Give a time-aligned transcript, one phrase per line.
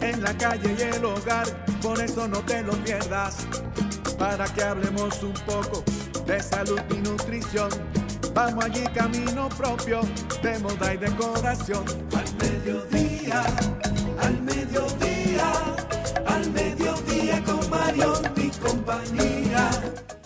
[0.00, 1.46] en la calle y el hogar,
[1.82, 3.46] por eso no te lo pierdas.
[4.18, 5.84] Para que hablemos un poco
[6.26, 7.70] de salud y nutrición.
[8.34, 10.00] Vamos allí camino propio
[10.42, 11.84] de moda y decoración.
[12.16, 13.42] Al mediodía,
[14.20, 15.52] al mediodía,
[16.26, 19.70] al mediodía con Mario y compañía.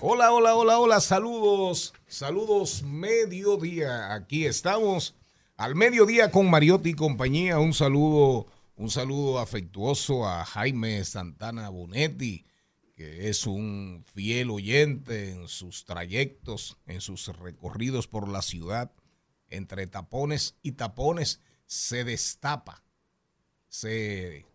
[0.00, 4.12] Hola, hola, hola, hola, saludos, saludos mediodía.
[4.14, 5.14] Aquí estamos
[5.56, 7.58] al mediodía con Mariotti y compañía.
[7.60, 12.46] Un saludo, un saludo afectuoso a Jaime Santana Bonetti,
[12.94, 18.92] que es un fiel oyente en sus trayectos, en sus recorridos por la ciudad.
[19.48, 22.82] Entre tapones y tapones se destapa,
[23.68, 24.46] se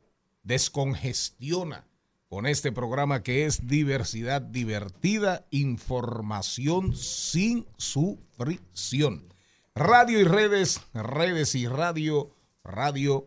[0.43, 1.87] descongestiona
[2.29, 9.33] con este programa que es diversidad divertida, información sin sufrición.
[9.75, 13.25] Radio y redes, redes y radio, radio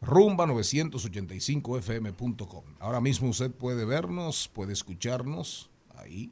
[0.02, 2.64] rumba985fm.com.
[2.80, 6.32] Ahora mismo usted puede vernos, puede escucharnos ahí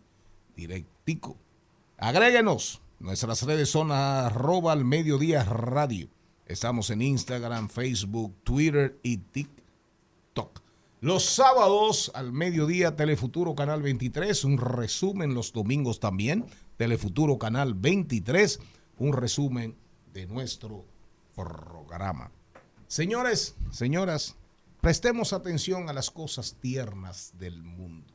[0.56, 1.38] directico.
[1.98, 2.82] Agréguenos.
[3.00, 6.08] Nuestras redes son arroba al mediodía radio.
[6.46, 10.62] Estamos en Instagram, Facebook, Twitter y TikTok.
[11.02, 16.46] Los sábados al mediodía, Telefuturo Canal 23, un resumen los domingos también,
[16.78, 18.60] Telefuturo Canal 23,
[18.98, 19.76] un resumen
[20.14, 20.86] de nuestro
[21.36, 22.32] programa.
[22.88, 24.36] Señores, señoras,
[24.82, 28.15] prestemos atención a las cosas tiernas del mundo.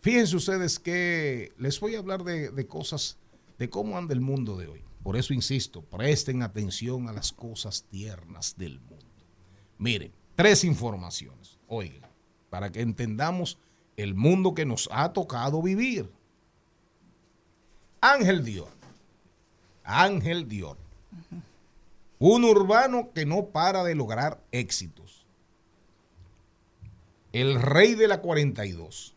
[0.00, 3.18] Fíjense ustedes que les voy a hablar de, cosas,
[3.58, 4.82] de cómo anda el mundo de hoy.
[5.02, 9.06] Por eso insisto, presten atención a las cosas tiernas del mundo.
[9.78, 12.10] Miren, tres informaciones, oigan,
[12.48, 13.58] para que entendamos
[13.96, 16.10] el mundo que nos ha tocado vivir.
[18.00, 18.70] Ángel Dior.
[19.84, 20.78] Ángel Dior.
[22.18, 25.26] Un urbano que no para de lograr éxitos.
[27.32, 29.14] El rey de la 42.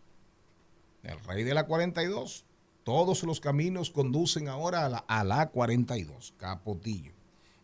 [1.04, 2.46] El rey de la 42.
[2.84, 6.34] Todos los caminos conducen ahora a la, a la 42.
[6.38, 7.14] Capotillo.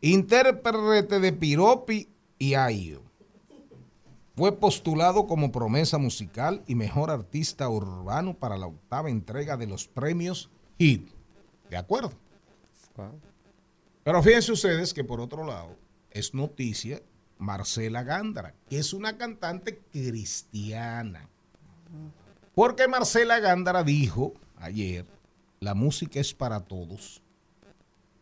[0.01, 2.07] Intérprete de Piropi
[2.38, 3.01] y Ayo.
[4.36, 9.88] Fue postulado como promesa musical y mejor artista urbano para la octava entrega de los
[9.88, 11.09] premios HIT.
[11.69, 12.13] ¿De acuerdo?
[12.95, 13.19] Wow.
[14.03, 15.75] Pero fíjense ustedes que por otro lado
[16.09, 17.01] es noticia
[17.38, 21.27] Marcela Gándara, que es una cantante cristiana.
[22.56, 25.06] Porque Marcela Gándara dijo ayer,
[25.60, 27.22] la música es para todos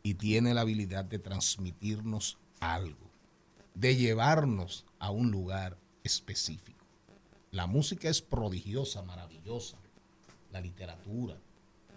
[0.04, 3.10] y tiene la habilidad de transmitirnos algo,
[3.74, 6.86] de llevarnos a un lugar específico.
[7.52, 9.78] La música es prodigiosa, maravillosa.
[10.52, 11.36] La literatura,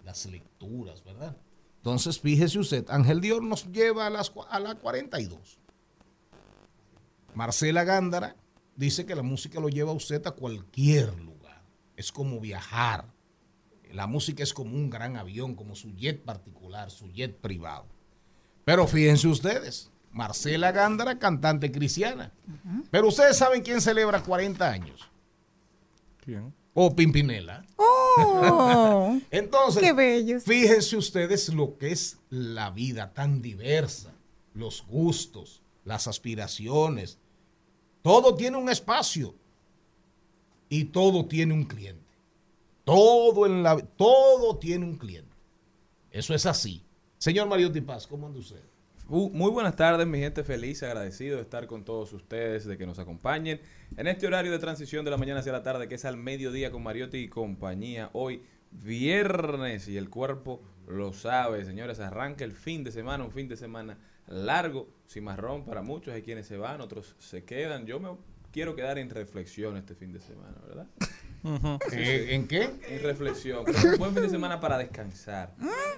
[0.03, 1.37] las lecturas, ¿verdad?
[1.77, 5.59] Entonces, fíjese usted, Ángel Dior nos lleva a, las, a la 42.
[7.33, 8.35] Marcela Gándara
[8.75, 11.30] dice que la música lo lleva a usted a cualquier lugar.
[11.95, 13.05] Es como viajar.
[13.91, 17.85] La música es como un gran avión, como su jet particular, su jet privado.
[18.63, 22.31] Pero fíjense ustedes, Marcela Gándara, cantante cristiana.
[22.89, 25.09] Pero ustedes saben quién celebra 40 años.
[26.23, 26.53] ¿Quién?
[26.73, 27.65] O Pimpinela.
[27.75, 30.43] Oh, Entonces, qué bellos.
[30.43, 34.13] fíjense ustedes lo que es la vida tan diversa,
[34.53, 37.17] los gustos, las aspiraciones.
[38.01, 39.35] Todo tiene un espacio
[40.71, 42.01] y todo tiene un cliente.
[42.85, 45.35] Todo en la todo tiene un cliente.
[46.09, 46.81] Eso es así.
[47.17, 48.63] Señor Mario Paz, ¿cómo anda usted?
[49.09, 52.85] Uh, muy buenas tardes, mi gente feliz, agradecido de estar con todos ustedes, de que
[52.85, 53.59] nos acompañen
[53.97, 56.71] en este horario de transición de la mañana hacia la tarde, que es al mediodía
[56.71, 58.09] con Mariotti y compañía.
[58.13, 58.41] Hoy,
[58.71, 63.57] viernes, y el cuerpo lo sabe, señores, arranca el fin de semana, un fin de
[63.57, 63.97] semana
[64.27, 67.85] largo, cimarrón para muchos, hay quienes se van, otros se quedan.
[67.85, 68.11] Yo me
[68.51, 70.87] quiero quedar en reflexión este fin de semana, ¿verdad?
[71.91, 72.69] Eh, ¿En qué?
[72.87, 73.65] En reflexión.
[73.65, 75.55] Pero un buen fin de semana para descansar,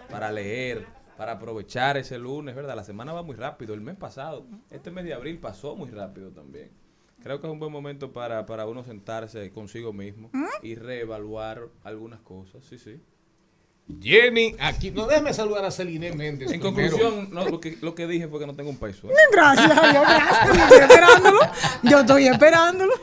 [0.10, 0.86] para leer,
[1.18, 2.76] para aprovechar ese lunes, ¿verdad?
[2.76, 3.74] La semana va muy rápido.
[3.74, 6.72] El mes pasado, este mes de abril pasó muy rápido también.
[7.22, 10.30] Creo que es un buen momento para, para uno sentarse consigo mismo
[10.62, 12.66] y reevaluar algunas cosas.
[12.66, 13.02] Sí, sí.
[14.02, 16.52] Jenny, aquí, no déjeme saludar a Celine Méndez.
[16.52, 16.92] En primero.
[16.98, 19.10] conclusión, no, lo, que, lo que dije fue que no tengo un peso.
[19.10, 19.14] ¿eh?
[19.32, 20.48] Gracias, yo, gracias.
[20.48, 21.40] Yo estoy esperándolo.
[21.84, 22.94] Yo estoy esperándolo.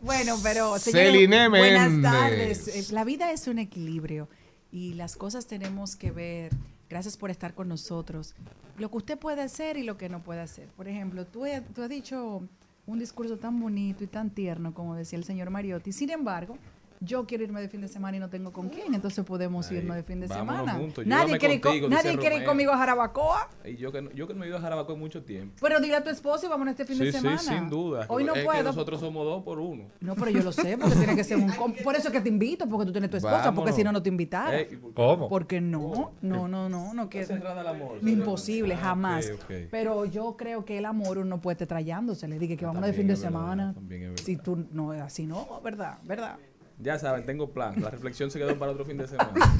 [0.00, 2.10] Bueno, pero señores, Celine buenas Méndez.
[2.12, 2.68] tardes.
[2.68, 4.28] Eh, La vida es un equilibrio
[4.72, 6.52] y las cosas tenemos que ver.
[6.88, 8.34] Gracias por estar con nosotros.
[8.78, 10.68] Lo que usted puede hacer y lo que no puede hacer.
[10.76, 12.42] Por ejemplo, tú, he- tú has dicho
[12.86, 15.90] un discurso tan bonito y tan tierno como decía el señor Mariotti.
[15.92, 16.56] Sin embargo,
[17.00, 19.78] yo quiero irme de fin de semana y no tengo con quién, entonces podemos Ay,
[19.78, 20.74] irnos de fin de semana.
[20.74, 23.48] juntos, Nadie quiere, contigo, nadie quiere ir conmigo a Jarabacoa.
[23.64, 25.54] Y yo que, no- yo que no he ido a Jarabacoa en mucho tiempo.
[25.60, 27.38] Pero dile a tu esposo y vámonos este fin Sí, de semana.
[27.38, 28.06] sí, sin duda.
[28.08, 28.62] Hoy no es que puedo.
[28.64, 29.84] nosotros somos dos por uno.
[30.00, 31.52] No, pero yo lo sé, porque tiene que ser un...
[31.84, 34.02] Por eso es que te invito, porque tú tienes tu esposa, porque si no, no
[34.02, 34.58] te invitara.
[34.58, 34.94] Ey, ¿y por?
[34.94, 35.28] ¿Cómo?
[35.28, 37.26] Porque no, no, no, no, no quiero.
[37.26, 37.98] cerrada al amor?
[38.06, 39.30] Imposible, jamás.
[39.34, 39.52] ok, ok.
[39.70, 42.26] Pero yo creo que el amor uno puede estar trayándose.
[42.28, 43.74] Le dije que vamos de fin de verdad, semana.
[43.74, 44.24] también es verdad.
[44.24, 45.98] Si tú no es así, no, ¿verdad?
[46.04, 46.36] ¿Verdad?
[46.78, 47.80] Ya saben, tengo plan.
[47.80, 49.32] La reflexión se quedó para otro fin de semana.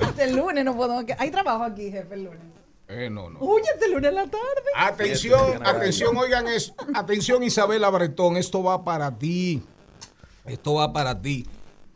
[0.00, 1.04] Hasta el lunes no puedo.
[1.18, 2.40] Hay trabajo aquí, jefe, el lunes.
[2.88, 3.38] Eh, no, no.
[3.40, 4.70] Uy, hasta el lunes en la tarde.
[4.76, 6.74] Atención, atención, oigan eso.
[6.94, 9.62] Atención, Isabela Bretón, esto va para ti.
[10.44, 11.46] Esto va para ti.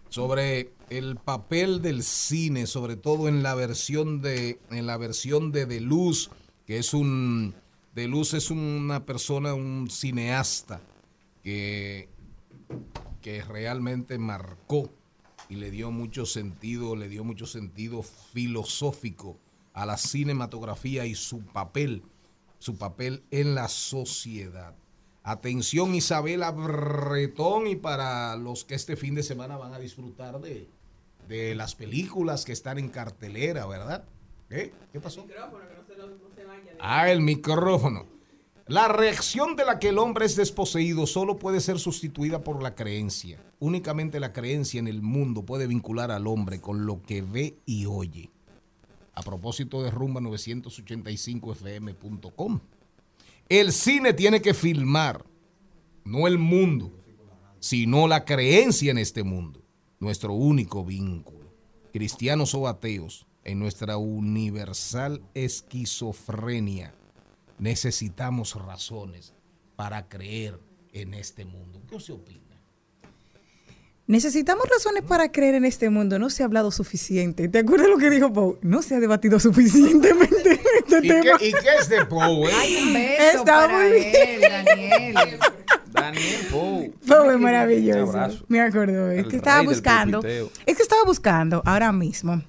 [0.08, 5.66] Sobre el papel del cine, sobre todo en la versión de, en la versión de
[5.66, 6.30] De Luz,
[6.64, 7.54] que es un,
[7.94, 10.80] De Luz es una persona, un cineasta
[11.42, 12.08] que,
[13.26, 14.88] que realmente marcó
[15.48, 19.36] y le dio mucho sentido, le dio mucho sentido filosófico
[19.72, 22.04] a la cinematografía y su papel,
[22.60, 24.76] su papel en la sociedad.
[25.24, 30.68] Atención Isabela Bretón y para los que este fin de semana van a disfrutar de,
[31.26, 34.04] de las películas que están en cartelera, ¿verdad?
[34.50, 34.72] ¿Eh?
[34.92, 35.26] ¿Qué pasó?
[36.78, 38.06] Ah, el micrófono.
[38.68, 42.74] La reacción de la que el hombre es desposeído solo puede ser sustituida por la
[42.74, 43.40] creencia.
[43.60, 47.86] Únicamente la creencia en el mundo puede vincular al hombre con lo que ve y
[47.86, 48.32] oye.
[49.14, 52.58] A propósito de rumba 985fm.com.
[53.48, 55.24] El cine tiene que filmar,
[56.04, 56.90] no el mundo,
[57.60, 59.62] sino la creencia en este mundo.
[60.00, 61.52] Nuestro único vínculo.
[61.92, 66.96] Cristianos o ateos, en nuestra universal esquizofrenia,
[67.58, 69.34] necesitamos razones
[69.76, 70.58] para creer
[70.92, 71.82] en este mundo.
[71.88, 72.40] ¿Qué se opina?
[74.08, 76.18] Necesitamos razones para creer en este mundo.
[76.20, 77.48] No se ha hablado suficiente.
[77.48, 78.56] ¿Te acuerdas lo que dijo Pau?
[78.62, 81.38] No se ha debatido suficientemente este ¿Y qué, tema.
[81.40, 81.98] y qué es de?
[81.98, 85.38] Hay un beso Está para muy él, Daniel.
[85.90, 86.94] Daniel Pou.
[87.04, 88.44] Fue Un maravilloso.
[88.46, 89.10] Me acuerdo.
[89.10, 90.20] Es que estaba buscando.
[90.24, 92.42] Es que estaba buscando ahora mismo.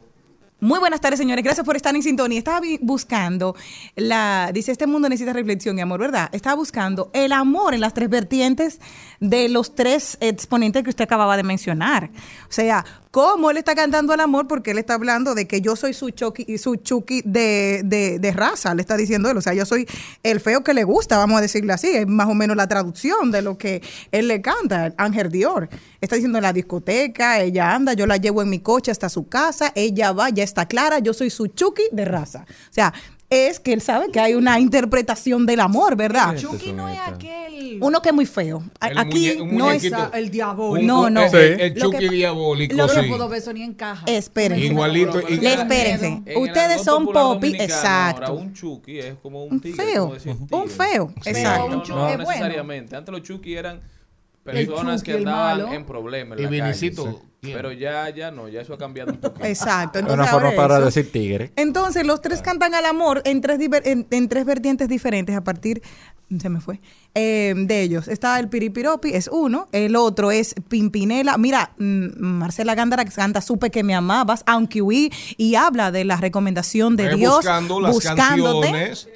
[0.60, 1.44] Muy buenas tardes, señores.
[1.44, 2.40] Gracias por estar en sintonía.
[2.40, 3.56] Estaba buscando
[3.96, 4.50] la.
[4.52, 6.30] Dice: Este mundo necesita reflexión y amor, ¿verdad?
[6.32, 8.80] Estaba buscando el amor en las tres vertientes
[9.20, 12.10] de los tres exponentes que usted acababa de mencionar.
[12.50, 12.84] O sea,
[13.18, 16.12] cómo él está cantando el amor porque él está hablando de que yo soy su
[16.12, 19.38] Chucky, su Chucky de, de, de raza, le está diciendo él.
[19.38, 19.88] O sea, yo soy
[20.22, 21.88] el feo que le gusta, vamos a decirle así.
[21.88, 23.82] Es más o menos la traducción de lo que
[24.12, 25.68] él le canta, Ángel Dior.
[26.00, 29.28] Está diciendo en la discoteca, ella anda, yo la llevo en mi coche hasta su
[29.28, 32.46] casa, ella va, ya está clara, yo soy su Chucky de raza.
[32.48, 32.94] O sea,
[33.30, 36.36] es que él sabe que hay una interpretación del amor, ¿verdad?
[36.38, 36.44] Sí.
[36.44, 37.10] Chucky no es Esta.
[37.12, 37.80] aquel.
[37.82, 38.64] Uno que es muy feo.
[38.82, 39.84] El Aquí muñe- no es...
[40.14, 40.70] el diablo.
[40.72, 41.24] Un- No, no.
[41.24, 41.38] El, Sí.
[41.62, 43.02] el Lo Chucky que- diabólico, Yo no sí.
[43.02, 44.06] lo puedo ver, eso ni encaja.
[44.08, 44.66] Espérense.
[44.66, 45.20] Igualito.
[45.30, 46.08] Y- espérense.
[46.08, 48.26] en el Ustedes son popi, exacto.
[48.28, 49.84] Ahora un Chucky es como un tigre.
[49.86, 50.14] feo,
[50.50, 51.70] como un feo, Sí, exacto.
[51.70, 52.18] No, Un Chucky no, no bueno.
[52.30, 52.96] necesariamente.
[52.96, 53.82] Antes los Chucky eran
[54.44, 56.40] personas Chucky, que el andaban en problemas.
[56.40, 56.66] Y En la.
[56.66, 57.22] Vinicito,
[57.54, 59.46] Pero ya, ya no, ya eso ha cambiado un poquito.
[59.46, 60.00] Exacto.
[60.00, 60.86] Es Entonces, una forma para eso.
[60.86, 61.52] decir tigre.
[61.56, 65.82] Entonces, los tres cantan al amor en tres, en, en tres vertientes diferentes a partir,
[66.40, 66.80] se me fue,
[67.16, 68.08] eh, de ellos.
[68.08, 69.68] Está el Piripiropi, es uno.
[69.72, 71.38] El otro es Pimpinela.
[71.38, 76.06] Mira, mm, Marcela Gándara que canta Supe que me amabas, aunque huí, y habla de
[76.06, 77.38] la recomendación de Dios.
[77.38, 78.72] buscando las buscándote.
[78.72, 79.08] canciones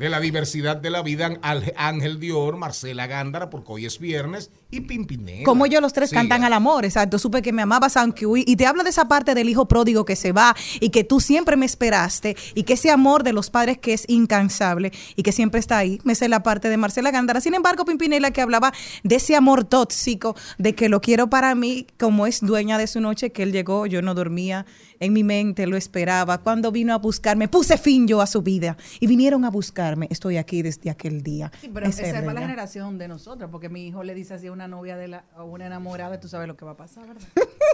[0.00, 4.50] de la diversidad de la vida Al- Ángel Dior, Marcela Gándara, porque hoy es viernes,
[4.70, 5.44] y Pimpinela.
[5.44, 7.18] Como ellos los tres cantan al amor, exacto.
[7.18, 8.44] Supe que me amabas aunque huí.
[8.46, 11.20] Y te habla de esa parte del hijo pródigo que se va y que tú
[11.20, 15.32] siempre me esperaste y que ese amor de los padres que es incansable y que
[15.32, 15.98] siempre está ahí.
[16.04, 17.40] Me sé la parte de Marcela Gándara.
[17.40, 21.86] Sin embargo, Pimpinela que hablaba de ese amor tóxico, de que lo quiero para mí,
[21.98, 24.64] como es dueña de su noche, que él llegó, yo no dormía,
[25.00, 26.38] en mi mente lo esperaba.
[26.38, 30.06] Cuando vino a buscarme, puse fin yo a su vida y vinieron a buscarme.
[30.10, 31.50] Estoy aquí desde aquel día.
[31.60, 34.46] Sí, pero esa es para la generación de nosotros, porque mi hijo le dice así
[34.46, 37.08] a una novia de la, o una enamorada, tú sabes lo que va a pasar,
[37.08, 37.28] ¿verdad?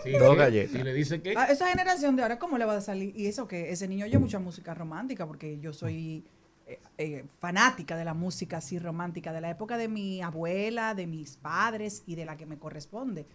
[0.04, 0.80] Sí, galletas.
[0.80, 1.34] Y le dice que...
[1.36, 3.12] A esa generación de ahora, ¿cómo le va a salir?
[3.16, 6.24] Y eso que ese niño oye mucha música romántica, porque yo soy
[6.68, 11.06] eh, eh, fanática de la música así romántica, de la época de mi abuela, de
[11.06, 13.26] mis padres y de la que me corresponde.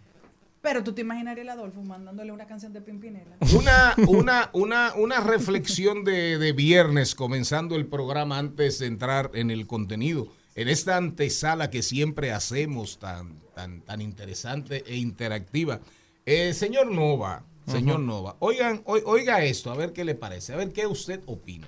[0.62, 3.36] Pero tú te imaginarías el Adolfo mandándole una canción de Pimpinela.
[3.58, 9.50] Una, una, una, una reflexión de, de viernes, comenzando el programa antes de entrar en
[9.50, 10.28] el contenido.
[10.54, 15.80] En esta antesala que siempre hacemos, tan, tan, tan interesante e interactiva.
[16.26, 20.56] Eh, señor Nova, señor Nova, oigan, oi- oiga esto, a ver qué le parece, a
[20.56, 21.66] ver qué usted opina.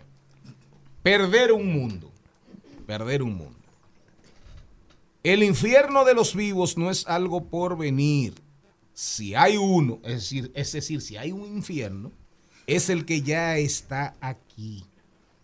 [1.03, 2.13] Perder un mundo,
[2.87, 3.59] perder un mundo.
[5.25, 8.35] El infierno de los vivos no es algo por venir
[8.95, 12.13] si hay uno, es decir, es decir, si hay un infierno,
[12.67, 14.85] es el que ya está aquí.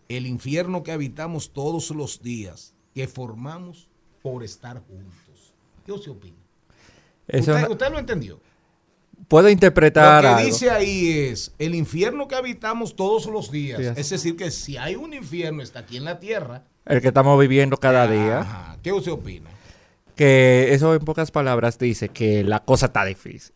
[0.09, 3.89] El infierno que habitamos todos los días, que formamos
[4.23, 5.53] por estar juntos.
[5.85, 6.37] ¿Qué usted opina?
[7.29, 8.41] Eso usted, no- usted lo entendió.
[9.29, 10.47] puedo interpretar Lo que algo.
[10.47, 13.79] dice ahí es el infierno que habitamos todos los días.
[13.81, 16.65] Sí, es decir, que si hay un infierno, está aquí en la tierra.
[16.87, 18.41] El que estamos viviendo cada día.
[18.41, 18.79] Ajá.
[18.83, 19.51] ¿Qué usted opina?
[20.21, 23.55] Que eso en pocas palabras dice que la cosa está difícil.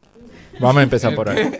[0.61, 1.53] Vamos a empezar por ahí.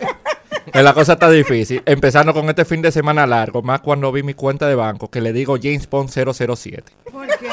[0.73, 1.83] Que la cosa está difícil.
[1.85, 5.21] Empezando con este fin de semana largo, más cuando vi mi cuenta de banco, que
[5.21, 6.91] le digo James Bond 007.
[7.11, 7.49] ¿Por qué?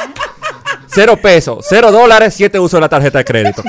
[0.86, 3.62] Cero pesos, cero dólares, siete uso de la tarjeta de crédito.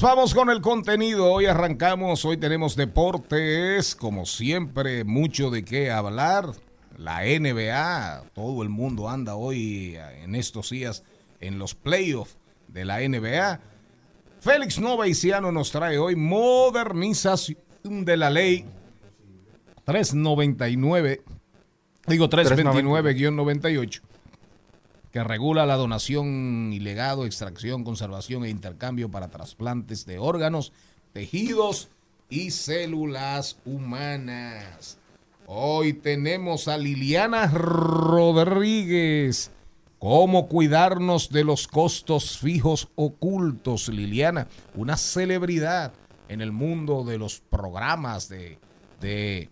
[0.00, 1.32] Vamos con el contenido.
[1.32, 6.50] Hoy arrancamos, hoy tenemos deportes, como siempre, mucho de qué hablar.
[6.98, 11.02] La NBA, todo el mundo anda hoy eh, en estos días
[11.40, 12.36] en los playoffs
[12.68, 13.60] de la NBA.
[14.40, 17.56] Félix Novaiciano nos trae hoy modernización
[18.04, 18.66] de la ley
[19.84, 21.22] 399,
[22.06, 24.00] digo 329-98
[25.16, 30.74] que regula la donación ilegal, extracción, conservación e intercambio para trasplantes de órganos,
[31.14, 31.88] tejidos
[32.28, 34.98] y células humanas.
[35.46, 38.30] Hoy tenemos a Liliana Rodríguez.
[39.98, 43.88] ¿Cómo cuidarnos de los costos fijos ocultos?
[43.88, 45.94] Liliana, una celebridad
[46.28, 48.58] en el mundo de los programas de,
[49.00, 49.48] de,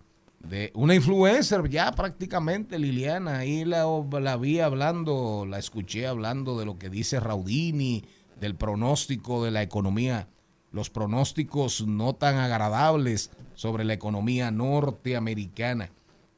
[0.49, 3.39] de una influencer ya prácticamente, Liliana.
[3.39, 3.85] Ahí la,
[4.19, 8.03] la vi hablando, la escuché hablando de lo que dice Raudini,
[8.39, 10.27] del pronóstico de la economía,
[10.71, 15.89] los pronósticos no tan agradables sobre la economía norteamericana,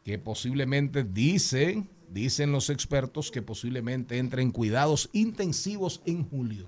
[0.03, 6.67] que posiblemente dicen, dicen los expertos, que posiblemente entre en cuidados intensivos en julio.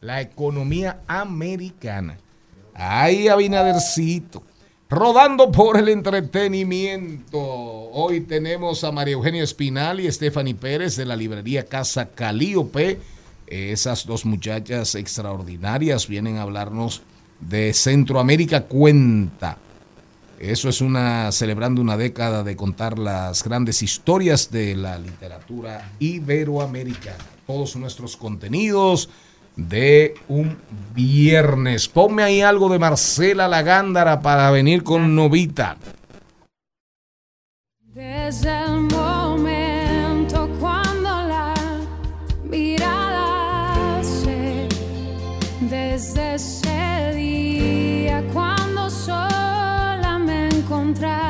[0.00, 2.18] La economía americana.
[2.74, 4.42] Ay, Abinadercito.
[4.88, 7.40] Rodando por el entretenimiento.
[7.40, 13.00] Hoy tenemos a María Eugenia Espinal y Stephanie Pérez de la librería Casa Calíope.
[13.48, 17.02] Esas dos muchachas extraordinarias vienen a hablarnos
[17.40, 19.58] de Centroamérica Cuenta.
[20.38, 27.24] Eso es una celebrando una década de contar las grandes historias de la literatura iberoamericana.
[27.44, 29.08] Todos nuestros contenidos
[29.56, 30.56] de un
[30.94, 31.88] viernes.
[31.88, 35.76] Ponme ahí algo de Marcela Lagándara para venir con Novita.
[37.80, 41.54] Desde el momento cuando la
[42.44, 44.68] mirada se,
[45.62, 51.25] desde ese día cuando sola me encontraba,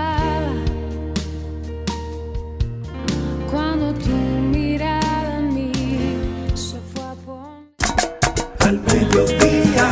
[9.16, 9.90] mediodía,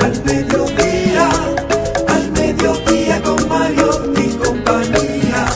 [0.00, 1.28] al mediodía,
[2.08, 5.46] al mediodía con Mario y compañía.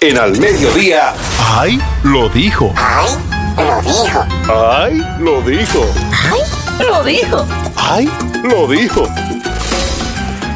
[0.00, 1.12] En al mediodía.
[1.38, 1.78] ¡Ay!
[2.02, 2.72] Lo dijo.
[2.76, 3.10] ¡Ay!
[3.58, 4.26] Lo dijo.
[4.48, 5.04] ¡Ay!
[5.20, 5.86] Lo dijo.
[6.78, 7.46] Lo dijo.
[7.76, 8.10] ¡Ay!
[8.42, 9.06] Lo dijo.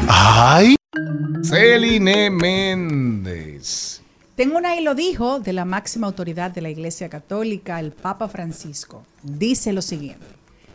[0.07, 0.75] ¡Ay!
[1.43, 4.02] Celine Méndez.
[4.35, 8.27] Tengo una y lo dijo de la máxima autoridad de la Iglesia Católica, el Papa
[8.27, 9.05] Francisco.
[9.21, 10.25] Dice lo siguiente.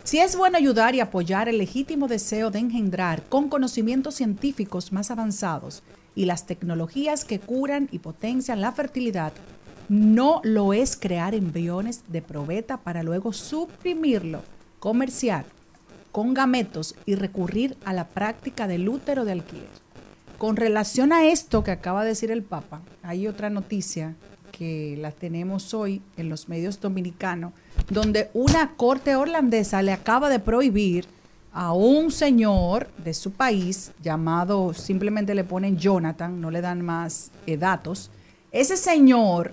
[0.05, 5.11] Si es bueno ayudar y apoyar el legítimo deseo de engendrar con conocimientos científicos más
[5.11, 5.83] avanzados
[6.15, 9.33] y las tecnologías que curan y potencian la fertilidad,
[9.89, 14.43] no lo es crear embriones de probeta para luego suprimirlo,
[14.79, 15.47] comerciar
[16.13, 19.88] con gametos y recurrir a la práctica del útero de alquiler.
[20.39, 24.15] Con relación a esto que acaba de decir el Papa, hay otra noticia
[24.53, 27.53] que la tenemos hoy en los medios dominicanos,
[27.91, 31.07] donde una corte holandesa le acaba de prohibir
[31.53, 37.33] a un señor de su país llamado, simplemente le ponen Jonathan, no le dan más
[37.47, 38.09] eh, datos.
[38.53, 39.51] Ese señor,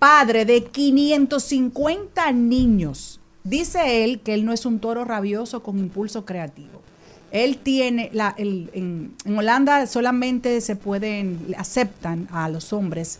[0.00, 6.24] padre de 550 niños, dice él que él no es un toro rabioso con impulso
[6.24, 6.82] creativo.
[7.30, 13.18] Él tiene, la, el- en, en Holanda solamente se pueden, aceptan a los hombres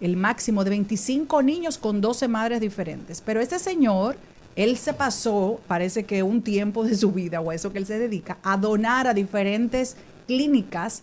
[0.00, 3.20] el máximo de 25 niños con 12 madres diferentes.
[3.20, 4.16] Pero este señor,
[4.56, 7.86] él se pasó, parece que un tiempo de su vida, o a eso que él
[7.86, 9.96] se dedica, a donar a diferentes
[10.26, 11.02] clínicas,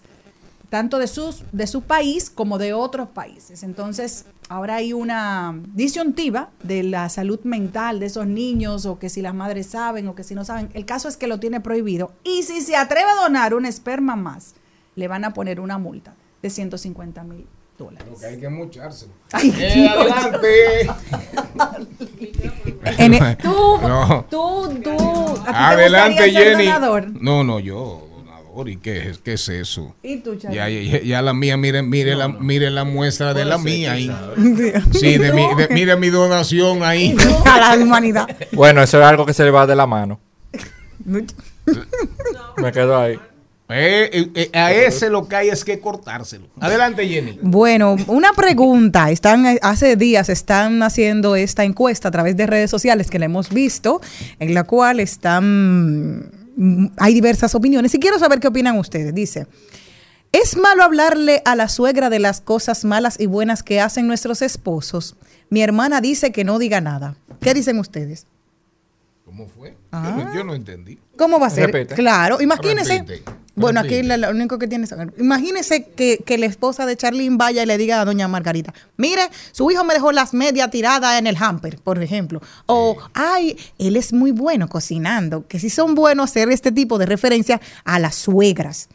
[0.71, 3.61] tanto de, sus, de su país como de otros países.
[3.61, 9.21] Entonces, ahora hay una disyuntiva de la salud mental de esos niños, o que si
[9.21, 10.69] las madres saben, o que si no saben.
[10.73, 12.13] El caso es que lo tiene prohibido.
[12.23, 14.55] Y si se atreve a donar un esperma más,
[14.95, 17.45] le van a poner una multa de 150 mil
[17.77, 18.07] dólares.
[18.09, 19.11] Lo que hay que mochárselo.
[19.33, 20.87] Ay, Eh, adelante.
[22.97, 24.25] En tú, No.
[24.29, 26.65] tú, tú, ¿a ti te Adelante, Jenny.
[26.65, 27.21] donador?
[27.21, 28.07] No, no, yo.
[28.65, 29.95] ¿Y qué es, qué es eso?
[30.03, 30.35] ¿Y tú?
[30.35, 34.11] Ya, ya, ya la mía, mire, mire, la, mire la muestra de la mía ahí.
[34.93, 37.15] Sí, de mi, de- mire mi donación ahí.
[37.45, 38.27] a la humanidad.
[38.51, 40.19] Bueno, eso es algo que se le va de la mano.
[42.57, 43.19] Me quedo ahí.
[43.73, 46.47] Eh, eh, eh, a ese lo que hay es que cortárselo.
[46.59, 47.39] Adelante, Jenny.
[47.41, 49.11] Bueno, una pregunta.
[49.11, 53.49] Están hace días están haciendo esta encuesta a través de redes sociales que la hemos
[53.49, 54.01] visto,
[54.39, 56.31] en la cual están
[56.97, 59.13] hay diversas opiniones y quiero saber qué opinan ustedes.
[59.13, 59.47] Dice,
[60.31, 64.41] ¿es malo hablarle a la suegra de las cosas malas y buenas que hacen nuestros
[64.41, 65.15] esposos?
[65.49, 67.15] Mi hermana dice que no diga nada.
[67.39, 68.27] ¿Qué dicen ustedes?
[69.25, 69.77] ¿Cómo fue?
[69.91, 70.15] Ah.
[70.17, 70.99] Yo, no, yo no entendí.
[71.17, 71.71] ¿Cómo va a ser?
[71.71, 71.95] Repite.
[71.95, 72.99] Claro, imagínese.
[72.99, 74.95] Repite, Bueno, aquí la- lo único que tiene es.
[75.17, 79.23] Imagínese que, que la esposa de Charlene vaya y le diga a doña Margarita: Mire,
[79.51, 82.41] su hijo me dejó las medias tiradas en el hamper, por ejemplo.
[82.65, 85.45] O, ay, él es muy bueno cocinando.
[85.47, 88.87] Que sí son buenos hacer este tipo de referencia a las suegras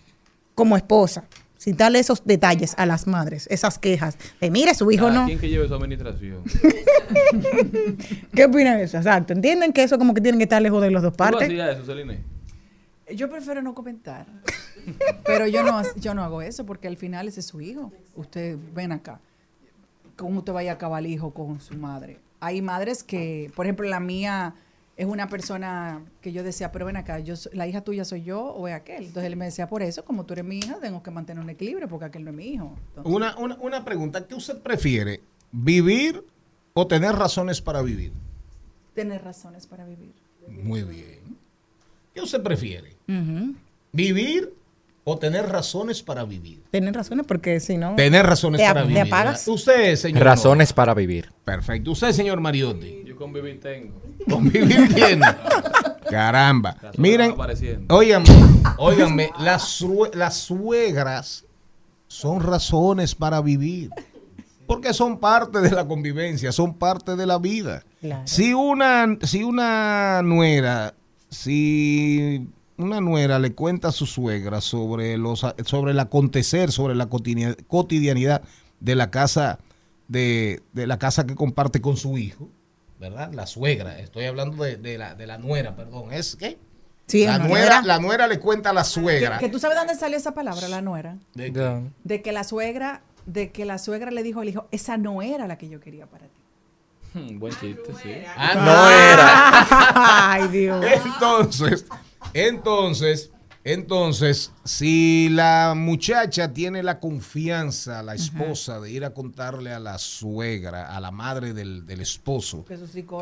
[0.54, 1.24] como esposa.
[1.58, 5.26] Sin darle esos detalles a las madres, esas quejas de mire, su hijo Cada no.
[5.26, 6.42] quien que lleve su administración.
[8.34, 8.96] ¿Qué opinan de eso?
[8.98, 9.32] Exacto.
[9.32, 11.48] ¿Entienden que eso como que tienen que estar lejos de las dos ¿Tú partes?
[11.48, 12.20] hacías eso, Celine?
[13.14, 14.26] Yo prefiero no comentar.
[15.24, 17.92] Pero yo no, yo no hago eso porque al final ese es su hijo.
[18.14, 19.20] Usted ven acá.
[20.16, 22.18] ¿Cómo usted vaya a acabar el hijo con su madre?
[22.40, 24.54] Hay madres que, por ejemplo, la mía
[24.96, 28.42] es una persona que yo decía, pero ven acá, yo, la hija tuya soy yo
[28.42, 29.04] o es aquel.
[29.06, 31.50] Entonces él me decía, por eso, como tú eres mi hija, tengo que mantener un
[31.50, 32.74] equilibrio porque aquel no es mi hijo.
[32.88, 34.26] Entonces, Una, una, una pregunta.
[34.26, 35.20] ¿Qué usted prefiere?
[35.52, 36.24] ¿Vivir
[36.72, 38.12] o tener razones para vivir?
[38.94, 40.14] tener razones para vivir.
[40.48, 41.36] Muy bien.
[42.16, 42.96] ¿Qué usted prefiere?
[43.92, 44.54] ¿Vivir
[45.04, 46.62] o tener razones para vivir?
[46.70, 47.94] Tienen razones porque si no.
[47.94, 49.12] Tener razones Te para ap- te vivir.
[49.12, 49.44] apagas.
[49.44, 49.54] ¿verdad?
[49.54, 50.22] Usted, señor.
[50.24, 51.30] Razones para vivir.
[51.44, 51.90] Perfecto.
[51.90, 53.02] Usted, señor Mariotti.
[53.04, 54.00] Yo convivir tengo.
[54.30, 55.26] Convivir tiene.
[56.08, 56.76] Caramba.
[56.96, 57.34] Miren,
[57.90, 58.24] óiganme,
[58.78, 61.44] óiganme, las, sue- las suegras
[62.08, 63.90] son razones para vivir.
[64.66, 67.84] Porque son parte de la convivencia, son parte de la vida.
[68.00, 68.22] Claro.
[68.24, 70.94] Si una, si una nuera,
[71.36, 77.08] si una nuera le cuenta a su suegra sobre los sobre el acontecer, sobre la
[77.08, 78.42] cotidia- cotidianidad
[78.80, 79.58] de la casa
[80.08, 82.48] de, de la casa que comparte con su hijo,
[83.00, 83.32] ¿verdad?
[83.32, 86.58] La suegra, estoy hablando de, de la, de la nuera, perdón, ¿es qué?
[87.06, 87.82] Sí, la nuera, nuera.
[87.82, 89.38] la nuera le cuenta a la suegra.
[89.38, 91.16] que tú sabes dónde salió esa palabra, la nuera.
[91.34, 91.82] de-.
[92.04, 95.46] De que la suegra, de que la suegra le dijo al hijo, esa no era
[95.46, 96.32] la que yo quería para ti.
[97.38, 98.10] Buen chiste, sí.
[98.36, 100.30] Ah, No era.
[100.32, 100.84] Ay, Dios.
[101.04, 101.86] Entonces,
[102.34, 103.30] entonces,
[103.64, 109.98] entonces, si la muchacha tiene la confianza, la esposa, de ir a contarle a la
[109.98, 112.64] suegra, a la madre del, del esposo,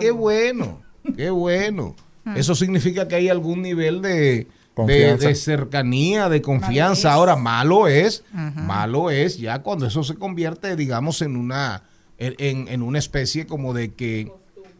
[0.00, 0.82] qué bueno,
[1.16, 1.96] qué bueno.
[2.36, 4.48] Eso significa que hay algún nivel de,
[4.86, 7.12] de, de cercanía, de confianza.
[7.12, 11.82] Ahora, malo es, malo es ya cuando eso se convierte, digamos, en una,
[12.18, 14.30] en, en- una especie como de que,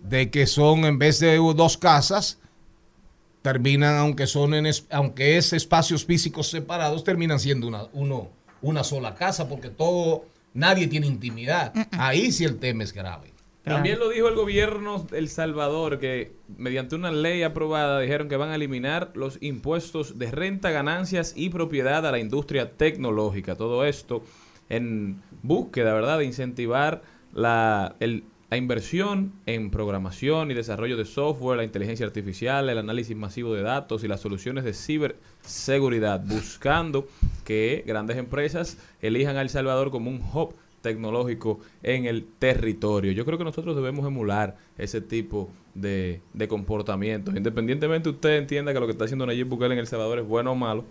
[0.03, 2.39] de que son en vez de dos casas,
[3.43, 8.31] terminan, aunque son en es- aunque es espacios físicos separados, terminan siendo una, uno,
[8.63, 11.73] una sola casa, porque todo, nadie tiene intimidad.
[11.93, 13.33] Ahí sí el tema es grave.
[13.65, 18.37] También lo dijo el gobierno de El Salvador, que mediante una ley aprobada dijeron que
[18.37, 23.55] van a eliminar los impuestos de renta, ganancias y propiedad a la industria tecnológica.
[23.57, 24.23] Todo esto
[24.69, 27.03] en búsqueda, ¿verdad?, de incentivar
[27.35, 33.17] la, el- la inversión en programación y desarrollo de software, la inteligencia artificial, el análisis
[33.17, 37.09] masivo de datos y las soluciones de ciberseguridad, buscando
[37.45, 43.11] que grandes empresas elijan a El Salvador como un hub tecnológico en el territorio.
[43.11, 47.35] Yo creo que nosotros debemos emular ese tipo de, de comportamientos.
[47.35, 50.53] Independientemente usted entienda que lo que está haciendo Nayib Bukele en El Salvador es bueno
[50.53, 50.85] o malo,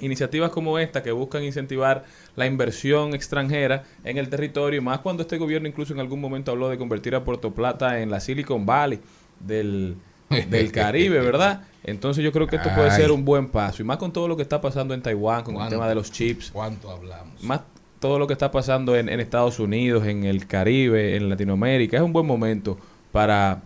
[0.00, 2.04] iniciativas como esta que buscan incentivar
[2.36, 6.68] la inversión extranjera en el territorio, más cuando este gobierno incluso en algún momento habló
[6.68, 9.00] de convertir a Puerto Plata en la Silicon Valley
[9.40, 9.96] del,
[10.50, 11.62] del Caribe, ¿verdad?
[11.84, 14.36] Entonces yo creo que esto puede ser un buen paso, y más con todo lo
[14.36, 17.42] que está pasando en Taiwán, con el tema de los chips, ¿Cuánto hablamos?
[17.42, 17.60] más
[18.00, 22.02] todo lo que está pasando en, en Estados Unidos, en el Caribe, en Latinoamérica, es
[22.02, 22.78] un buen momento
[23.12, 23.62] para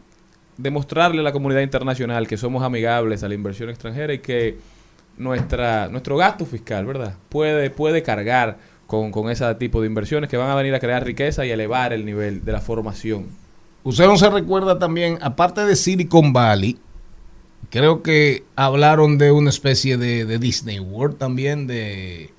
[0.59, 4.59] demostrarle a la comunidad internacional que somos amigables a la inversión extranjera y que
[5.19, 7.15] nuestra nuestro gasto fiscal, ¿verdad?
[7.29, 11.05] Puede puede cargar con, con ese tipo de inversiones que van a venir a crear
[11.05, 13.27] riqueza y elevar el nivel de la formación.
[13.85, 16.79] Usted no se recuerda también, aparte de Silicon Valley,
[17.71, 22.31] creo que hablaron de una especie de, de Disney World también, de,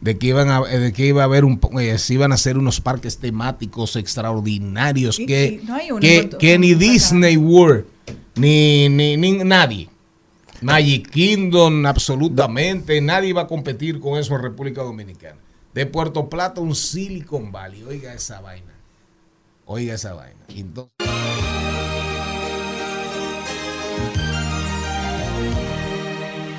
[0.00, 2.58] de que iban a, de que iba a haber un, eh, se iban a hacer
[2.58, 7.84] unos parques temáticos extraordinarios Y- que, y no que, que ni Disney World
[8.36, 9.88] ni, ni, ni nadie.
[10.64, 15.36] Magic Kingdom, absolutamente, nadie iba a competir con eso en República Dominicana.
[15.74, 18.72] De Puerto Plata, un Silicon Valley, oiga esa vaina.
[19.66, 20.40] Oiga esa vaina.
[20.48, 20.90] Entonces,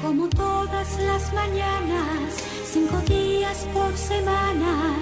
[0.03, 4.97] Como todas las mañanas, cinco días por semana,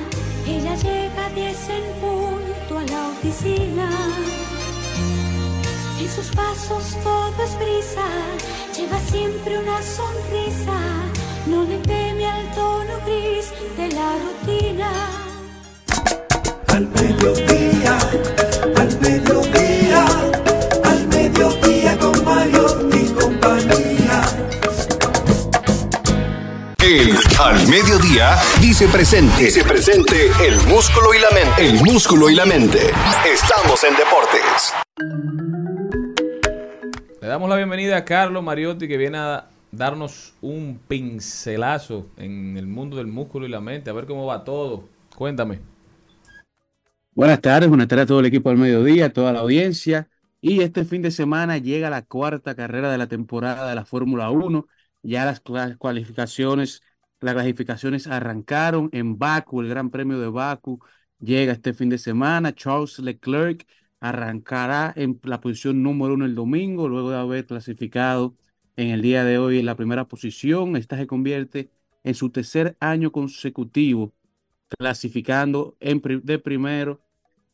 [0.48, 4.13] ella llega a 10 en punto a la oficina.
[6.24, 8.08] Sus pasos todo es brisa,
[8.78, 10.80] lleva siempre una sonrisa,
[11.48, 14.90] no le teme al tono gris de la rutina.
[16.68, 17.98] Al mediodía,
[18.78, 20.06] al mediodía,
[20.86, 24.22] al mediodía con Mario y compañía.
[26.80, 29.44] El al mediodía dice presente.
[29.44, 31.66] Dice presente el músculo y la mente.
[31.66, 32.94] El músculo y la mente.
[33.26, 35.43] Estamos en deportes.
[37.24, 42.68] Le damos la bienvenida a Carlos Mariotti que viene a darnos un pincelazo en el
[42.68, 44.90] mundo del músculo y la mente, a ver cómo va todo.
[45.16, 45.62] Cuéntame.
[47.16, 50.10] Buenas tardes, buenas tardes a todo el equipo del mediodía, a toda la audiencia.
[50.42, 54.30] Y este fin de semana llega la cuarta carrera de la temporada de la Fórmula
[54.30, 54.68] 1.
[55.02, 55.42] Ya las
[55.78, 56.82] cualificaciones,
[57.22, 60.82] las clasificaciones arrancaron en Baku, el Gran Premio de Baku
[61.20, 62.54] llega este fin de semana.
[62.54, 63.66] Charles Leclerc
[64.04, 68.36] arrancará en la posición número uno el domingo, luego de haber clasificado
[68.76, 70.76] en el día de hoy en la primera posición.
[70.76, 71.72] Esta se convierte
[72.04, 74.14] en su tercer año consecutivo
[74.78, 77.02] clasificando en de primero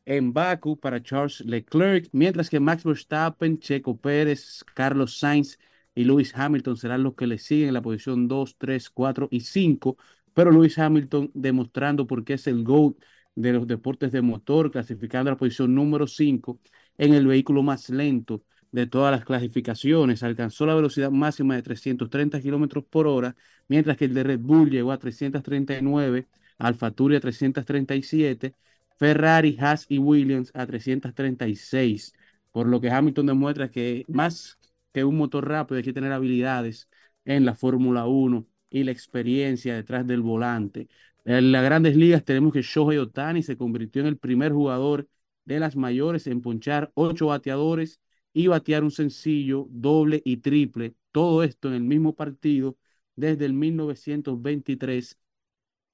[0.06, 5.60] en Baku para Charles Leclerc, mientras que Max Verstappen, Checo Pérez, Carlos Sainz
[5.94, 9.42] y Lewis Hamilton serán los que le siguen en la posición 2, 3, 4 y
[9.42, 9.98] 5,
[10.34, 12.96] pero Lewis Hamilton demostrando por qué es el GOAT
[13.42, 16.60] de los deportes de motor, clasificando la posición número 5
[16.98, 20.24] en el vehículo más lento de todas las clasificaciones.
[20.24, 23.36] Alcanzó la velocidad máxima de 330 kilómetros por hora,
[23.70, 28.56] mientras que el de Red Bull llegó a 339, AlphaTauri a 337,
[28.98, 32.14] Ferrari, Haas y Williams a 336,
[32.52, 34.60] por lo que Hamilton demuestra que más
[34.92, 36.90] que un motor rápido hay que tener habilidades
[37.24, 40.90] en la Fórmula 1 y la experiencia detrás del volante.
[41.26, 45.08] En las grandes ligas tenemos que Shohei Otani se convirtió en el primer jugador
[45.46, 48.00] de las mayores en ponchar ocho bateadores
[48.34, 50.96] y batear un sencillo, doble y triple.
[51.12, 52.78] Todo esto en el mismo partido
[53.16, 55.18] desde el 1923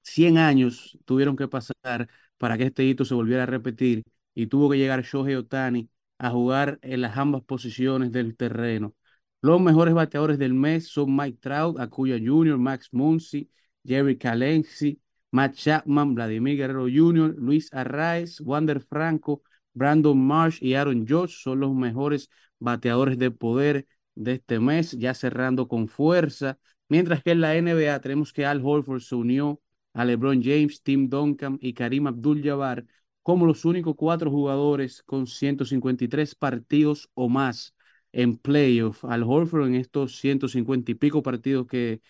[0.02, 2.08] 100 años tuvieron que pasar
[2.38, 6.30] para que este hito se volviera a repetir y tuvo que llegar Shohei Otani a
[6.30, 8.94] jugar en las ambas posiciones del terreno.
[9.42, 13.50] Los mejores bateadores del mes son Mike Trout, Acuña Jr., Max Muncy,
[13.84, 15.00] Jerry Calenzi,
[15.36, 19.42] Matt Chapman, Vladimir Guerrero Jr., Luis Arraez, Wander Franco,
[19.74, 25.12] Brandon Marsh y Aaron George son los mejores bateadores de poder de este mes, ya
[25.12, 26.58] cerrando con fuerza.
[26.88, 29.60] Mientras que en la NBA tenemos que Al Horford se unió
[29.92, 32.86] a LeBron James, Tim Duncan y Karim Abdul-Jabbar
[33.22, 37.74] como los únicos cuatro jugadores con 153 partidos o más
[38.12, 39.04] en playoff.
[39.04, 42.00] Al Horford en estos 150 y pico partidos que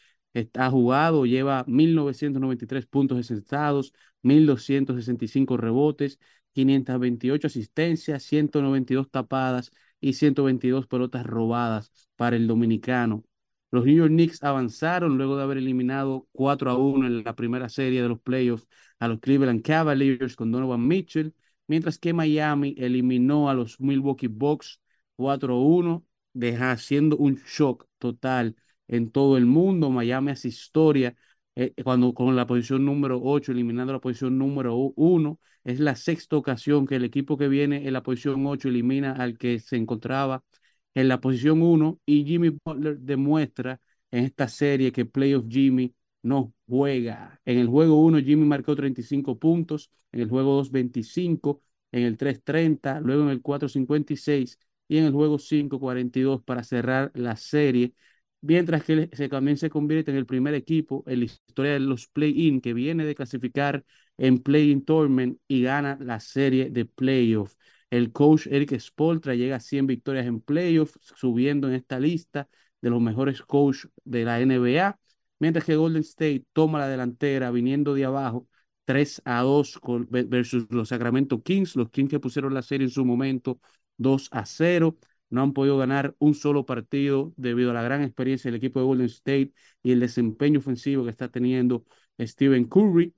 [0.59, 6.18] ha jugado lleva 1993 puntos encestados, 1265 rebotes,
[6.53, 13.25] 528 asistencias, 192 tapadas y 122 pelotas robadas para el dominicano.
[13.70, 17.68] Los New York Knicks avanzaron luego de haber eliminado 4 a 1 en la primera
[17.68, 18.66] serie de los playoffs
[18.99, 21.35] a los Cleveland Cavaliers con Donovan Mitchell,
[21.66, 24.81] mientras que Miami eliminó a los Milwaukee Bucks
[25.16, 28.57] 4 a 1, deja haciendo un shock total
[28.88, 29.90] en todo el mundo.
[29.90, 31.14] Miami hace historia
[31.55, 35.40] eh, cuando con la posición número 8 eliminando la posición número 1.
[35.64, 39.38] Es la sexta ocasión que el equipo que viene en la posición 8 elimina al
[39.38, 40.44] que se encontraba
[40.94, 46.55] en la posición 1 y Jimmy Butler demuestra en esta serie que Playoff Jimmy no
[46.66, 47.40] juega.
[47.44, 52.16] En el juego 1 Jimmy marcó 35 puntos, en el juego 2 25, en el
[52.16, 57.11] 3 30, luego en el 4 56 y en el juego 5 42 para cerrar
[57.14, 57.92] la serie,
[58.40, 61.81] mientras que él se, también se convierte en el primer equipo en la historia de
[61.81, 63.85] los play-in que viene de clasificar
[64.18, 67.55] en play-in tournament y gana la serie de playoff.
[67.90, 72.49] El coach Eric Spoltra llega a 100 victorias en playoffs, subiendo en esta lista
[72.81, 74.99] de los mejores coaches de la NBA,
[75.38, 78.49] mientras que Golden State toma la delantera viniendo de abajo
[78.85, 82.90] 3 a 2 con, versus los Sacramento Kings, los Kings que pusieron la serie en
[82.90, 83.61] su momento
[83.96, 84.96] 2 a 0.
[85.31, 88.87] No han podido ganar un solo partido debido a la gran experiencia del equipo de
[88.87, 91.85] Golden State y el desempeño ofensivo que está teniendo
[92.21, 93.15] Stephen Curry.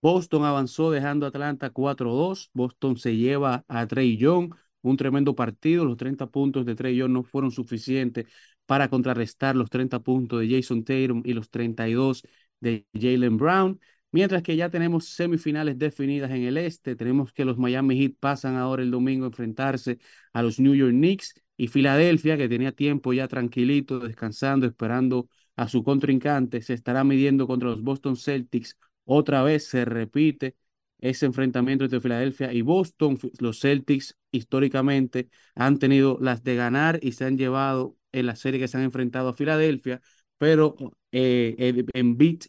[0.00, 2.50] Boston avanzó dejando a Atlanta 4-2.
[2.54, 5.84] Boston se lleva a Trey Young, un tremendo partido.
[5.84, 8.26] Los 30 puntos de Trey Young no fueron suficientes
[8.66, 12.22] para contrarrestar los 30 puntos de Jason Tatum y los 32
[12.60, 13.80] de Jalen Brown.
[14.10, 18.56] Mientras que ya tenemos semifinales definidas en el este, tenemos que los Miami Heat pasan
[18.56, 19.98] ahora el domingo a enfrentarse
[20.32, 25.68] a los New York Knicks y Filadelfia, que tenía tiempo ya tranquilito, descansando, esperando a
[25.68, 30.56] su contrincante, se estará midiendo contra los Boston Celtics otra vez se repite
[30.98, 33.18] ese enfrentamiento entre Filadelfia y Boston.
[33.38, 38.60] Los Celtics históricamente han tenido las de ganar y se han llevado en la serie
[38.60, 40.00] que se han enfrentado a Filadelfia,
[40.38, 40.76] pero
[41.12, 42.42] eh, Embiid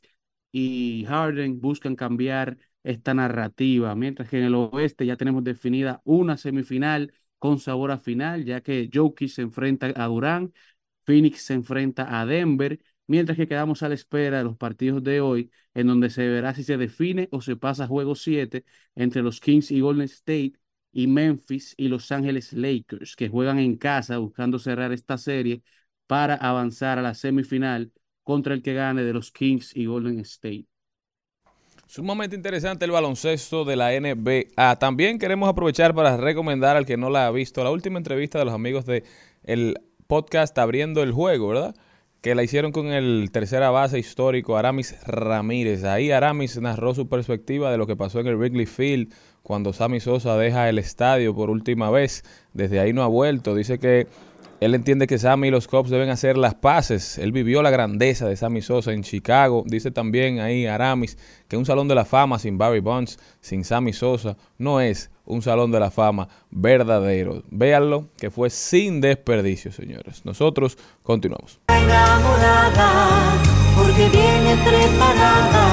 [0.52, 6.38] y Harden buscan cambiar esta narrativa, mientras que en el oeste ya tenemos definida una
[6.38, 10.54] semifinal con sabor a final, ya que Jokic se enfrenta a Durán,
[11.02, 15.22] Phoenix se enfrenta a Denver mientras que quedamos a la espera de los partidos de
[15.22, 19.22] hoy, en donde se verá si se define o se pasa a juego 7 entre
[19.24, 20.54] los Kings y Golden State
[20.92, 25.64] y Memphis y Los Ángeles Lakers, que juegan en casa buscando cerrar esta serie
[26.08, 27.92] para avanzar a la semifinal
[28.30, 30.68] contra el que gane de los Kings y Golden State.
[31.88, 34.76] Sumamente interesante el baloncesto de la NBA.
[34.76, 38.46] También queremos aprovechar para recomendar al que no la ha visto la última entrevista de
[38.46, 39.04] los amigos de
[39.42, 41.76] el podcast Abriendo el Juego, ¿verdad?
[42.22, 45.84] que la hicieron con el tercera base histórico Aramis Ramírez.
[45.84, 49.12] Ahí Aramis narró su perspectiva de lo que pasó en el Wrigley Field
[49.42, 52.24] cuando Sammy Sosa deja el estadio por última vez.
[52.54, 53.56] Desde ahí no ha vuelto.
[53.56, 54.08] Dice que
[54.62, 57.18] él entiende que Sammy y los Cubs deben hacer las paces.
[57.18, 59.64] Él vivió la grandeza de Sammy Sosa en Chicago.
[59.66, 61.18] Dice también ahí Aramis
[61.48, 65.42] que un salón de la fama sin Barry Bonds, sin Sammy Sosa, no es un
[65.42, 67.44] salón de la fama verdadero.
[67.50, 70.26] Véanlo, que fue sin desperdicio, señores.
[70.26, 71.62] Nosotros continuamos.
[71.70, 73.38] enamorada
[73.78, 75.68] porque viene preparada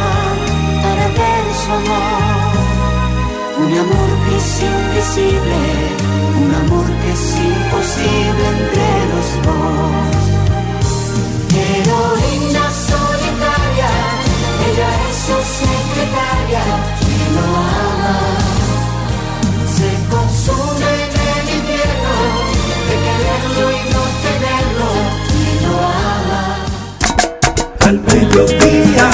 [0.82, 2.36] para ver su amor.
[3.58, 5.58] Un amor que es invisible,
[6.38, 6.75] un amor
[7.96, 10.20] imposible entre los dos.
[11.54, 13.90] Heroína solitaria,
[14.68, 16.62] ella es su secretaria
[17.00, 18.16] y lo ama.
[19.76, 22.14] Se consume en el infierno
[22.86, 24.88] de quererlo y no tenerlo
[25.40, 25.74] y lo
[26.12, 26.42] ama.
[28.00, 29.06] mediodía,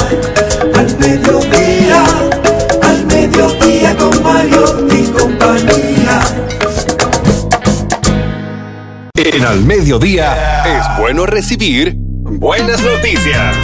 [0.75, 2.01] al mediodía,
[2.83, 5.42] al mediodía con Mario y compañía.
[9.33, 13.57] En al mediodía es bueno recibir buenas noticias.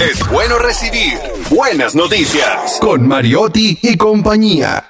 [0.00, 1.18] Es bueno recibir
[1.50, 4.82] buenas noticias con Mariotti y compañía.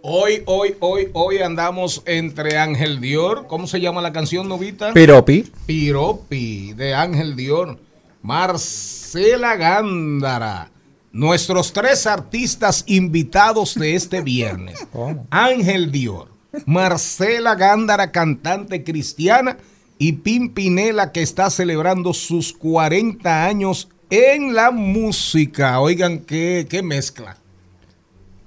[0.00, 3.46] Hoy, hoy, hoy, hoy andamos entre Ángel Dior.
[3.46, 4.94] ¿Cómo se llama la canción, Novita?
[4.94, 5.52] Piropi.
[5.66, 7.78] Piropi, de Ángel Dior.
[8.22, 10.70] Marcela Gándara.
[11.18, 14.86] Nuestros tres artistas invitados de este viernes.
[15.30, 16.28] Ángel Dior,
[16.64, 19.58] Marcela Gándara, cantante cristiana,
[19.98, 25.80] y Pimpinela, que está celebrando sus 40 años en la música.
[25.80, 27.36] Oigan, qué, qué mezcla.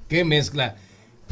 [0.08, 0.78] Qué mezcla.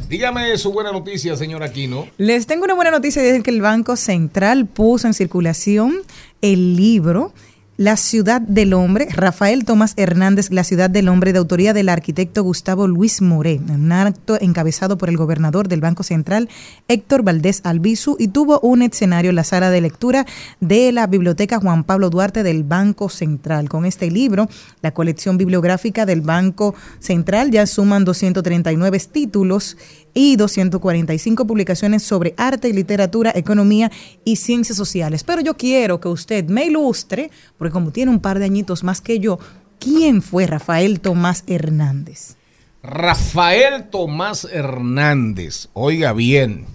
[0.10, 2.06] Dígame su buena noticia, señor Aquino.
[2.17, 6.02] Les tengo una buena noticia, es que el Banco Central puso en circulación
[6.41, 7.34] el libro
[7.80, 12.44] La ciudad del hombre, Rafael Tomás Hernández, La ciudad del hombre, de autoría del arquitecto
[12.44, 16.50] Gustavo Luis Moré, un acto encabezado por el gobernador del Banco Central,
[16.89, 20.26] Héctor Valdés Albizu, y tuvo un escenario en la sala de lectura
[20.60, 23.70] de la Biblioteca Juan Pablo Duarte del Banco Central.
[23.70, 24.50] Con este libro,
[24.82, 29.78] la colección bibliográfica del Banco Central ya suman 239 títulos
[30.13, 33.91] y 245 publicaciones sobre arte y literatura, economía
[34.24, 35.24] y ciencias sociales.
[35.24, 39.02] Pero yo quiero que usted me ilustre, porque como tiene un par de añitos más
[39.02, 39.39] que yo,
[39.80, 42.36] ¿quién fue Rafael Tomás Hernández?
[42.82, 46.65] Rafael Tomás Hernández, oiga bien,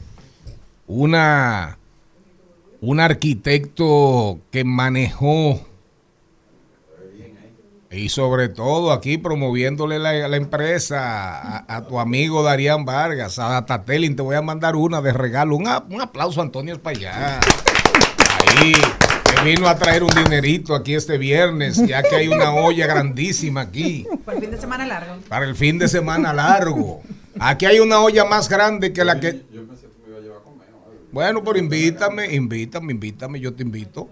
[0.86, 1.78] una,
[2.80, 5.66] un arquitecto que manejó
[7.94, 10.98] y sobre todo aquí promoviéndole la, la empresa
[11.58, 15.56] a, a tu amigo Darían Vargas, a Datatelin, te voy a mandar una de regalo.
[15.56, 17.40] Un, a- un aplauso Antonio para allá.
[18.58, 22.86] Ahí, que vino a traer un dinerito aquí este viernes, ya que hay una olla
[22.86, 25.14] grandísima aquí Por el fin de semana largo.
[25.28, 27.02] para el fin de semana largo.
[27.38, 29.42] Aquí hay una olla más grande que la que.
[31.12, 34.08] Bueno, pero invítame, invítame, invítame, yo te invito.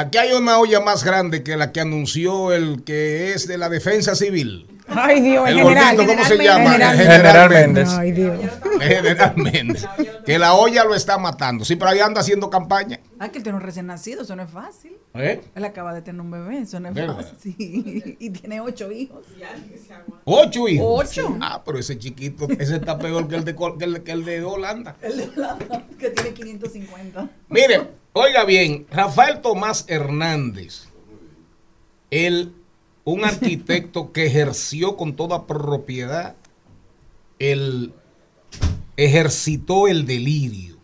[0.00, 3.68] Aquí hay una olla más grande que la que anunció el que es de la
[3.68, 4.66] defensa civil.
[4.88, 6.72] Ay, Dios, El gordito, ¿cómo se llama?
[6.72, 7.88] General Méndez.
[7.90, 8.40] Ay, Dios.
[8.80, 9.86] General Méndez.
[10.24, 11.66] Que la olla lo está matando.
[11.66, 12.98] Sí, pero ahí anda haciendo campaña.
[13.18, 14.96] Ah, que él tiene un recién nacido, eso no es fácil.
[15.12, 15.42] ¿Eh?
[15.54, 17.16] Él acaba de tener un bebé, eso no es ¿Verdad?
[17.16, 18.16] fácil.
[18.18, 19.26] Y tiene ocho hijos.
[20.24, 21.10] Ocho hijos.
[21.10, 21.36] Ocho.
[21.42, 24.42] Ah, pero ese chiquito, ese está peor que el de, que el, que el de
[24.44, 24.96] Holanda.
[25.02, 27.28] El de Holanda, que tiene 550.
[27.48, 30.88] Mire, oiga bien, Rafael Tomás Hernández,
[32.10, 32.52] él,
[33.04, 36.36] un arquitecto que ejerció con toda propiedad,
[37.38, 37.92] el,
[38.96, 40.76] ejercitó el delirio,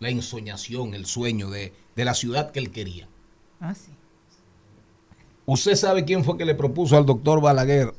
[0.00, 3.08] la ensoñación, el sueño de, de la ciudad que él quería.
[3.60, 3.90] Ah, sí.
[5.46, 7.94] ¿Usted sabe quién fue que le propuso al doctor Balaguer,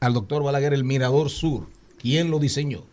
[0.00, 1.68] al doctor Balaguer el Mirador Sur?
[1.98, 2.84] ¿Quién lo diseñó?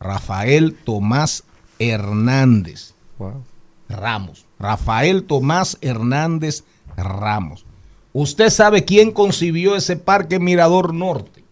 [0.00, 1.44] Rafael Tomás
[1.78, 2.94] Hernández.
[3.18, 3.44] Wow.
[3.88, 4.46] Ramos.
[4.58, 6.64] Rafael Tomás Hernández
[6.96, 7.64] Ramos.
[8.12, 11.44] ¿Usted sabe quién concibió ese parque Mirador Norte?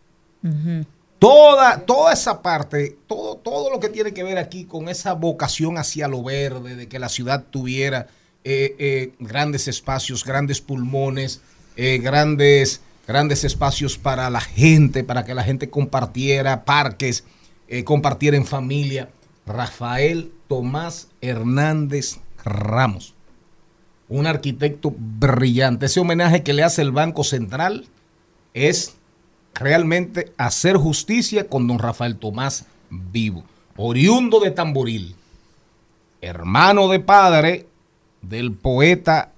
[1.18, 5.78] Toda, toda esa parte, todo, todo lo que tiene que ver aquí con esa vocación
[5.78, 8.08] hacia lo verde, de que la ciudad tuviera
[8.44, 11.40] eh, eh, grandes espacios, grandes pulmones,
[11.76, 17.24] eh, grandes, grandes espacios para la gente, para que la gente compartiera parques,
[17.84, 19.08] compartiera en familia.
[19.46, 23.14] Rafael Tomás Hernández Ramos,
[24.08, 25.86] un arquitecto brillante.
[25.86, 27.86] Ese homenaje que le hace el Banco Central
[28.54, 28.94] es
[29.54, 33.44] realmente hacer justicia con don Rafael Tomás vivo,
[33.76, 35.16] oriundo de Tamboril,
[36.20, 37.66] hermano de padre
[38.22, 39.32] del poeta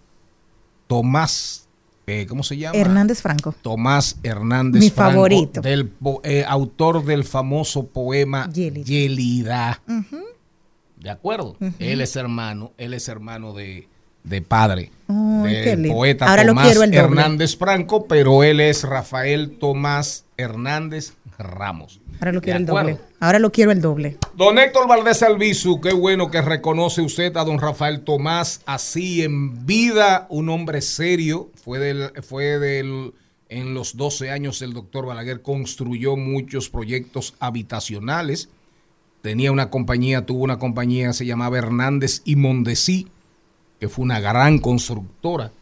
[0.86, 1.66] Tomás,
[2.06, 2.78] eh, ¿cómo se llama?
[2.78, 3.54] Hernández Franco.
[3.62, 5.60] Tomás Hernández Mi Franco, favorito.
[5.60, 5.92] del
[6.24, 8.48] eh, autor del famoso poema.
[9.86, 10.18] Ujú.
[11.00, 11.56] ¿De acuerdo?
[11.78, 13.88] Él es hermano, él es hermano de,
[14.24, 15.94] de padre del lindo.
[15.94, 16.96] poeta Ahora lo Tomás doble.
[16.96, 22.00] Hernández Franco, pero él es Rafael Tomás Hernández Ramos.
[22.20, 22.98] Ahora lo ¿De quiero el doble.
[23.20, 24.18] Ahora lo quiero el doble.
[24.34, 29.64] Don Héctor Valdés Albizu, qué bueno que reconoce usted a don Rafael Tomás así en
[29.64, 31.50] vida, un hombre serio.
[31.62, 33.14] Fue del, fue del,
[33.48, 38.48] en los 12 años el doctor Balaguer construyó muchos proyectos habitacionales.
[39.22, 43.08] Tenía una compañía, tuvo una compañía, se llamaba Hernández y Mondesí,
[43.80, 45.52] que fue una gran constructora,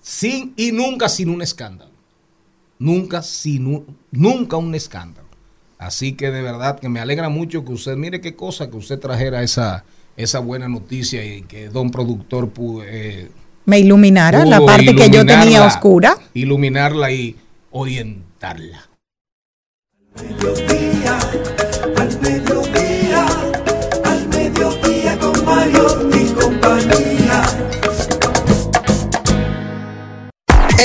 [0.00, 1.90] sin y nunca sin un escándalo.
[2.78, 5.26] Nunca sin un, nunca un escándalo.
[5.78, 8.98] Así que de verdad que me alegra mucho que usted, mire qué cosa que usted
[8.98, 9.84] trajera esa,
[10.16, 13.30] esa buena noticia y que don productor pu- eh,
[13.64, 16.16] Me iluminara la parte que yo tenía oscura.
[16.34, 17.36] Iluminarla y
[17.70, 18.87] orientarla.
[20.22, 21.18] Mediodía,
[21.96, 23.26] al mediodía,
[24.04, 27.42] al mediodía con Mario y compañía.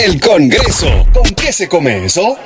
[0.04, 1.06] El Congreso.
[1.14, 2.38] ¿Con qué se come eso?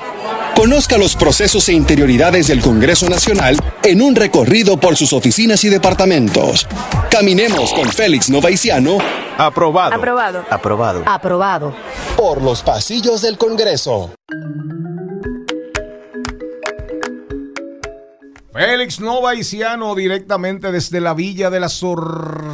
[0.55, 5.69] Conozca los procesos e interioridades del Congreso Nacional en un recorrido por sus oficinas y
[5.69, 6.67] departamentos.
[7.11, 8.97] Caminemos con Félix Novaiciano.
[9.37, 9.93] Aprobado.
[9.95, 10.45] Aprobado.
[10.49, 11.03] Aprobado.
[11.05, 11.75] Aprobado.
[12.15, 14.11] Por los pasillos del Congreso.
[18.57, 22.49] Félix Novaiciano directamente desde la Villa de las Hortensias,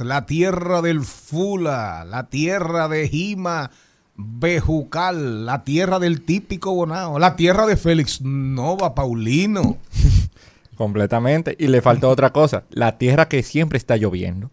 [0.00, 3.70] la tierra del Fula, la tierra de Jima
[4.16, 9.76] Bejucal, la tierra del típico Bonao, la tierra de Félix Nova Paulino.
[10.76, 11.54] Completamente.
[11.58, 12.64] Y le faltó otra cosa.
[12.70, 14.50] La tierra que siempre está lloviendo.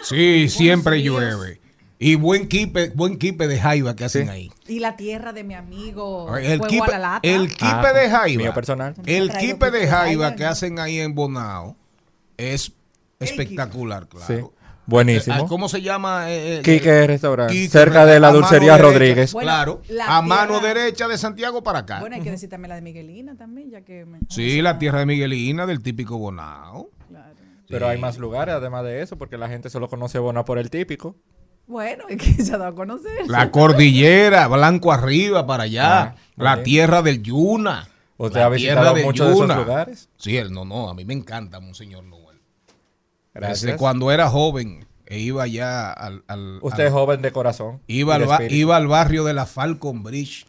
[0.00, 1.60] Sí, siempre llueve.
[1.98, 4.50] Y buen kipe, buen kipe de jaiba que hacen ahí.
[4.68, 7.20] Y la tierra de mi amigo El Fuego kipe, a la lata.
[7.28, 8.42] el kipe Ah, de jaiba.
[8.42, 8.94] mío personal.
[9.06, 11.74] El kipe de jaiba que hacen ahí en Bonao
[12.36, 12.72] es
[13.18, 14.26] espectacular, claro.
[14.26, 14.44] Sí.
[14.88, 15.36] Buenísimo.
[15.36, 16.30] Eh, ¿Cómo se llama?
[16.30, 17.52] Eh, eh, Quique Restaurante.
[17.52, 19.32] Quique cerca de la dulcería derecha, Rodríguez.
[19.32, 19.82] Bueno, claro.
[19.88, 21.98] la a mano tierra- derecha de Santiago para acá.
[22.00, 24.04] Bueno, hay que decir también la de Miguelina también, ya que...
[24.04, 26.90] me- sí, la tierra de Miguelina, del típico Bonao.
[27.68, 27.92] Pero Sí.
[27.92, 31.16] hay más lugares además de eso, porque la gente solo conoce Bona por el típico.
[31.66, 33.26] Bueno, es que se ha dado a conocer.
[33.28, 36.02] La cordillera, blanco arriba para allá.
[36.02, 36.64] Ah, la bien.
[36.64, 37.88] tierra del Yuna.
[38.18, 40.08] ¿Usted La ha visitado muchos de esos lugares?
[40.16, 42.38] Sí, él no, no, a mí me encanta Monseñor Noel.
[43.34, 43.62] Gracias.
[43.62, 46.24] Desde cuando era joven e iba ya al...
[46.26, 47.80] al- Usted es joven de corazón.
[47.86, 50.46] Iba al, iba al barrio de la Falcon Bridge.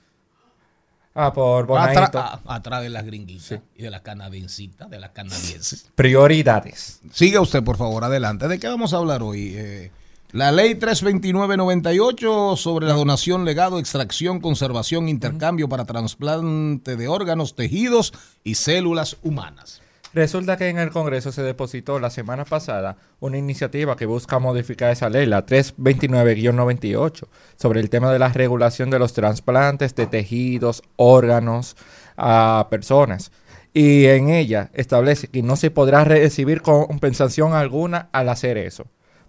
[1.14, 5.90] Ah, por Atra- atrás de las gringuitas y de las canadiensitas, de las canadienses.
[5.96, 7.02] Prioridades.
[7.12, 8.48] Siga usted, por favor, adelante.
[8.48, 9.54] ¿De qué vamos a hablar hoy?
[9.58, 9.92] Eh,
[10.32, 18.14] la ley 329-98 sobre la donación, legado, extracción, conservación, intercambio para trasplante de órganos, tejidos
[18.44, 19.82] y células humanas.
[20.14, 24.92] Resulta que en el Congreso se depositó la semana pasada una iniciativa que busca modificar
[24.92, 30.82] esa ley, la 329-98, sobre el tema de la regulación de los trasplantes de tejidos,
[30.96, 31.78] órganos
[32.18, 33.32] a personas.
[33.74, 38.88] Y en ella establece que no se podrá recibir compensación alguna al hacer eso,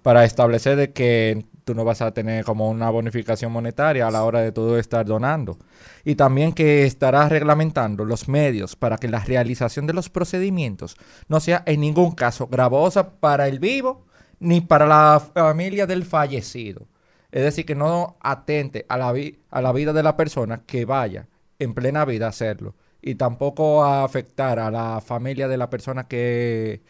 [0.09, 4.25] para establecer de que tú no vas a tener como una bonificación monetaria a la
[4.25, 5.59] hora de todo estar donando.
[6.03, 10.97] Y también que estará reglamentando los medios para que la realización de los procedimientos
[11.29, 14.07] no sea en ningún caso gravosa para el vivo
[14.41, 16.87] ni para la familia del fallecido.
[17.31, 21.29] Es decir, que no atente a la, vida de la persona que vaya
[21.59, 22.77] en plena vida a hacerlo.
[23.03, 26.81] Y tampoco a afectar a la familia de la persona que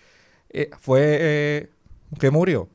[0.51, 1.71] eh, fue eh,
[2.21, 2.69] que murió.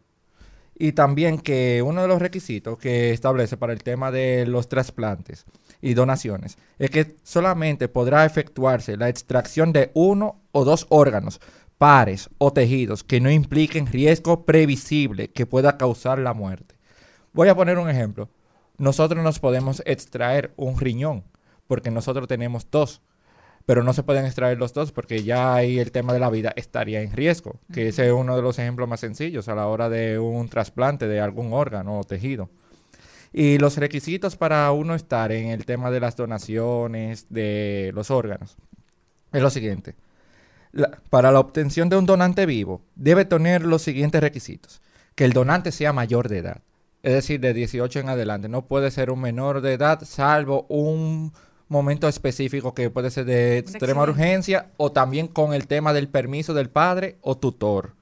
[0.84, 5.46] Y también que uno de los requisitos que establece para el tema de los trasplantes
[5.80, 11.40] y donaciones es que solamente podrá efectuarse la extracción de uno o dos órganos,
[11.78, 16.76] pares o tejidos que no impliquen riesgo previsible que pueda causar la muerte.
[17.32, 18.28] Voy a poner un ejemplo.
[18.78, 21.24] Nosotros nos podemos extraer un riñón
[21.66, 23.02] porque nosotros tenemos dos
[23.66, 26.54] pero no se pueden extraer los dos porque ya ahí el tema de la vida
[26.56, 29.90] estaría en riesgo, que ese es uno de los ejemplos más sencillos a la hora
[29.90, 32.50] de un trasplante de algún órgano o tejido.
[33.32, 38.58] Y los requisitos para uno estar en el tema de las donaciones de los órganos
[39.32, 39.96] es lo siguiente.
[40.72, 44.82] La- para la obtención de un donante vivo debe tener los siguientes requisitos.
[45.16, 46.62] Que el donante sea mayor de edad,
[47.04, 48.50] es decir, de 18 en adelante.
[48.50, 51.34] No puede ser un menor de edad salvo un
[51.74, 56.54] momento específico que puede ser de extrema urgencia o también con el tema del permiso
[56.54, 57.96] del padre o tutor.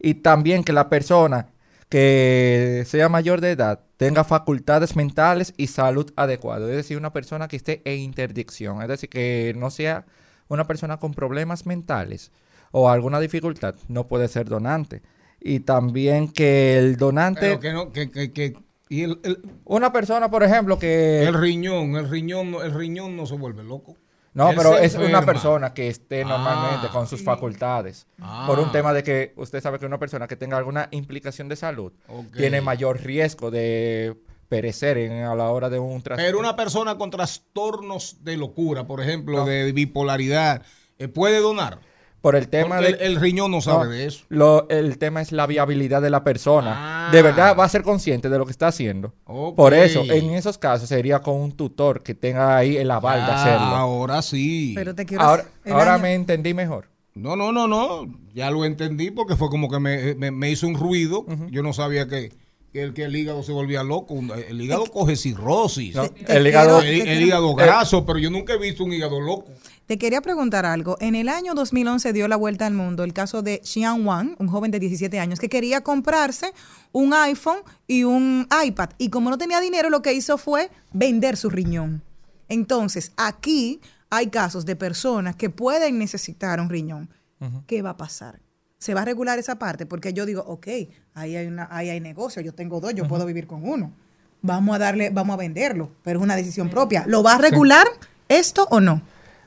[0.00, 1.46] Y también que la persona
[1.88, 6.68] que sea mayor de edad tenga facultades mentales y salud adecuada.
[6.68, 8.82] Es decir, una persona que esté en interdicción.
[8.82, 10.04] Es decir, que no sea
[10.48, 12.32] una persona con problemas mentales
[12.72, 13.76] o alguna dificultad.
[13.88, 15.02] No puede ser donante.
[15.40, 17.40] Y también que el donante...
[17.40, 18.56] Pero que no, que, que, que-
[18.94, 21.22] y el, el- Una persona, por ejemplo, que...
[21.24, 23.96] el riñón, el riñón, no- el riñón no se vuelve loco.
[24.34, 26.92] No, Él pero es una persona que esté normalmente Ah.
[26.92, 28.06] con sus facultades.
[28.20, 28.44] Ah.
[28.48, 31.54] Por un tema de que usted sabe que una persona que tenga alguna implicación de
[31.54, 31.92] salud
[32.36, 34.16] tiene mayor riesgo de
[34.48, 36.24] perecer en- a la hora de un trasplante.
[36.28, 40.62] Pero una persona con trastornos de locura, por ejemplo, de bipolaridad,
[40.98, 41.78] eh, puede donar.
[42.24, 43.04] Por el tema Porque de...
[43.04, 44.24] el, el riñón no sabe No, de eso.
[44.30, 47.08] lo- el tema es la viabilidad de la persona.
[47.08, 47.10] Ah.
[47.12, 49.12] De verdad va a ser consciente de lo que está haciendo.
[49.26, 53.30] Por eso, en esos casos sería con un tutor que tenga ahí el aval de
[53.32, 53.66] Ah, hacerlo.
[53.76, 54.72] Ahora sí.
[54.74, 56.88] Pero te quiero Ahora, ahora me entendí mejor.
[57.12, 58.06] No, no, no, no.
[58.34, 61.26] Ya lo entendí porque fue como que me, me- me hizo un ruido.
[61.50, 62.32] Yo no sabía que
[62.80, 64.14] el, que el hígado se volvía loco.
[64.14, 65.94] Un- El hígado coge cirrosis.
[65.94, 69.46] No, el hígado- El, el hígado graso, pero yo nunca he visto un hígado loco.
[69.86, 70.96] Te quería preguntar algo.
[71.00, 74.48] En el año 2011 dio la vuelta al mundo el caso de Xian Wang, un
[74.48, 76.52] joven de 17 años que quería comprarse
[76.92, 78.90] un iPhone y un iPad.
[78.96, 82.02] Y como no tenía dinero, lo que hizo fue vender su riñón.
[82.48, 87.10] Entonces, aquí hay casos de personas que pueden necesitar un riñón.
[87.66, 88.40] ¿Qué va a pasar?
[88.78, 89.86] ¿Se va a regular esa parte?
[89.86, 90.66] Porque yo digo, ok,
[91.14, 93.92] ahí hay, una, ahí hay negocio, yo tengo dos, yo puedo vivir con uno.
[94.42, 97.04] Vamos a darle, vamos a venderlo, pero es una decisión propia.
[97.06, 97.86] ¿Lo va a regular
[98.28, 99.00] esto o no?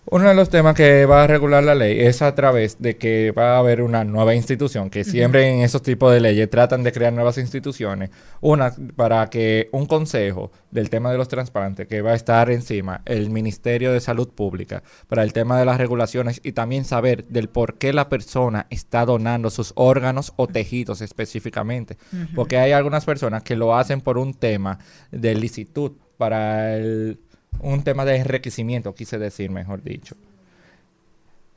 [0.10, 3.32] Uno de los temas que va a regular la ley es a través de que
[3.32, 6.94] va a haber una nueva institución, que siempre en esos tipos de leyes tratan de
[6.94, 8.10] crear nuevas instituciones.
[8.40, 13.02] Una, para que un consejo del tema de los trasplantes, que va a estar encima
[13.04, 17.50] el Ministerio de Salud Pública, para el tema de las regulaciones y también saber del
[17.50, 21.98] por qué la persona está donando sus órganos o tejidos específicamente.
[22.34, 24.80] Porque hay algunas personas que lo hacen por un tema
[25.12, 27.20] de licitud, para el
[27.62, 30.16] un tema de enriquecimiento, quise decir, mejor dicho.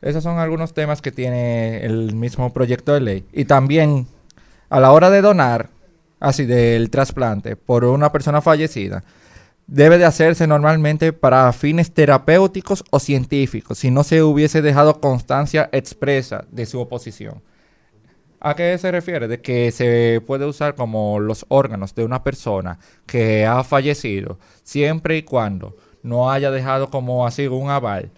[0.02, 3.24] Esos son algunos temas que tiene el mismo proyecto de ley.
[3.32, 4.06] Y también,
[4.70, 5.68] a la hora de donar,
[6.20, 9.04] así del trasplante, por una persona fallecida,
[9.66, 15.68] debe de hacerse normalmente para fines terapéuticos o científicos, si no se hubiese dejado constancia
[15.72, 17.42] expresa de su oposición.
[18.40, 19.28] ¿A qué se refiere?
[19.28, 25.18] De que se puede usar como los órganos de una persona que ha fallecido siempre
[25.18, 28.10] y cuando no haya dejado como así un aval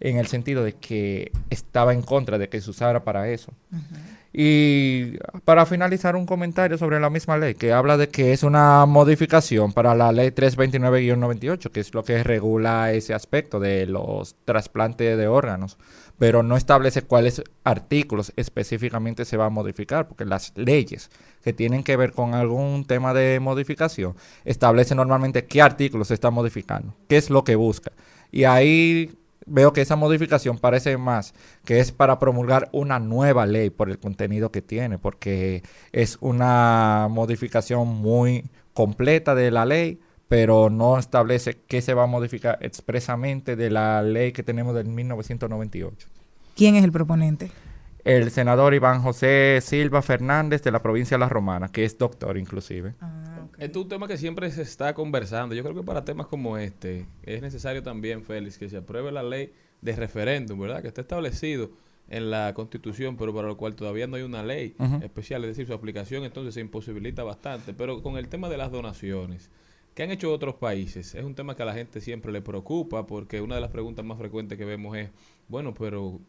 [0.00, 3.52] en el sentido de que estaba en contra de que se usara para eso.
[4.32, 8.86] Y para finalizar un comentario sobre la misma ley, que habla de que es una
[8.86, 15.18] modificación para la ley 329-98, que es lo que regula ese aspecto de los trasplantes
[15.18, 15.76] de órganos,
[16.22, 21.10] pero no establece cuáles artículos específicamente se va a modificar, porque las leyes
[21.42, 24.14] que tienen que ver con algún tema de modificación
[24.44, 27.90] establecen normalmente qué artículos se está modificando, qué es lo que busca.
[28.30, 33.70] Y ahí veo que esa modificación parece más que es para promulgar una nueva ley
[33.70, 38.44] por el contenido que tiene, porque es una modificación muy
[38.74, 39.98] completa de la ley,
[40.32, 44.86] pero no establece qué se va a modificar expresamente de la ley que tenemos del
[44.86, 46.08] 1998.
[46.56, 47.50] ¿Quién es el proponente?
[48.02, 52.38] El senador Iván José Silva Fernández de la provincia de La Romana, que es doctor
[52.38, 52.94] inclusive.
[53.58, 55.54] Este es un tema que siempre se está conversando.
[55.54, 59.22] Yo creo que para temas como este es necesario también, Félix, que se apruebe la
[59.22, 59.52] ley
[59.82, 60.80] de referéndum, ¿verdad?
[60.80, 61.72] Que está establecido
[62.08, 65.66] en la Constitución, pero para lo cual todavía no hay una ley especial, es decir,
[65.66, 67.74] su aplicación entonces se imposibilita bastante.
[67.74, 69.50] Pero con el tema de las donaciones,
[69.94, 71.14] que han hecho otros países?
[71.14, 74.04] Es un tema que a la gente siempre le preocupa porque una de las preguntas
[74.04, 75.10] más frecuentes que vemos es,
[75.48, 76.20] bueno, pero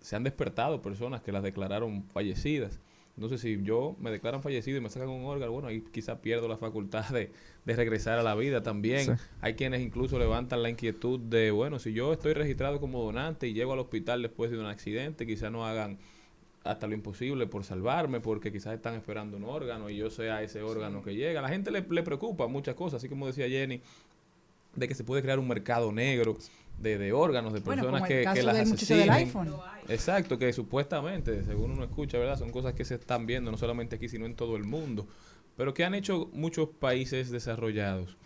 [0.00, 2.80] se han despertado personas que las declararon fallecidas.
[3.16, 6.48] Entonces, si yo me declaran fallecido y me sacan un órgano, bueno, ahí quizá pierdo
[6.48, 7.30] la facultad de,
[7.66, 9.04] de regresar a la vida también.
[9.04, 9.24] Sí.
[9.42, 13.52] Hay quienes incluso levantan la inquietud de, bueno, si yo estoy registrado como donante y
[13.52, 15.98] llego al hospital después de un accidente, quizá no hagan
[16.64, 20.62] hasta lo imposible por salvarme, porque quizás están esperando un órgano y yo sea ese
[20.62, 21.40] órgano que llega.
[21.40, 23.80] A la gente le, le preocupa muchas cosas, así como decía Jenny,
[24.74, 26.36] de que se puede crear un mercado negro
[26.78, 29.54] de, de órganos, de Bueno, personas como el que, caso que las del iPhone.
[29.88, 32.38] Exacto, que supuestamente, según uno escucha, ¿verdad?
[32.38, 35.06] Son cosas que se están viendo no solamente aquí, sino en todo el mundo.
[35.56, 38.16] Pero que han hecho muchos países desarrollados.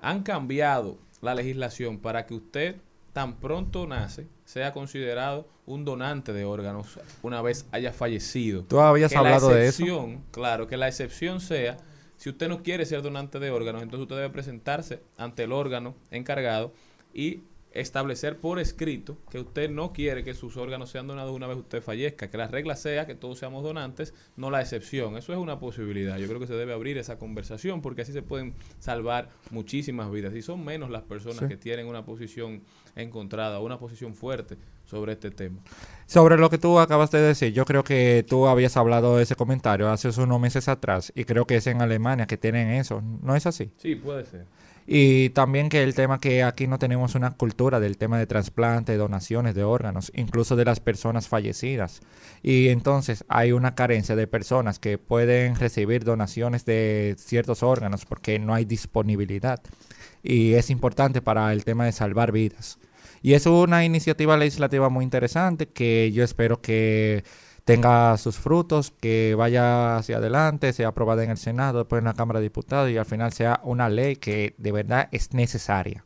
[0.00, 2.76] Han cambiado la legislación para que usted
[3.14, 8.64] tan pronto nace sea considerado un donante de órganos una vez haya fallecido.
[8.64, 9.82] Tú habías Que la hablado de eso.
[9.82, 11.78] excepción, Claro, que la excepción sea,
[12.18, 15.94] si usted no quiere ser donante de órganos, entonces usted debe presentarse ante el órgano
[16.10, 16.74] encargado
[17.14, 17.44] y
[17.74, 21.82] establecer por escrito que usted no quiere que sus órganos sean donados una vez usted
[21.82, 25.16] fallezca, que la regla sea que todos seamos donantes, no la excepción.
[25.16, 26.16] Eso es una posibilidad.
[26.18, 30.34] Yo creo que se debe abrir esa conversación porque así se pueden salvar muchísimas vidas.
[30.34, 31.48] Y son menos las personas Sí.
[31.48, 32.62] que tienen una posición
[32.96, 35.58] encontrada, una posición fuerte sobre este tema.
[36.06, 39.34] Sobre lo que tú acabas de decir, yo creo que tú habías hablado de ese
[39.34, 43.34] comentario hace unos meses atrás y creo que es en Alemania que tienen eso, ¿no
[43.34, 43.72] es así?
[43.78, 44.44] Sí, puede ser.
[44.86, 48.96] Y también que el tema que aquí no tenemos una cultura del tema de trasplante,
[48.96, 52.00] donaciones de órganos, incluso de las personas fallecidas.
[52.42, 58.38] Y entonces hay una carencia de personas que pueden recibir donaciones de ciertos órganos porque
[58.38, 59.60] no hay disponibilidad.
[60.22, 62.78] Y es importante para el tema de salvar vidas.
[63.22, 67.24] Y es una iniciativa legislativa muy interesante que yo espero que
[67.64, 72.14] tenga sus frutos, que vaya hacia adelante, sea aprobada en el Senado, después en la
[72.14, 76.04] Cámara de Diputados y al final sea una ley que de verdad es necesaria.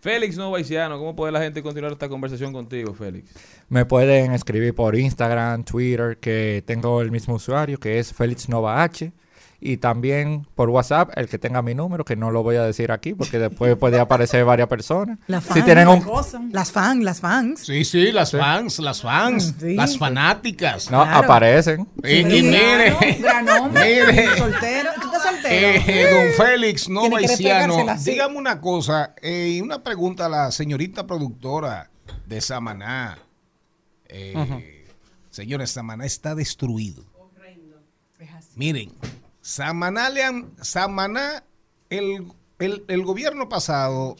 [0.00, 3.32] Félix Novaisiano, ¿cómo puede la gente continuar esta conversación contigo, Félix?
[3.68, 8.82] Me pueden escribir por Instagram, Twitter, que tengo el mismo usuario, que es Félix Nova
[8.84, 9.12] H.
[9.60, 12.92] Y también por WhatsApp, el que tenga mi número, que no lo voy a decir
[12.92, 15.18] aquí porque después puede aparecer varias personas.
[15.26, 16.06] La si fan, tienen un...
[16.52, 17.60] Las fans, las fans.
[17.66, 19.74] Sí, sí, las fans, las fans, Sí.
[19.74, 20.88] las fanáticas.
[20.92, 21.24] No, Claro.
[21.24, 21.88] aparecen.
[22.04, 24.90] Y, y mire, gran hombre, mire, soltero.
[25.00, 25.82] ¿Tú estás soltero?
[25.86, 26.06] eh,
[26.36, 26.88] don Félix
[27.20, 28.10] despegársela así.
[28.12, 31.90] dígame una cosa, eh, y una pregunta a la señorita productora
[32.26, 33.18] de Samaná.
[34.08, 34.84] Eh,
[35.30, 37.04] Señores, Samaná está destruido.
[38.56, 38.90] Miren,
[40.62, 41.42] Samaná,
[41.90, 44.14] el, el- el gobierno pasado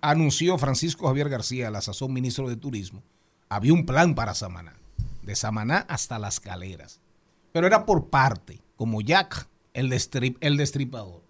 [0.00, 3.02] anunció Francisco Javier García, la sazón ministro de Turismo,
[3.50, 4.74] había un plan para Samaná,
[5.22, 7.00] de Samaná hasta las caleras,
[7.52, 11.20] pero era por parte, como Jack, el, destrip- el destripador.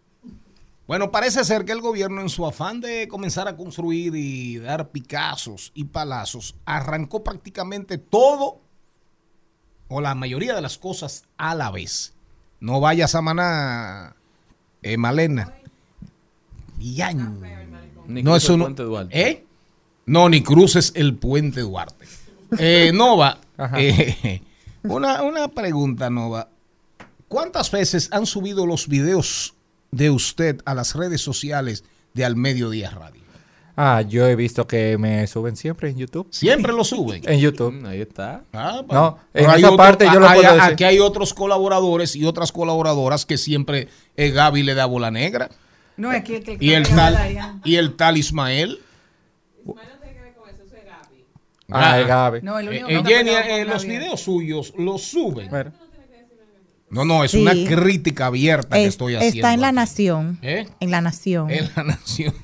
[0.86, 4.90] Bueno, parece ser que el gobierno en su afán de comenzar a construir y dar
[4.90, 8.60] picazos y palazos, arrancó prácticamente todo
[9.88, 12.14] o la mayoría de las cosas a la vez.
[12.60, 14.14] No vayas a Maná,
[14.82, 15.54] eh, Malena.
[16.78, 17.40] Yan.
[18.06, 19.20] Ni No es el uno- puente Duarte.
[19.30, 19.44] ¿Eh?
[20.06, 22.06] No, ni cruces el puente Duarte.
[22.58, 23.38] Eh, Nova,
[23.76, 24.42] eh,
[24.82, 26.48] una, una pregunta, Nova.
[27.28, 29.54] ¿Cuántas veces han subido los videos
[29.92, 31.84] de usted a las redes sociales
[32.14, 33.19] de Al Mediodía Radio?
[33.82, 36.26] Ah, yo he visto que me suben siempre en YouTube.
[36.30, 37.22] Siempre lo suben.
[37.26, 37.72] En YouTube.
[37.72, 38.42] Mm, Ahí está.
[38.52, 40.72] Ah, No, Pero en esa otro- parte yo lo hay- puedo decir.
[40.72, 45.48] Aquí hay otros colaboradores y otras colaboradoras que siempre eh, Gaby le da bola negra.
[45.96, 48.80] No, es que, que Y el que tal, y el tal Ismael.
[51.72, 52.40] Ah, Ah, es Gaby.
[52.42, 53.96] No, el Eh, único eh, que Jenny, eh, con los Gaby.
[53.98, 55.46] videos suyos los suben.
[55.52, 55.72] Mira.
[56.90, 57.42] No, no, es Sí.
[57.42, 59.36] una crítica abierta que Es- estoy haciendo.
[59.36, 59.76] está en la aquí.
[59.76, 60.38] nación.
[60.42, 60.66] ¿Eh?
[60.80, 61.50] En la nación.
[61.50, 62.34] En la nación.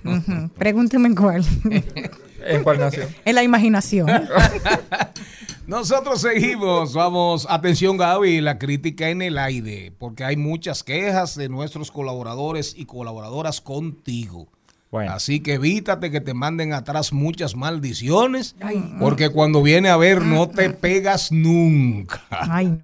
[0.57, 1.45] Pregúnteme en cuál.
[2.47, 3.09] ¿En cuál nación?
[3.25, 4.07] en la imaginación.
[5.67, 11.49] Nosotros seguimos, vamos, atención Gaby, la crítica en el aire, porque hay muchas quejas de
[11.49, 14.47] nuestros colaboradores y colaboradoras contigo.
[14.93, 15.11] Bueno.
[15.13, 18.55] Así que evítate que te manden atrás muchas maldiciones,
[19.01, 22.23] porque cuando viene a ver no te pegas nunca.
[22.31, 22.79] Ay,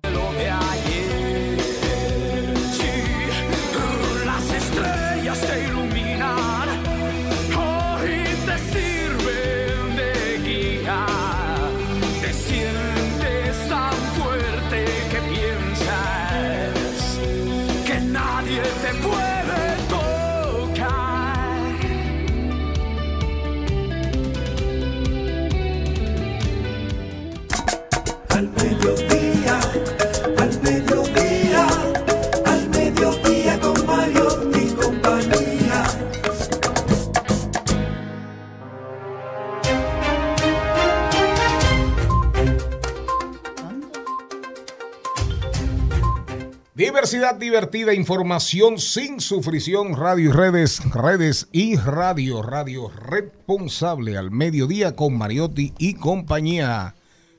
[46.75, 54.97] Diversidad divertida, información sin sufrición, radio y redes, redes y radio, radio responsable al mediodía
[54.97, 56.95] con Mariotti y compañía.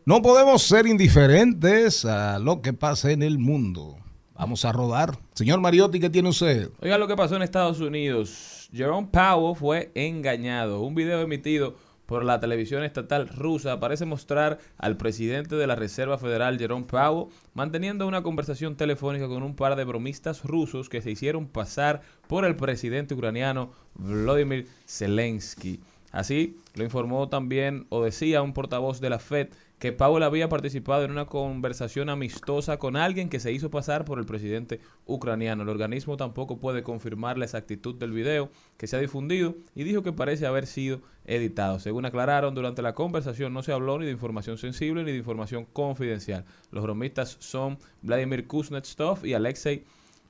[0.06, 3.98] No podemos ser indiferentes a lo que pasa en el mundo.
[4.36, 5.18] Vamos a rodar.
[5.34, 6.70] Señor Mariotti, ¿qué tiene usted?
[6.80, 8.70] Oiga lo que pasó en Estados Unidos.
[8.72, 10.82] Jerome Powell fue engañado.
[10.82, 11.74] Un video emitido
[12.14, 17.34] por la televisión estatal rusa parece mostrar al presidente de la Reserva Federal, Jerome Powell,
[17.56, 22.46] manteniendo una conversación telefónica con un par de bromistas rusos que se hicieron pasar por
[22.46, 25.80] el presidente ucraniano Vladimir Zelensky.
[26.12, 29.48] Así lo informó también o decía un portavoz de la Fed
[29.80, 34.18] que Powell había participado en una conversación amistosa con alguien que se hizo pasar por
[34.18, 35.64] el presidente ucraniano.
[35.64, 40.02] El organismo tampoco puede confirmar la exactitud del video que se ha difundido y dijo
[40.02, 41.80] que parece haber sido editado.
[41.80, 45.66] Según aclararon, durante la conversación no se habló ni de información sensible ni de información
[45.66, 46.46] confidencial.
[46.72, 49.84] Los bromistas son Vladimir Kuznetsov y Alexei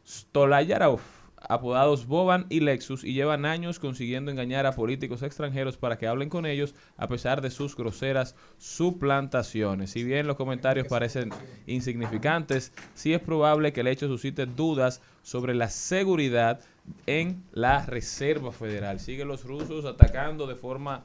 [0.06, 6.08] Stolayarov apodados Boban y Lexus y llevan años consiguiendo engañar a políticos extranjeros para que
[6.08, 9.92] hablen con ellos a pesar de sus groseras suplantaciones.
[9.92, 11.32] Si bien los comentarios parecen
[11.68, 16.62] insignificantes, sí es probable que el hecho suscite dudas sobre la seguridad
[17.06, 19.00] en la Reserva Federal.
[19.00, 21.04] Siguen los rusos atacando de forma,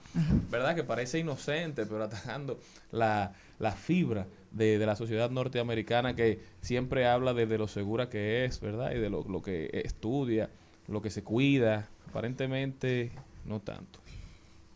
[0.50, 0.74] ¿verdad?
[0.74, 2.58] Que parece inocente, pero atacando
[2.90, 8.44] la, la fibra de, de la sociedad norteamericana que siempre habla de, lo segura que
[8.44, 8.92] es, ¿verdad?
[8.92, 10.50] Y de lo, lo que estudia,
[10.86, 11.88] lo que se cuida.
[12.08, 13.10] Aparentemente,
[13.44, 14.00] no tanto.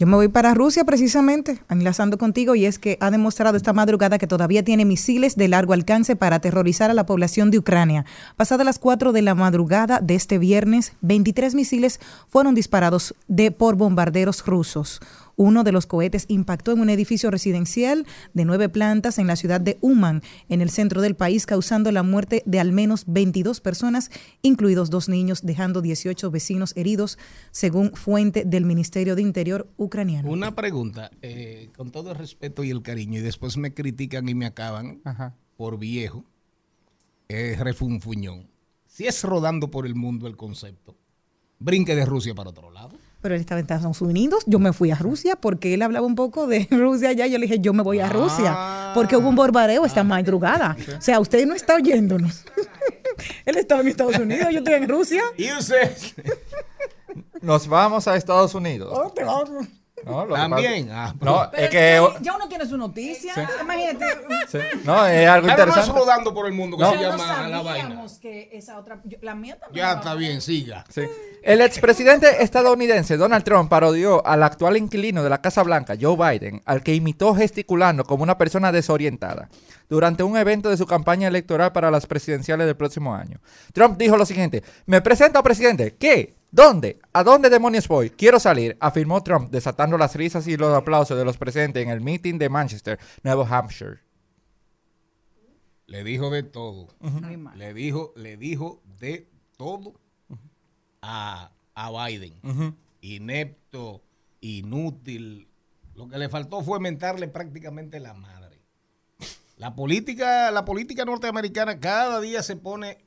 [0.03, 4.19] Yo me voy para Rusia precisamente, enlazando contigo, y es que ha demostrado esta madrugada
[4.19, 8.05] que todavía tiene misiles de largo alcance para aterrorizar a la población de Ucrania.
[8.37, 13.77] Pasadas las 4 de la madrugada de este viernes, 23 misiles fueron disparados de, por
[13.77, 15.01] bombarderos rusos.
[15.37, 19.61] Uno de los cohetes impactó en un edificio residencial de nueve plantas en la ciudad
[19.61, 24.11] de Uman, en el centro del país, causando la muerte de al menos 22 personas,
[24.43, 27.19] incluidos dos niños, dejando 18 vecinos heridos,
[27.51, 30.31] según fuente del Ministerio de Interior ucraniano.
[30.31, 34.35] Una pregunta, eh, con todo el respeto y el cariño, y después me critican y
[34.35, 35.01] me acaban
[35.57, 36.25] por viejo,
[37.29, 38.49] es refunfuñón.
[38.87, 40.97] Si es rodando por el mundo el concepto,
[41.59, 42.97] brinque de Rusia para otro lado.
[43.23, 46.17] Pero él estaba en Estados Unidos, yo me fui a Rusia porque él hablaba un
[46.17, 47.27] poco de Rusia allá.
[47.27, 50.77] Yo le dije, yo me voy a Rusia porque hubo un bombardeo esta madrugada.
[50.99, 52.45] O sea, usted no está oyéndonos.
[53.47, 55.23] él estaba en Estados Unidos, yo estoy en Rusia.
[55.39, 55.97] ¿Y usted?
[57.41, 58.93] Nos vamos a Estados Unidos.
[58.93, 59.67] Oh, te vamos.
[60.05, 60.89] No, lo que También.
[60.89, 62.09] pasa- Ah, no, Pero es que...
[62.23, 63.33] ya uno tiene su noticia.
[63.63, 64.07] Imagínate.
[64.49, 65.93] sí, no, es algo interesante.
[65.99, 66.91] rodando por el mundo que No.
[66.91, 67.83] se no llama la vaina.
[67.89, 69.01] sabíamos que esa otra.
[69.05, 69.85] yo- la mía también.
[69.87, 70.85] Ya está bien, siga.
[70.89, 71.03] Sí.
[71.43, 76.63] El expresidente estadounidense Donald Trump parodió al actual inquilino de la Casa Blanca, Joe Biden,
[76.65, 79.49] al que imitó gesticulando como una persona desorientada
[79.89, 83.41] durante un evento de su campaña electoral para las presidenciales del próximo año.
[83.73, 86.35] Trump dijo lo siguiente, me presento presidente, ¿qué?
[86.53, 87.01] ¿Dónde?
[87.15, 88.11] ¿A dónde demonios voy?
[88.11, 92.03] Quiero salir, afirmó Trump, desatando las risas y los aplausos de los presentes en el
[92.03, 94.01] meeting de Manchester, Nuevo Hampshire.
[95.87, 96.89] Le dijo de todo.
[97.01, 97.59] Muy mal.
[97.59, 99.95] Le dijo, le dijo de todo
[101.01, 102.35] a, a Biden.
[103.01, 104.03] Inepto,
[104.43, 105.49] inútil.
[105.95, 108.61] Lo que le faltó fue mentarle prácticamente la madre.
[109.57, 112.99] La política, la política norteamericana cada día se pone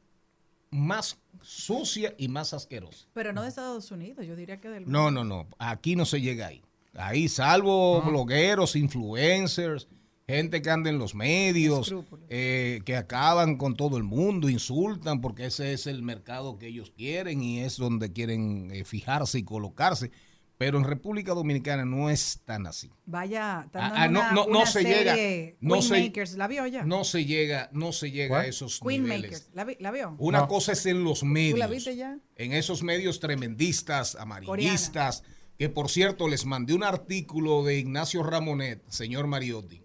[0.76, 3.08] más sucia y más asquerosa.
[3.14, 5.48] Pero no de Estados Unidos, yo diría que del No, no, no.
[5.58, 6.62] Aquí no se llega ahí.
[6.94, 9.88] Ahí, salvo blogueros, influencers,
[10.28, 11.94] gente que anda en los medios,
[12.30, 16.92] eh, que acaban con todo el mundo, insultan, porque ese es el mercado que ellos
[16.96, 20.12] quieren y es donde quieren eh, fijarse y colocarse.
[20.58, 22.90] Pero en República Dominicana no es tan así.
[23.06, 25.58] Vaya, Ah, ah, no, una- no, no una se serie, llega.
[25.60, 26.84] No se, Queenmakers, ¿la vio ya?
[26.86, 29.50] no se llega, no se llega a esos Queenmakers, niveles.
[29.54, 30.16] ¿la, vi- la vio?
[30.18, 30.48] Una No.
[30.48, 31.60] cosa es en los ¿Tú medios.
[31.60, 32.18] la viste ya?
[32.38, 35.24] en esos medios tremendistas, amarillistas,
[35.58, 39.82] que por cierto les mandé un artículo de Ignacio Ramonet, señor Mariotti.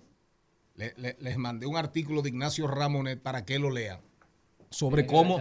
[0.76, 4.00] Le- le- les mandé un artículo de Ignacio Ramonet para que lo lean.
[4.70, 5.40] Sobre cómo,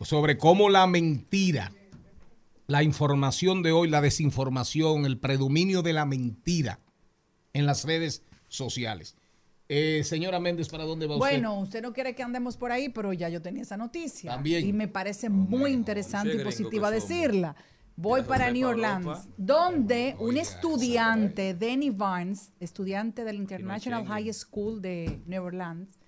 [0.00, 1.70] sobre cómo la mentira,
[2.68, 6.80] la información de hoy, la desinformación, el predominio de la mentira
[7.54, 9.16] en las redes sociales.
[9.70, 11.30] Eh, señora Méndez, ¿para dónde va usted?
[11.30, 14.32] Bueno, usted no quiere que andemos por ahí, pero ya yo tenía esa noticia.
[14.32, 14.66] También.
[14.66, 17.56] Y me parece muy interesante y positiva decirla.
[17.96, 24.06] Voy para New Orleans, donde un estudiante, Danny Barnes, estudiante del International.
[24.06, 25.98] High School de New Orleans,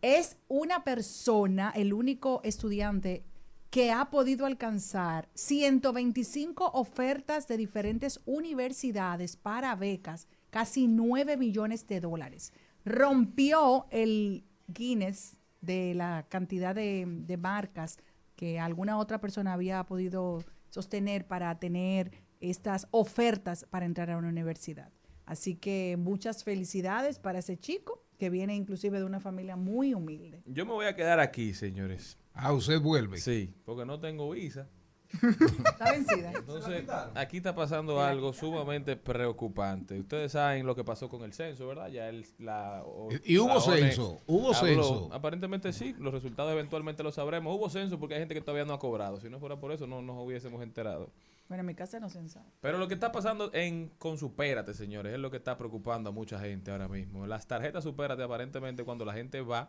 [0.00, 3.22] es una persona, el único estudiante
[3.70, 12.00] que ha podido alcanzar 125 ofertas de diferentes universidades para becas, casi 9 millones de
[12.00, 12.52] dólares.
[12.84, 17.98] Rompió el Guinness de la cantidad de, de marcas
[18.34, 22.10] que alguna otra persona había podido sostener para tener
[22.40, 24.90] estas ofertas para entrar a una universidad.
[25.26, 30.42] Así que muchas felicidades para ese chico que viene inclusive de una familia muy humilde.
[30.46, 32.18] Yo me voy a quedar aquí, señores.
[32.34, 33.18] Ah, usted vuelve.
[33.18, 34.68] Sí, porque no tengo visa.
[35.12, 36.32] Está vencida.
[36.36, 36.84] Entonces,
[37.16, 39.98] aquí está pasando algo sumamente preocupante.
[39.98, 41.88] Ustedes saben lo que pasó con el censo, ¿verdad?
[41.88, 44.54] Ya el, la, o- Y hubo la ONE censo, hubo habló.
[44.66, 45.08] censo.
[45.12, 47.54] Aparentemente sí, los resultados eventualmente los sabremos.
[47.56, 49.20] Hubo censo porque hay gente que todavía no ha cobrado.
[49.20, 51.10] Si no fuera por eso, no nos hubiésemos enterado.
[51.48, 52.46] Bueno, en mi casa no se ensaya.
[52.60, 56.12] Pero lo que está pasando en con Supérate, señores, es lo que está preocupando a
[56.12, 57.26] mucha gente ahora mismo.
[57.26, 59.68] Las tarjetas Supérate, aparentemente, cuando la gente va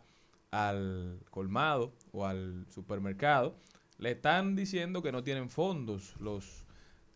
[0.51, 3.55] al colmado o al supermercado,
[3.97, 6.65] le están diciendo que no tienen fondos los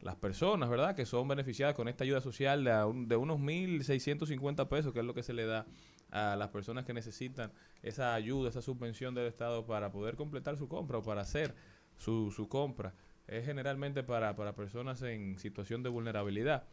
[0.02, 0.96] las personas, ¿verdad?
[0.96, 5.06] Que son beneficiadas con esta ayuda social de, un- de unos 1.650 pesos, que es
[5.06, 5.66] lo que se le da
[6.12, 10.68] a las personas que necesitan esa ayuda, esa subvención del Estado para poder completar su
[10.68, 11.56] compra o para hacer
[11.98, 12.94] su, su compra.
[13.26, 16.66] Es generalmente para, para personas en situación de vulnerabilidad.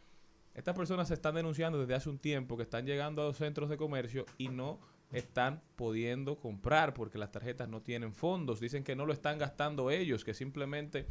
[0.53, 3.69] Estas personas se están denunciando desde hace un tiempo que están llegando a los centros
[3.69, 4.79] de comercio y no
[5.13, 8.59] están pudiendo comprar porque las tarjetas no tienen fondos.
[8.59, 11.07] Dicen que no lo están gastando ellos, que simplemente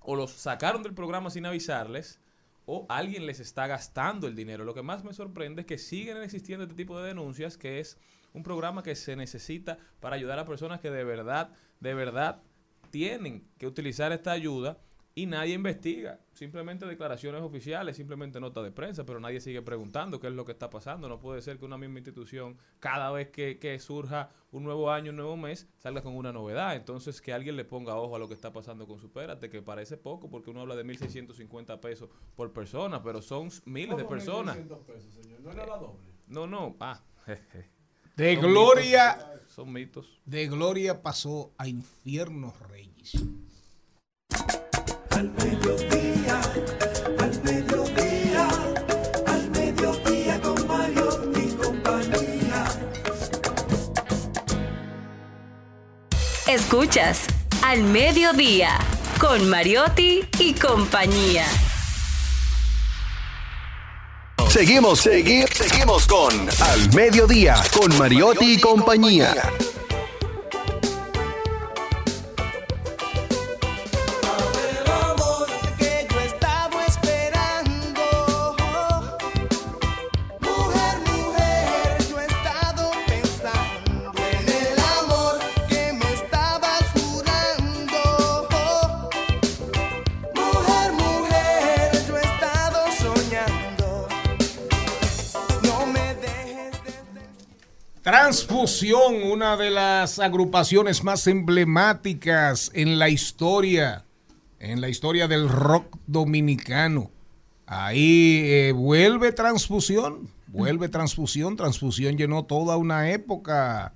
[0.00, 2.20] o los sacaron del programa sin avisarles
[2.66, 4.64] o alguien les está gastando el dinero.
[4.64, 7.98] Lo que más me sorprende es que siguen existiendo este tipo de denuncias, que es
[8.34, 11.50] un programa que se necesita para ayudar a personas que de verdad,
[11.80, 12.42] de verdad
[12.90, 14.78] tienen que utilizar esta ayuda
[15.18, 16.20] y nadie investiga.
[16.32, 20.52] Simplemente declaraciones oficiales, simplemente nota de prensa, pero nadie sigue preguntando qué es lo que
[20.52, 21.08] está pasando.
[21.08, 25.10] No puede ser que una misma institución, cada vez que, que surja un nuevo año,
[25.10, 26.76] un nuevo mes, salga con una novedad.
[26.76, 29.96] Entonces, que alguien le ponga ojo a lo que está pasando con Supérate, que parece
[29.96, 34.56] poco, porque uno habla de 1.650 pesos por persona, pero son miles de personas.
[35.42, 36.12] ¿No era la doble?
[36.28, 37.68] No, no, ah, jeje.
[38.14, 40.20] De Son gloria, mitos, son mitos.
[40.24, 43.16] de gloria pasó a infiernos reyes.
[45.18, 46.40] Al mediodía,
[47.18, 48.48] al mediodía,
[49.26, 52.64] al mediodía con Mario y compañía.
[56.46, 57.22] Escuchas
[57.62, 58.78] Al Mediodía
[59.18, 61.46] con Mariotti y compañía.
[64.48, 69.34] Seguimos, segui- seguimos con Al Mediodía, con Mariotti y compañía.
[99.24, 104.04] Una de las agrupaciones más emblemáticas en la historia,
[104.58, 107.10] en la historia del rock dominicano.
[107.64, 111.56] Ahí eh, vuelve Transfusión, vuelve Transfusión.
[111.56, 113.94] Transfusión llenó toda una época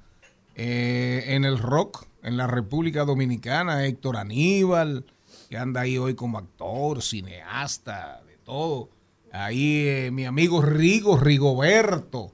[0.54, 3.84] eh, en el rock en la República Dominicana.
[3.84, 5.04] Héctor Aníbal,
[5.50, 8.88] que anda ahí hoy como actor, cineasta, de todo.
[9.32, 12.32] Ahí eh, mi amigo Rigo, Rigoberto.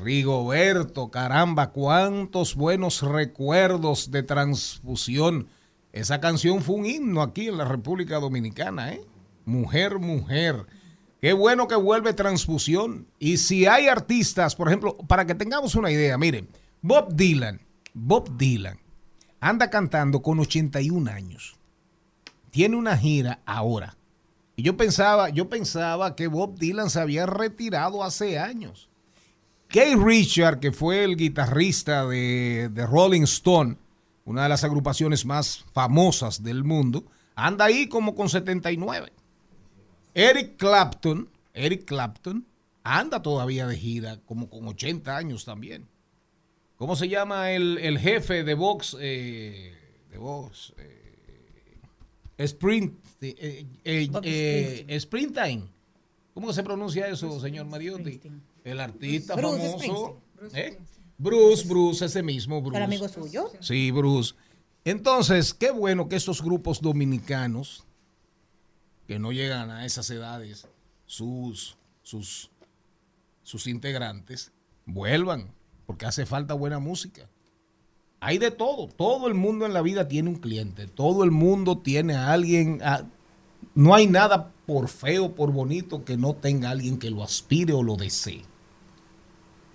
[0.00, 5.48] Rigoberto, caramba, cuántos buenos recuerdos de transfusión.
[5.92, 9.04] Esa canción fue un himno aquí en la República Dominicana, ¿eh?
[9.44, 10.66] Mujer, mujer.
[11.20, 13.06] Qué bueno que vuelve transfusión.
[13.18, 16.48] Y si hay artistas, por ejemplo, para que tengamos una idea, miren,
[16.80, 17.60] Bob Dylan,
[17.92, 18.78] Bob Dylan
[19.40, 21.56] anda cantando con 81 años.
[22.50, 23.96] Tiene una gira ahora.
[24.56, 28.88] Y yo pensaba, yo pensaba que Bob Dylan se había retirado hace años.
[29.72, 33.76] Keith Richard, que fue el guitarrista de, de Rolling Stone,
[34.24, 37.04] una de las agrupaciones más famosas del mundo,
[37.34, 39.12] anda ahí como con 79.
[40.14, 42.44] Eric Clapton, Eric Clapton,
[42.84, 45.88] anda todavía de gira, como con 80 años también.
[46.76, 48.96] ¿Cómo se llama el, el jefe de Vox?
[49.00, 49.74] eh,
[50.10, 50.74] de Vox.
[50.76, 51.78] eh,
[52.38, 52.98] Sprint.
[53.22, 55.62] eh, eh, eh, Springtime.
[56.34, 58.20] ¿Cómo se pronuncia eso, señor Mariotti?
[58.64, 60.20] El artista Bruce famoso.
[60.54, 60.78] ¿eh?
[61.18, 62.76] Bruce, Bruce, ese mismo Bruce.
[62.78, 63.50] ¿El amigo suyo?
[63.60, 64.34] Sí, Bruce.
[64.84, 67.84] Entonces, qué bueno que estos grupos dominicanos,
[69.06, 70.66] que no llegan a esas edades,
[71.06, 72.50] sus, sus,
[73.42, 74.50] sus integrantes,
[74.86, 75.48] vuelvan,
[75.86, 77.28] porque hace falta buena música.
[78.20, 81.78] Hay de todo, todo el mundo en la vida tiene un cliente, todo el mundo
[81.78, 83.04] tiene a alguien, a-
[83.74, 87.82] no hay nada por feo, por bonito, que no tenga alguien que lo aspire o
[87.82, 88.42] lo desee.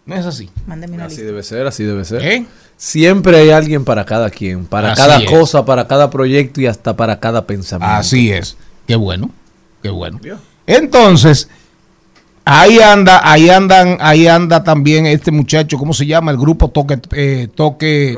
[0.08, 0.50] No es así.
[0.66, 1.28] Mándeme una Así lista.
[1.28, 2.24] debe ser, así debe ser.
[2.26, 2.46] ¿Eh?
[2.78, 5.30] Siempre hay alguien para cada quien, para Así cada es.
[5.30, 7.94] cosa, para cada proyecto y hasta para cada pensamiento.
[7.96, 8.58] Así es.
[8.88, 9.30] Qué bueno,
[9.84, 10.20] qué bueno.
[10.66, 11.50] Entonces,
[12.46, 16.32] ahí anda, ahí andan, ahí anda también este muchacho, ¿cómo se llama?
[16.32, 18.18] El grupo Toque, eh, Toque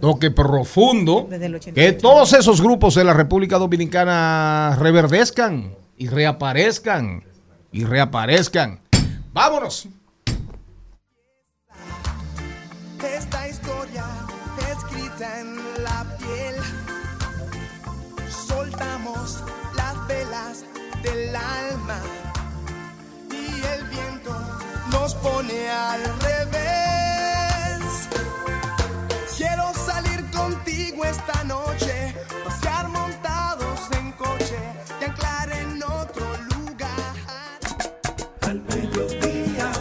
[0.00, 1.26] Toque Profundo.
[1.28, 1.98] Desde el Que 88.
[2.00, 7.24] todos esos grupos de la República Dominicana reverdezcan y reaparezcan
[7.72, 8.78] y reaparezcan.
[9.32, 9.88] Vámonos.
[25.24, 27.80] Pone al revés.
[29.34, 32.14] Quiero salir contigo esta noche,
[32.44, 34.58] pasear montados en coche
[35.00, 37.14] y anclar en otro lugar.
[38.42, 39.72] Al mediodía,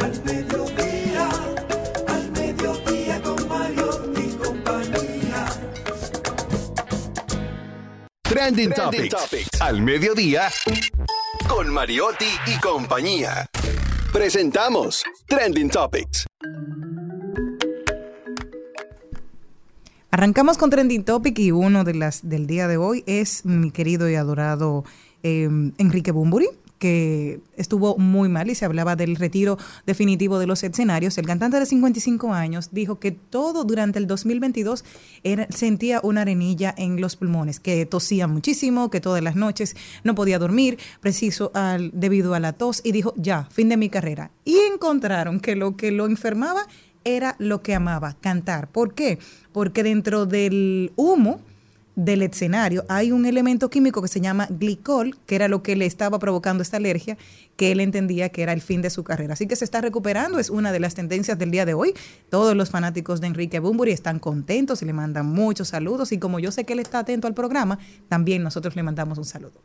[0.00, 1.28] al mediodía,
[2.08, 5.46] al mediodía con Mario y compañía.
[8.22, 9.60] Trending, Topics.
[9.60, 10.50] Al mediodía,
[11.48, 13.48] con Mariotti y compañía.
[14.14, 16.24] Presentamos Trending Topics.
[20.12, 24.08] Arrancamos con Trending Topic y uno de las del día de hoy es mi querido
[24.08, 24.84] y adorado
[25.24, 25.48] eh,
[25.78, 26.46] Enrique Bumburi,
[26.84, 29.56] que estuvo muy mal y se hablaba del retiro
[29.86, 34.84] definitivo de los escenarios, el cantante de 55 años dijo que todo durante el 2022
[35.22, 40.14] era- sentía una arenilla en los pulmones, que tosía muchísimo, que todas las noches no
[40.14, 41.50] podía dormir preciso
[41.94, 44.30] debido a la tos y dijo, ya, fin de mi carrera.
[44.44, 46.66] Y encontraron que lo que lo enfermaba
[47.04, 48.68] era lo que amaba, cantar.
[48.68, 49.18] ¿Por qué?
[49.52, 51.40] Porque dentro del humo
[51.96, 55.86] del escenario hay un elemento químico que se llama glicol, que era lo que le
[55.86, 57.16] estaba provocando esta alergia,
[57.56, 59.34] que él entendía que era el fin de su carrera.
[59.34, 61.94] Así que se está recuperando, es una de las tendencias del día de hoy.
[62.30, 66.12] Todos los fanáticos de Enrique Bumburi están contentos y le mandan muchos saludos.
[66.12, 67.78] Y como yo sé que él está atento al programa,
[68.08, 69.62] también nosotros le mandamos un saludo.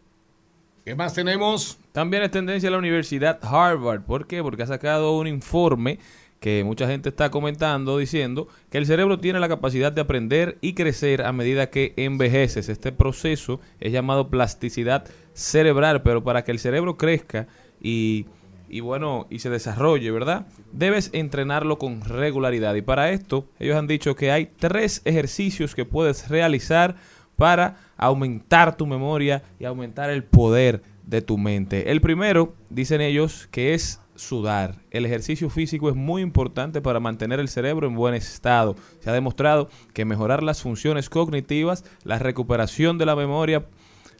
[0.85, 1.77] ¿Qué más tenemos?
[1.91, 4.01] También es tendencia la Universidad Harvard.
[4.03, 4.41] ¿Por qué?
[4.41, 5.99] Porque ha sacado un informe
[6.39, 10.73] que mucha gente está comentando diciendo que el cerebro tiene la capacidad de aprender y
[10.73, 12.69] crecer a medida que envejeces.
[12.69, 17.47] Este proceso es llamado plasticidad cerebral, pero para que el cerebro crezca
[17.81, 18.27] y,
[18.69, 20.47] y bueno, y se desarrolle, ¿verdad?
[20.71, 22.75] Debes entrenarlo con regularidad.
[22.75, 26.95] Y para esto, ellos han dicho que hay tres ejercicios que puedes realizar
[27.35, 31.91] para aumentar tu memoria y aumentar el poder de tu mente.
[31.91, 34.75] El primero, dicen ellos, que es sudar.
[34.91, 38.75] El ejercicio físico es muy importante para mantener el cerebro en buen estado.
[38.99, 43.65] Se ha demostrado que mejorar las funciones cognitivas, la recuperación de la memoria,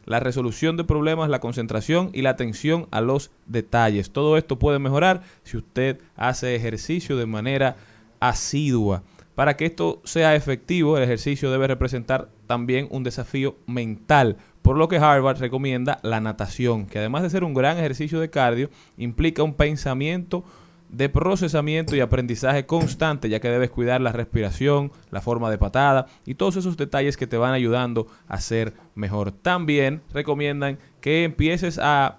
[0.06, 4.10] la resolución de problemas, la concentración y la atención a los detalles.
[4.10, 7.76] Todo esto puede mejorar si usted hace ejercicio de manera
[8.18, 9.02] asidua.
[9.34, 14.36] Para que esto sea efectivo, el ejercicio debe representar también un desafío mental,
[14.70, 18.30] por lo que Harvard recomienda la natación, que además de ser un gran ejercicio de
[18.30, 20.44] cardio, implica un pensamiento
[20.88, 26.06] de procesamiento y aprendizaje constante, ya que debes cuidar la respiración, la forma de patada
[26.24, 29.32] y todos esos detalles que te van ayudando a ser mejor.
[29.32, 32.18] También recomiendan que empieces a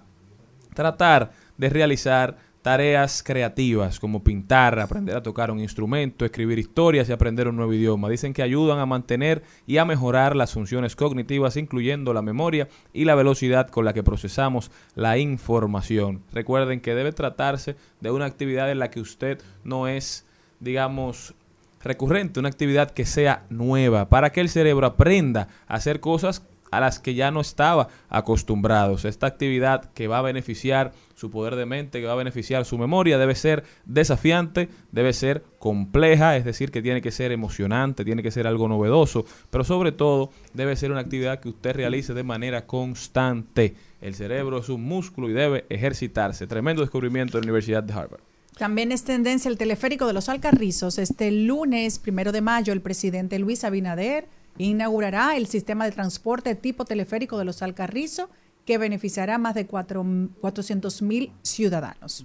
[0.74, 7.12] tratar de realizar tareas creativas como pintar, aprender a tocar un instrumento, escribir historias y
[7.12, 8.08] aprender un nuevo idioma.
[8.08, 13.04] Dicen que ayudan a mantener y a mejorar las funciones cognitivas, incluyendo la memoria y
[13.04, 16.22] la velocidad con la que procesamos la información.
[16.32, 20.24] Recuerden que debe tratarse de una actividad en la que usted no es,
[20.60, 21.34] digamos,
[21.82, 26.80] recurrente, una actividad que sea nueva, para que el cerebro aprenda a hacer cosas a
[26.80, 29.04] las que ya no estaba acostumbrados.
[29.04, 30.92] Esta actividad que va a beneficiar
[31.22, 35.44] su poder de mente, que va a beneficiar su memoria, debe ser desafiante, debe ser
[35.60, 39.92] compleja, es decir, que tiene que ser emocionante, tiene que ser algo novedoso, pero sobre
[39.92, 43.76] todo debe ser una actividad que usted realice de manera constante.
[44.00, 46.48] El cerebro es un músculo y debe ejercitarse.
[46.48, 48.22] Tremendo descubrimiento de la Universidad de Harvard.
[48.58, 50.98] También es tendencia el teleférico de los Alcarrizos.
[50.98, 54.26] Este lunes, primero de mayo, el presidente Luis Abinader
[54.58, 58.28] inaugurará el sistema de transporte tipo teleférico de los Alcarrizos
[58.64, 62.24] que beneficiará a más de 400 mil ciudadanos.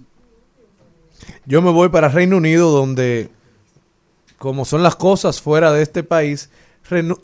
[1.46, 3.30] Yo me voy para Reino Unido, donde,
[4.38, 6.50] como son las cosas fuera de este país,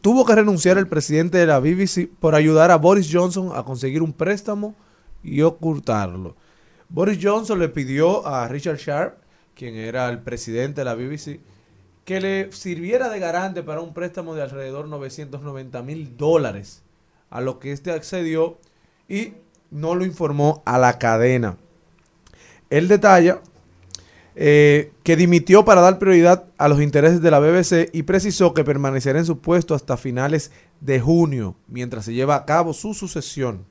[0.03, 4.03] tuvo que renunciar el presidente de la BBC por ayudar a Boris Johnson a conseguir
[4.03, 4.75] un préstamo
[5.23, 6.37] y ocultarlo.
[6.89, 9.19] Boris Johnson le pidió a Richard Sharp,
[9.55, 11.41] quien era el presidente de la BBC,
[12.05, 16.83] que le sirviera de garante para un préstamo de alrededor 990 mil dólares,
[17.31, 18.59] a lo que este accedió
[19.09, 19.35] y
[19.71, 21.57] no lo informó a la cadena.
[22.71, 23.41] Él detalla
[24.37, 28.65] eh, que dimitió para dar prioridad a los intereses de la BBC y precisó que
[28.65, 30.51] permanecerá en su puesto hasta finales
[30.81, 33.65] de junio, mientras se lleva a cabo su sucesión.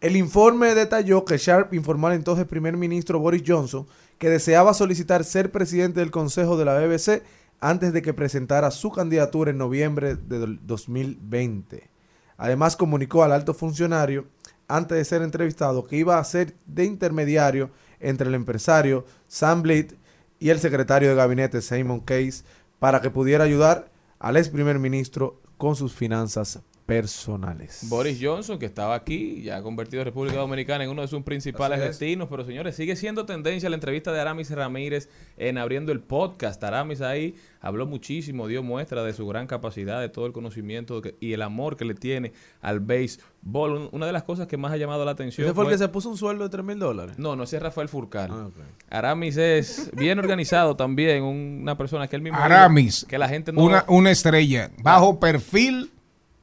[0.00, 3.86] El informe detalló que Sharp informó al entonces primer ministro Boris Johnson
[4.18, 7.22] que deseaba solicitar ser presidente del Consejo de la BBC
[7.60, 11.93] antes de que presentara su candidatura en noviembre de 2020.
[12.36, 14.26] Además comunicó al alto funcionario
[14.68, 17.70] antes de ser entrevistado que iba a ser de intermediario
[18.00, 19.94] entre el empresario Sam Blyth
[20.38, 22.44] y el secretario de gabinete Simon Case
[22.78, 27.80] para que pudiera ayudar al ex primer ministro con sus finanzas personales.
[27.88, 31.22] Boris Johnson, que estaba aquí, ya ha convertido a República Dominicana en uno de sus
[31.22, 36.00] principales destinos, pero señores, sigue siendo tendencia la entrevista de Aramis Ramírez en abriendo el
[36.00, 36.62] podcast.
[36.62, 41.16] Aramis ahí habló muchísimo, dio muestra de su gran capacidad, de todo el conocimiento que-
[41.20, 43.72] y el amor que le tiene al béisbol.
[43.72, 45.78] Un- Una de las cosas que más ha llamado la atención ¿Ese fue el que
[45.78, 47.18] se puso un sueldo de 3 mil dólares?
[47.18, 48.30] No, no, ese es Rafael Furcal.
[48.32, 48.48] Ah.
[48.90, 52.36] Aramis es bien organizado también, una persona que él mismo...
[52.38, 53.62] dijo Aramis, Que la gente no...
[53.62, 55.90] una, una estrella, bajo perfil,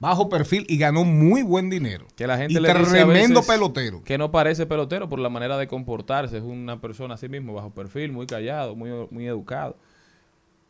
[0.02, 2.08] bajo perfil y ganó muy buen dinero.
[2.16, 4.04] Que la gente y le dice a tremendo veces pelotero.
[4.04, 6.38] Que no parece pelotero por la manera de comportarse.
[6.38, 9.78] Es una persona así mismo, bajo perfil, muy callado, muy, muy educado.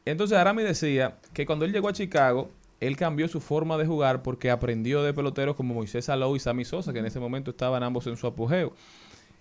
[0.03, 2.49] Entonces Arami decía que cuando él llegó a Chicago,
[2.81, 6.65] él cambió su forma de jugar porque aprendió de peloteros como Moisés Alou y Sammy
[6.65, 8.73] Sosa, que en ese momento estaban ambos en su apogeo.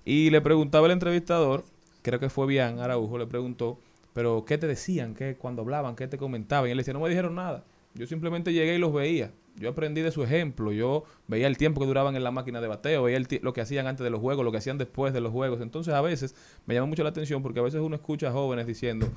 [0.05, 1.65] Y le preguntaba el entrevistador,
[2.03, 3.77] creo que fue bien Araujo, le preguntó,
[4.15, 5.15] pero ¿qué te decían?
[5.17, 5.97] ¿Qué, cuando hablaban?
[5.97, 6.69] ¿Qué te comentaban?
[6.69, 7.65] Y él decía, no me dijeron nada.
[7.95, 9.33] Yo simplemente llegué y los veía.
[9.57, 10.73] Yo aprendí de su ejemplo.
[10.73, 13.61] Yo veía el tiempo que duraban en la máquina de bateo, veía el lo que
[13.61, 15.61] hacían antes de los juegos, lo que hacían después de los juegos.
[15.61, 16.35] Entonces a veces
[16.67, 19.11] me llama mucho la atención porque a veces uno escucha a jóvenes diciendo,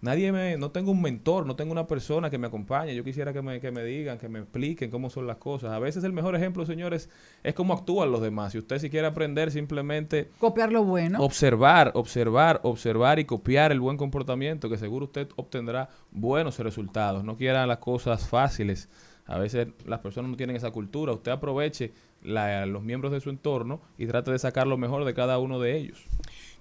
[0.00, 2.94] nadie me, no tengo un mentor, no tengo una persona que me acompañe.
[2.94, 5.72] Yo quisiera que me, que me digan, que me expliquen cómo son las cosas.
[5.72, 7.08] A veces el mejor ejemplo, señores,
[7.42, 8.52] es cómo actúan los demás.
[8.52, 11.18] Si usted si quiere aprender, simplemente Copiar lo bueno.
[11.22, 17.24] Observar, observar, observar y copiar el buen comportamiento, que seguro usted obtendrá buenos resultados.
[17.24, 18.88] No quiera las cosas fáciles.
[19.26, 21.12] A veces las personas no tienen esa cultura.
[21.12, 21.92] Usted aproveche
[22.22, 25.60] la- los miembros de su entorno y trate de sacar lo mejor de cada uno
[25.60, 26.04] de ellos.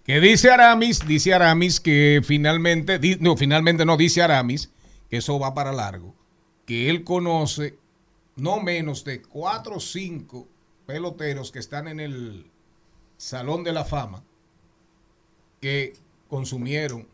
[0.03, 4.69] Que dice Aramis, dice Aramis que finalmente, no, finalmente no, dice Aramis
[5.09, 6.13] que eso va para largo.
[6.65, 7.77] Que él conoce
[8.35, 10.47] no menos de cuatro o cinco
[10.85, 12.51] peloteros que están en el
[13.17, 14.23] Salón de la Fama
[15.61, 15.93] que
[16.27, 17.07] consumieron,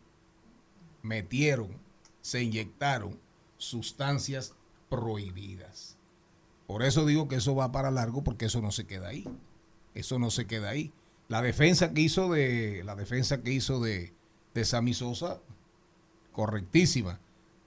[1.02, 1.78] metieron,
[2.20, 3.20] se inyectaron
[3.58, 4.54] sustancias
[4.88, 5.96] prohibidas.
[6.66, 9.28] Por eso digo que eso va para largo porque eso no se queda ahí.
[9.94, 10.92] Eso no se queda ahí.
[11.30, 14.12] La defensa que hizo de la defensa que hizo de,
[14.52, 15.38] de Sammy Sosa
[16.32, 17.20] correctísima,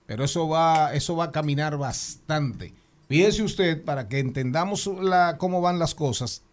[0.05, 2.73] pero eso va eso va a caminar bastante.
[3.07, 6.43] Fíjese usted para que entendamos la, cómo van las cosas.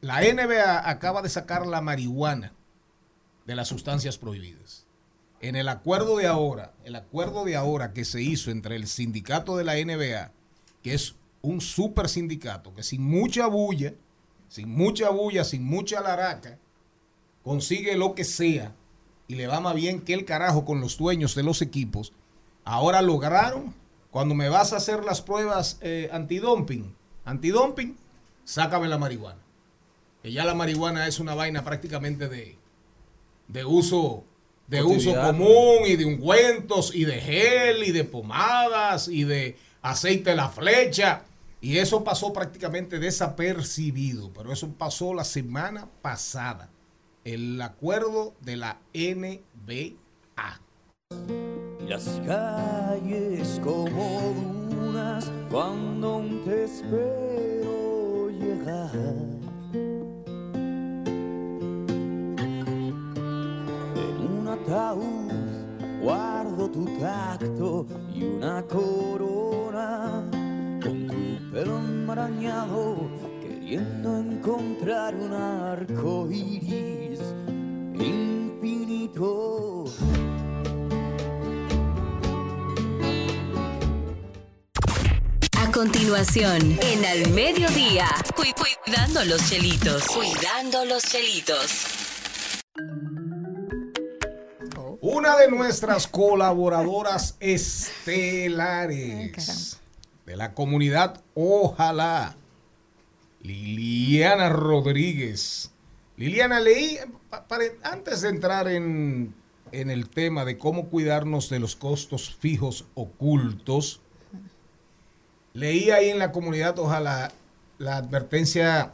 [0.00, 2.54] La NBA acaba de sacar la marihuana
[3.44, 4.86] de las sustancias prohibidas.
[5.42, 9.58] En el acuerdo de ahora, el acuerdo de ahora que se hizo entre el sindicato
[9.58, 10.32] de la NBA,
[10.82, 13.92] que es un super sindicato, que sin mucha bulla,
[14.56, 16.56] sin mucha bulla, sin mucha laraca,
[17.44, 18.72] consigue lo que sea
[19.28, 22.14] y le va más bien que el carajo con los dueños de los equipos.
[22.64, 23.74] Ahora lograron,
[24.10, 26.96] cuando me vas a hacer las pruebas eh, antidumping,
[27.26, 27.98] antidumping,
[28.44, 29.42] sácame la marihuana.
[30.22, 32.56] Que ya la marihuana es una vaina prácticamente de,
[33.48, 34.24] de uso
[34.68, 40.30] de uso común y de ungüentos y de gel y de pomadas y de aceite
[40.30, 41.24] de la flecha.
[41.66, 46.70] Y eso pasó prácticamente desapercibido, pero eso pasó la semana pasada.
[47.24, 49.96] El acuerdo de la NBA.
[51.88, 54.32] Las calles como
[54.70, 58.94] dunas cuando aún te espero llegar.
[63.96, 65.32] En un ataúd
[66.00, 70.45] guardo tu tacto y una corona
[72.16, 72.96] enmarañado
[73.42, 77.20] queriendo encontrar un arco iris
[78.00, 79.84] infinito.
[85.58, 88.42] A continuación, en Al Mediodía, cu-
[88.84, 90.04] cuidando los chelitos.
[90.06, 91.86] Cuidando los chelitos.
[95.00, 98.16] Una de nuestras colaboradoras estelares
[100.26, 102.36] de la comunidad Ojalá,
[103.42, 105.70] Liliana Rodríguez.
[106.16, 106.98] Liliana, leí,
[107.48, 109.34] pare- antes de entrar en,
[109.72, 114.00] en el tema de cómo cuidarnos de los costos fijos ocultos,
[115.52, 117.30] leí ahí en la comunidad Ojalá
[117.78, 118.92] la advertencia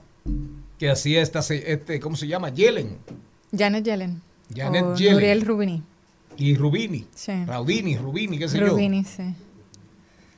[0.79, 2.51] que hacía esta, este, ¿cómo se llama?
[2.51, 2.99] Yellen.
[3.57, 4.21] Janet Yellen.
[4.55, 5.15] Janet o Yellen.
[5.15, 5.83] Nuriel Rubini.
[6.37, 7.07] Y Rubini.
[7.15, 7.45] Sí.
[7.47, 9.09] Raudini, Rubini, qué sé Rubini, yo.
[9.09, 9.35] sí.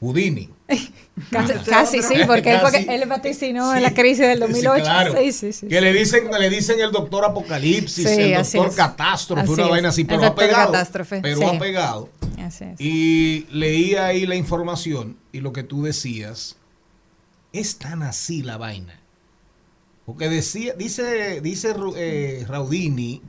[0.01, 0.51] Houdini.
[1.31, 4.77] Casi, casi sí, porque él, fue que- él vaticinó en la crisis del 2008.
[4.77, 5.15] Sí, claro.
[5.31, 5.67] Sí.
[5.69, 8.75] Que le dicen, le dicen el doctor Apocalipsis, el doctor.
[8.75, 9.71] Catástrofe, Así una es.
[9.71, 10.73] vaina así, El pero ha pegado.
[10.73, 12.09] Catástrofe, Pero ha pegado.
[12.43, 12.81] Así es.
[12.81, 16.57] Y leí ahí la información y lo que tú decías,
[17.53, 18.99] es tan así la vaina.
[20.07, 23.23] Porque decía, dice, dice eh, Raudini,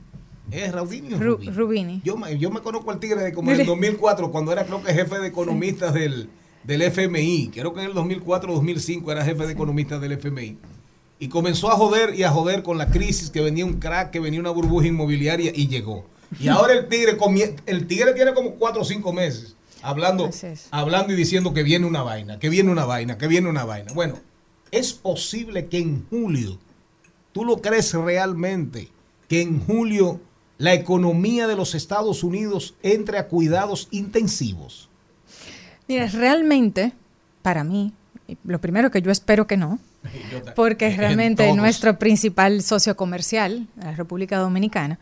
[0.50, 1.50] ¿es Raudini o Ru- Rubini?
[1.52, 2.02] Rubini.
[2.04, 4.92] Yo, yo me conozco al tigre de como en el 2004, cuando era creo que
[4.92, 6.28] jefe de economistas del,
[6.66, 7.50] del FMI.
[7.52, 10.58] Creo que en el 2004 2005 era jefe de economistas del FMI.
[11.18, 14.20] Y comenzó a joder y a joder con la crisis, que venía un crack, que
[14.20, 16.04] venía una burbuja inmobiliaria y llegó.
[16.38, 17.16] Y ahora el tigre,
[17.66, 20.30] el tigre tiene como cuatro o cinco meses hablando,
[20.70, 23.92] hablando y diciendo que viene una vaina, que viene una vaina, que viene una vaina.
[23.94, 24.18] Bueno,
[24.70, 26.58] es posible que en julio,
[27.32, 28.88] ¿tú lo crees realmente?
[29.28, 30.20] Que en julio
[30.58, 34.88] la economía de los Estados Unidos entre a cuidados intensivos.
[35.88, 36.92] Mira, realmente,
[37.42, 37.92] para mí,
[38.44, 39.78] lo primero que yo espero que no,
[40.56, 44.98] porque es realmente nuestro principal socio comercial, la República Dominicana,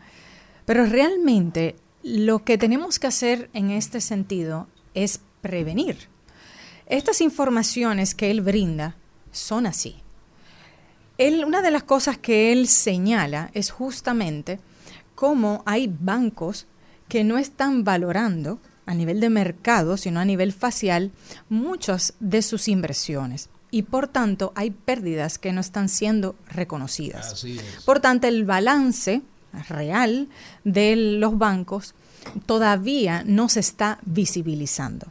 [0.65, 6.07] pero realmente lo que tenemos que hacer en este sentido es prevenir.
[6.87, 8.95] Estas informaciones que él brinda
[9.31, 9.97] son así.
[11.17, 14.59] él, una de las cosas que él señala es justamente
[15.15, 16.67] cómo hay bancos
[17.07, 21.11] que no están valorando a nivel de mercado, sino a nivel facial,
[21.49, 23.49] muchas de sus inversiones.
[23.71, 27.33] Y por tanto hay pérdidas que no están siendo reconocidas.
[27.33, 27.83] Así es.
[27.83, 29.21] Por tanto, el balance
[29.69, 30.29] real
[30.63, 31.95] de los bancos
[32.45, 35.07] todavía no se está visibilizando.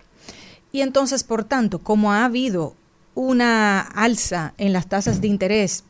[0.72, 2.74] Y entonces, por tanto, como ha habido
[3.14, 5.84] una alza en las tasas de interés,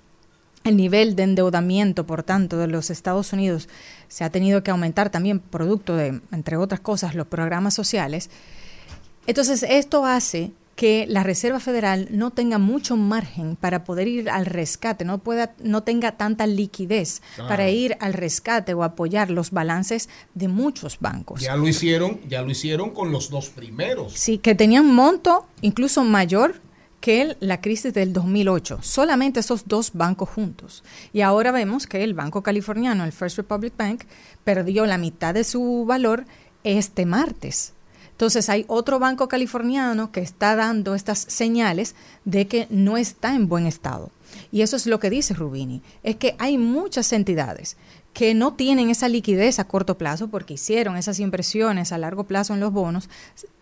[0.65, 3.69] el nivel de endeudamiento, por tanto, de los Estados Unidos
[4.09, 8.31] se ha tenido que aumentar también producto de, entre otras cosas, los programas sociales.
[9.27, 14.47] Entonces, esto hace que la Reserva Federal no tenga mucho margen para poder ir al
[14.47, 20.09] rescate, no pueda, no tenga tanta liquidez para ir al rescate o apoyar los balances
[20.35, 21.41] de muchos bancos.
[21.41, 24.15] Ya lo hicieron, ya lo hicieron con los dos primeros.
[24.15, 26.61] Sí, que tenían monto incluso mayor
[27.05, 30.83] que la crisis del 2008, solamente esos dos bancos juntos.
[31.13, 34.05] Y ahora vemos que el banco californiano, el First Republic Bank,
[34.43, 36.25] perdió la mitad de su valor
[36.63, 37.75] este martes.
[38.13, 41.95] Entonces hay otro banco californiano que está dando estas señales
[42.25, 44.11] de que no está en buen estado.
[44.51, 47.77] Y eso es lo que dice Rubini, es que hay muchas entidades
[48.15, 52.55] que no tienen esa liquidez a corto plazo porque hicieron esas impresiones a largo plazo
[52.55, 53.11] en los bonos,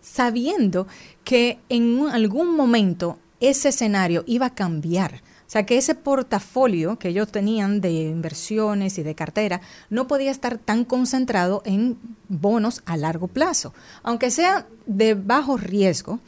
[0.01, 0.87] sabiendo
[1.25, 5.23] que en algún momento ese escenario iba a cambiar.
[5.47, 9.61] O sea, que ese portafolio que ellos tenían de inversiones y de cartera
[9.91, 11.99] no podía estar tan concentrado en
[12.29, 16.21] bonos a largo plazo, aunque sea de bajo riesgo,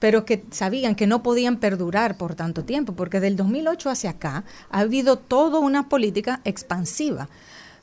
[0.00, 4.44] pero que sabían que no podían perdurar por tanto tiempo, porque del 2008 hacia acá
[4.70, 7.28] ha habido toda una política expansiva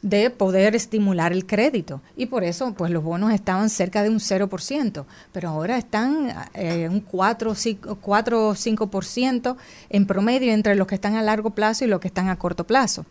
[0.05, 4.19] de poder estimular el crédito y por eso pues los bonos estaban cerca de un
[4.19, 9.55] 0%, pero ahora están eh, un 4 o 5 4 o 5%
[9.89, 12.67] en promedio entre los que están a largo plazo y los que están a corto
[12.67, 13.03] plazo.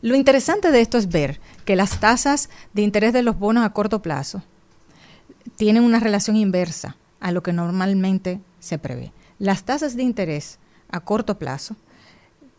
[0.00, 3.70] Lo interesante de esto es ver que las tasas de interés de los bonos a
[3.70, 4.44] corto plazo
[5.56, 9.12] tienen una relación inversa a lo que normalmente se prevé.
[9.40, 11.74] Las tasas de interés a corto plazo,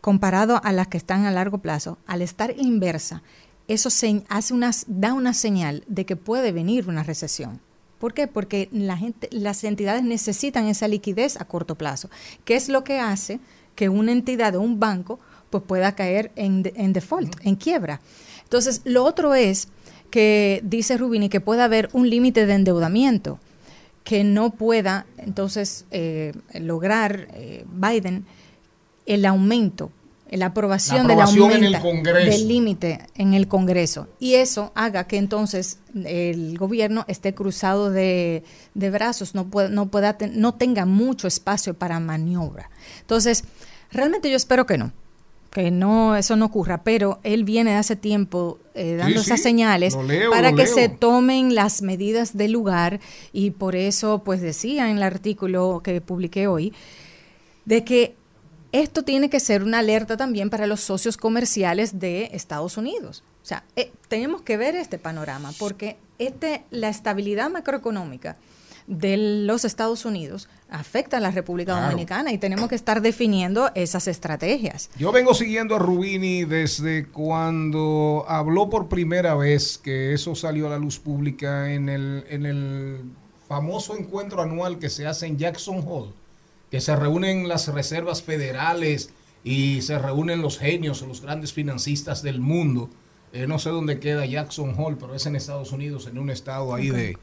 [0.02, 3.22] comparado a las que están a largo plazo, al estar inversa,
[3.68, 7.60] eso se- hace unas, da una señal de que puede venir una recesión.
[7.98, 8.26] ¿Por qué?
[8.26, 12.10] Porque la gente, las entidades necesitan esa liquidez a corto plazo,
[12.44, 13.38] que es lo que hace
[13.76, 15.18] que una entidad o un banco
[15.50, 18.00] pues pueda caer en, en default, en quiebra.
[18.42, 19.68] Entonces, lo otro es
[20.10, 23.38] que dice Rubini que puede haber un límite de endeudamiento
[24.04, 28.26] que no pueda entonces eh, lograr eh, Biden
[29.06, 29.90] el aumento,
[30.30, 34.08] la aprobación, La aprobación del en el aumento del límite en el Congreso.
[34.18, 38.42] Y eso haga que entonces el gobierno esté cruzado de,
[38.74, 42.70] de brazos, no, pueda, no, pueda ten- no tenga mucho espacio para maniobra.
[43.00, 43.44] Entonces,
[43.90, 44.92] realmente yo espero que no
[45.50, 49.42] que no eso no ocurra, pero él viene de hace tiempo eh, dando Sí, esas
[49.42, 50.74] señales leo, para que leo.
[50.74, 53.00] se tomen las medidas del lugar
[53.34, 56.72] y por eso pues decía en el artículo que publiqué hoy
[57.66, 58.14] de que
[58.72, 63.22] esto tiene que ser una alerta también para los socios comerciales de Estados Unidos.
[63.42, 68.36] O sea, eh, tenemos que ver este panorama porque este, la estabilidad macroeconómica
[68.86, 69.16] de
[69.46, 71.90] los Estados Unidos afecta a la República Claro.
[71.90, 74.90] Dominicana y tenemos que estar definiendo esas estrategias.
[74.96, 80.70] Yo vengo siguiendo a Rubini desde cuando habló por primera vez que eso salió a
[80.70, 83.00] la luz pública en el, en el
[83.48, 86.12] famoso encuentro anual que se hace en Jackson Hall,
[86.72, 89.10] que se reúnen las reservas federales
[89.44, 92.88] y se reúnen los genios, los grandes financistas del mundo.
[93.34, 96.74] Eh, no sé dónde queda Jackson Hall, pero es en Estados Unidos, en un estado
[96.74, 97.16] ahí de,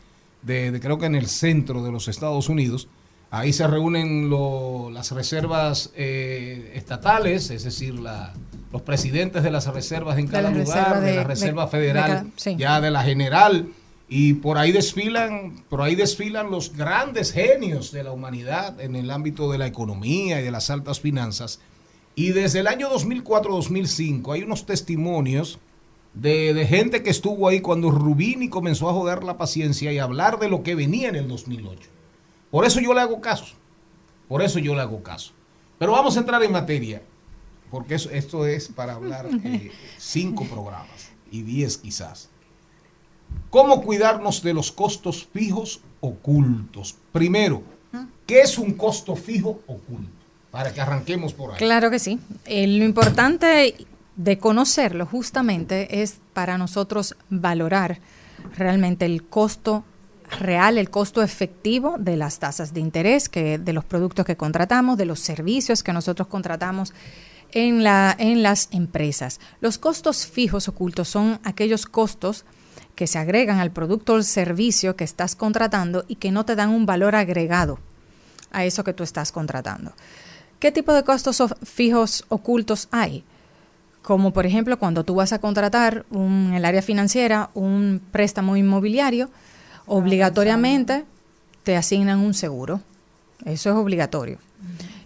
[0.43, 2.87] de- de- creo que en el centro de los Estados Unidos.
[3.31, 8.33] Ahí se reúnen lo- las reservas eh, estatales, es decir, la-
[8.71, 11.71] los presidentes de las reservas en De cada lugar, reserva de, de- la reserva de
[11.71, 12.55] federal, cada- sí.
[12.55, 13.69] ya de la general,
[14.09, 19.11] y por ahí desfilan, por ahí desfilan los grandes genios de la humanidad en el
[19.11, 21.59] ámbito de la economía y de las altas finanzas.
[22.15, 25.59] Y desde el año 2004-2005 hay unos testimonios
[26.13, 30.39] de, gente que estuvo ahí cuando Rubini comenzó a joder la paciencia y a hablar
[30.39, 31.89] de lo que venía en el 2008.
[32.51, 33.55] Por eso yo le hago caso.
[34.27, 35.33] Por eso yo le hago caso.
[35.77, 37.01] Pero vamos a entrar en materia,
[37.71, 42.28] porque eso- esto es para hablar eh, cinco programas y diez quizás.
[43.49, 46.95] ¿Cómo cuidarnos de los costos fijos ocultos?
[47.11, 47.63] Primero,
[48.25, 50.09] ¿qué es un costo fijo oculto?
[50.51, 51.57] Para que arranquemos por ahí.
[51.57, 52.19] Claro que sí.
[52.45, 53.75] Eh, lo importante
[54.15, 57.99] de conocerlo justamente es para nosotros valorar
[58.57, 59.83] realmente el costo
[60.39, 64.97] real, el costo efectivo de las tasas de interés, que de los productos que contratamos,
[64.97, 66.93] de los servicios que nosotros contratamos
[67.51, 69.39] en, la, en las empresas.
[69.61, 72.45] Los costos fijos ocultos son aquellos costos
[72.99, 76.57] que se agregan al producto o el servicio que estás contratando y que no te
[76.57, 77.79] dan un valor agregado
[78.51, 79.93] a eso que tú estás contratando.
[80.59, 83.23] ¿Qué tipo de costos fijos ocultos hay?
[84.01, 88.57] Como por ejemplo cuando tú vas a contratar un- en el área financiera un préstamo
[88.57, 89.29] inmobiliario,
[89.85, 91.05] obligatoriamente
[91.63, 92.81] te asignan un seguro.
[93.45, 94.39] Eso es obligatorio.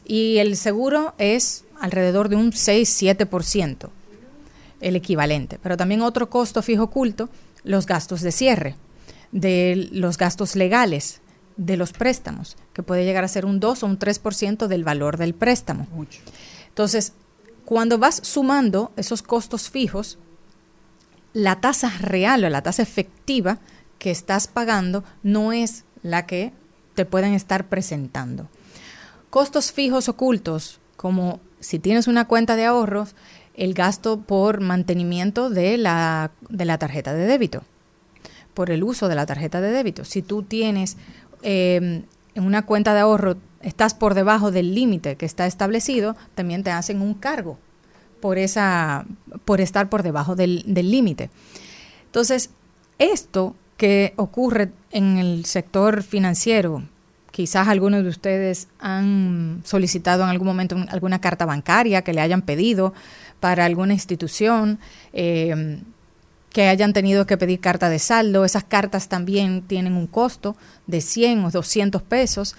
[0.04, 3.92] Y el seguro es alrededor de un 6-7%,
[4.82, 5.60] el equivalente.
[5.62, 7.30] Pero también otro costo fijo oculto,
[7.64, 8.76] los gastos de cierre,
[9.32, 11.22] de los gastos legales,
[11.58, 15.18] de los préstamos, que puede llegar a ser un 2 o un 3% del valor
[15.18, 15.88] del préstamo.
[16.68, 17.14] Entonces,
[17.66, 20.18] cuando vas sumando esos costos fijos,
[21.34, 23.60] la tasa real o la tasa efectiva
[24.00, 26.54] que estás pagando no es la que
[26.96, 28.48] te pueden estar presentando.
[29.30, 33.16] Costos fijos ocultos, como si tienes una cuenta de ahorros,
[33.56, 37.64] el gasto por mantenimiento de la, de la tarjeta de débito,
[38.54, 40.06] por el uso de la tarjeta de débito.
[40.06, 40.98] Si tú tienes
[41.42, 42.04] eh,
[42.36, 46.72] en una cuenta de ahorro, estás por debajo del límite que está establecido, también te
[46.72, 47.58] hacen un cargo
[48.22, 49.06] por, esa,
[49.46, 51.30] por estar por debajo del límite.
[52.06, 52.50] Entonces,
[53.00, 56.84] esto que ocurre en el sector financiero,
[57.32, 62.22] quizás algunos de ustedes han solicitado en algún momento un- alguna carta bancaria que le
[62.22, 62.94] hayan pedido
[63.44, 64.80] para alguna institución,
[65.12, 65.82] eh,
[66.50, 68.46] que hayan tenido que pedir carta de saldo.
[68.46, 70.56] Esas cartas también tienen un costo
[70.88, 72.56] de 100 o 200 pesos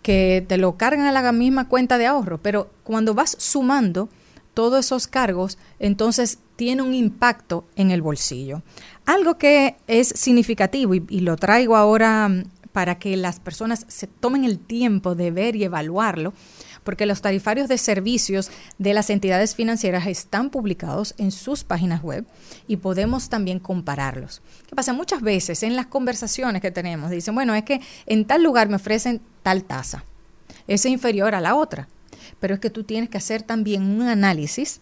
[0.00, 4.08] que te lo cargan a la misma cuenta de ahorro, pero cuando vas sumando
[4.54, 8.62] todos esos cargos, entonces tiene un impacto en el bolsillo.
[9.06, 14.44] Algo que es significativo y, lo traigo ahora mm, para que las personas se tomen
[14.44, 16.32] el tiempo de ver y evaluarlo,
[16.88, 22.24] porque los tarifarios de servicios de las entidades financieras están publicados en sus páginas web
[22.66, 24.40] y podemos también compararlos.
[24.66, 24.94] ¿Qué pasa?
[24.94, 28.76] Muchas veces en las conversaciones que tenemos dicen, bueno, es que en tal lugar me
[28.76, 30.06] ofrecen tal tasa,
[30.66, 31.88] es inferior a la otra,
[32.40, 34.80] pero es que tú tienes que hacer también un análisis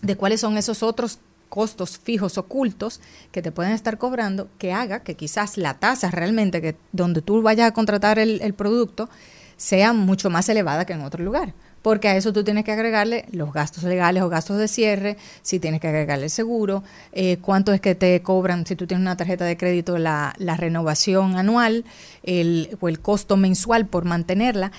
[0.00, 1.18] de cuáles son esos otros
[1.50, 3.02] costos fijos ocultos
[3.32, 7.42] que te pueden estar cobrando que haga que quizás la tasa realmente que donde tú
[7.42, 9.10] vayas a contratar el producto
[9.58, 11.52] sea mucho más elevada que en otro lugar.
[11.82, 15.60] Porque a eso tú tienes que agregarle los gastos legales o gastos de cierre, si
[15.60, 16.82] tienes que agregarle el seguro,
[17.12, 20.56] eh, cuánto es que te cobran si tú tienes una tarjeta de crédito, la, la
[20.56, 21.84] renovación anual
[22.24, 24.72] el, o el costo mensual por mantenerla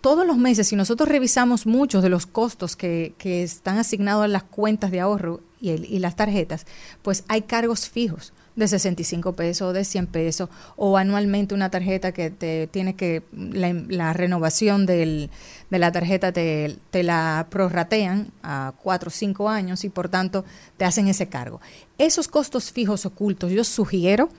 [0.00, 4.28] todos los meses, si nosotros revisamos muchos de los costos que, que están asignados a
[4.28, 6.64] las cuentas de ahorro y, el- y las tarjetas,
[7.02, 12.30] pues hay cargos fijos de 65 pesos, de 100 pesos, o anualmente una tarjeta que
[12.30, 15.30] te tiene que, la, renovación del,
[15.70, 20.44] de la tarjeta te, te la prorratean a 4 o 5 años y por tanto
[20.76, 21.60] te hacen ese cargo.
[21.98, 24.30] Esos costos fijos ocultos, yo sugiero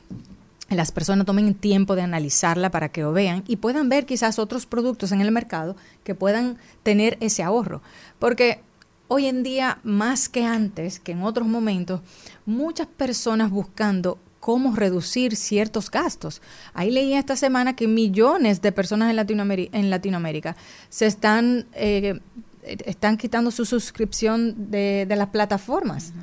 [0.69, 4.65] las personas tomen tiempo de analizarla para que lo vean y puedan ver quizás otros
[4.65, 7.81] productos en el mercado que puedan tener ese ahorro.
[8.19, 8.61] Porque
[9.07, 12.01] hoy en día, más que antes, que en otros momentos,
[12.45, 16.41] muchas personas buscando cómo reducir ciertos gastos.
[16.73, 20.55] Ahí leí esta semana que millones de personas en Latinoamérica, en Latinoamérica
[20.89, 22.19] se están, eh,
[22.63, 26.13] están quitando su suscripción de, de las plataformas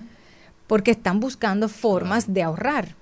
[0.66, 2.94] porque están buscando formas de ahorrar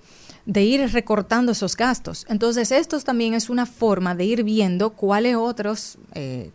[0.45, 2.25] de ir recortando esos gastos.
[2.27, 5.97] Entonces, esto también es una forma de ir viendo cuáles otras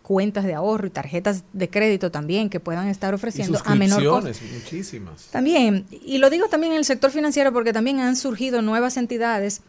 [0.03, 4.03] cuentas de ahorro y tarjetas de crédito también que puedan estar Y ofreciendo a menor
[4.03, 4.29] costo.
[4.53, 5.25] muchísimas.
[5.31, 9.61] También, y lo digo también en el sector financiero porque también han surgido nuevas entidades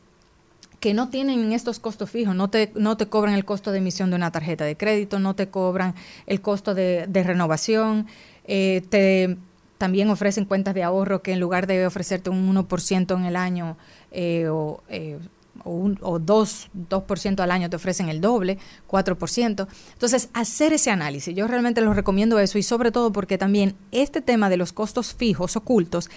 [0.80, 4.10] que no tienen estos costos fijos, no te, no te cobran el costo de emisión
[4.10, 5.94] de una tarjeta de crédito, no te cobran
[6.26, 8.06] el costo de, de renovación,
[8.44, 9.36] eh, te
[9.76, 13.78] también ofrecen cuentas de ahorro que en lugar de ofrecerte un 1% en el año
[14.10, 15.18] eh, o, eh,
[15.64, 18.58] o, un, o 2, 2% al año te ofrecen el doble,
[18.88, 19.66] 4%.
[19.92, 24.20] Entonces, hacer ese análisis, yo realmente los recomiendo eso y sobre todo porque también este
[24.20, 26.10] tema de los costos fijos ocultos,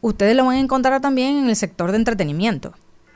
[0.00, 2.72] ustedes lo van a encontrar también en el sector de entretenimiento.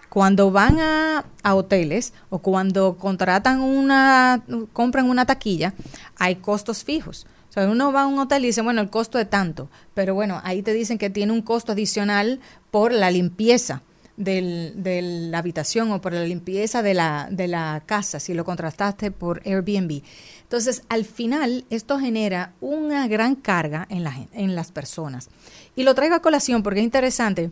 [0.09, 4.44] Cuando van a, a hoteles o cuando contratan una,
[4.74, 5.72] compran una taquilla,
[6.18, 7.26] hay costos fijos.
[7.52, 10.14] O sea, uno va a un hotel y dice, bueno, el costo es tanto, pero
[10.14, 13.82] bueno, ahí te dicen que tiene un costo adicional por la limpieza
[14.16, 18.46] del, de la habitación o por la limpieza de la, de la casa, si lo
[18.46, 20.00] contrataste por Airbnb.
[20.44, 25.28] Entonces, al final, esto genera una gran carga en, la, en las personas.
[25.76, 27.50] Y lo traigo a colación porque es interesante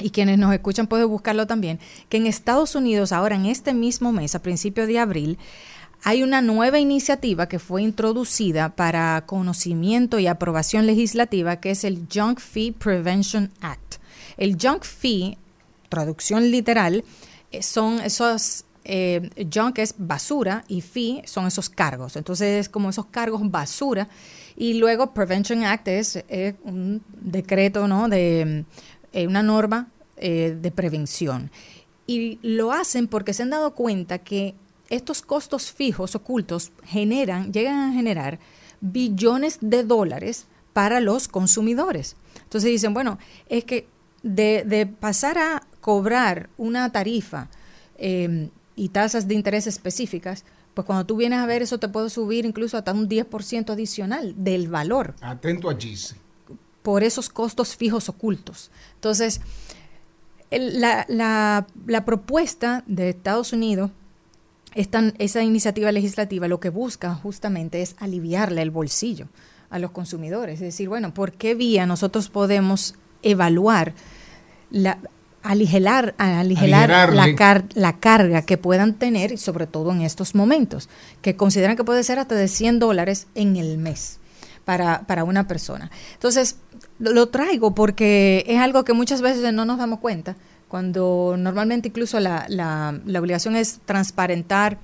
[0.00, 1.78] y quienes nos escuchan pueden buscarlo también,
[2.08, 5.38] que en Estados Unidos ahora en este mismo mes, a principios de abril,
[6.02, 12.06] hay una nueva iniciativa que fue introducida para conocimiento y aprobación legislativa que es el
[12.12, 13.96] Junk Fee Prevention Act.
[14.36, 15.38] El Junk Fee,
[15.88, 17.04] traducción literal,
[17.50, 22.16] eh, son esos eh, junk es basura y fee son esos cargos.
[22.16, 24.08] Entonces es como esos cargos basura.
[24.56, 26.24] Y luego Prevention Act es,
[26.64, 28.08] un decreto, ¿no?
[28.08, 28.64] De
[29.12, 31.50] eh, una norma eh, de prevención.
[32.06, 34.54] Y lo hacen porque se han dado cuenta que
[34.94, 38.38] estos costos fijos ocultos generan, llegan a generar
[38.80, 42.16] billones de dólares para los consumidores.
[42.44, 43.86] Entonces dicen, bueno, es que
[44.22, 47.48] de, de pasar a cobrar una tarifa
[47.98, 50.44] eh, y tasas de interés específicas,
[50.74, 54.34] pues cuando tú vienes a ver eso te puede subir incluso hasta un 10% adicional
[54.36, 56.16] del valor Atento a Gise.
[56.82, 58.70] por esos costos fijos ocultos.
[58.94, 59.40] Entonces,
[60.50, 63.90] el- la, la- la propuesta de Estados Unidos,
[64.74, 69.26] esta, esa iniciativa legislativa lo que busca justamente es aliviarle el bolsillo
[69.70, 70.54] a los consumidores.
[70.56, 73.94] Es decir, bueno, ¿por qué vía nosotros podemos evaluar,
[74.70, 74.98] la,
[75.42, 76.14] aligerar
[77.14, 80.88] la, car- la carga que puedan tener, y sobre todo en estos momentos,
[81.20, 84.18] que consideran que puede ser hasta de 100 dólares en el mes
[84.64, 85.90] para, para una persona.
[86.14, 86.56] Entonces,
[86.98, 90.36] lo, lo traigo porque es algo que muchas veces no nos damos cuenta,
[90.72, 94.78] cuando normalmente incluso la, la, la obligación es transparentar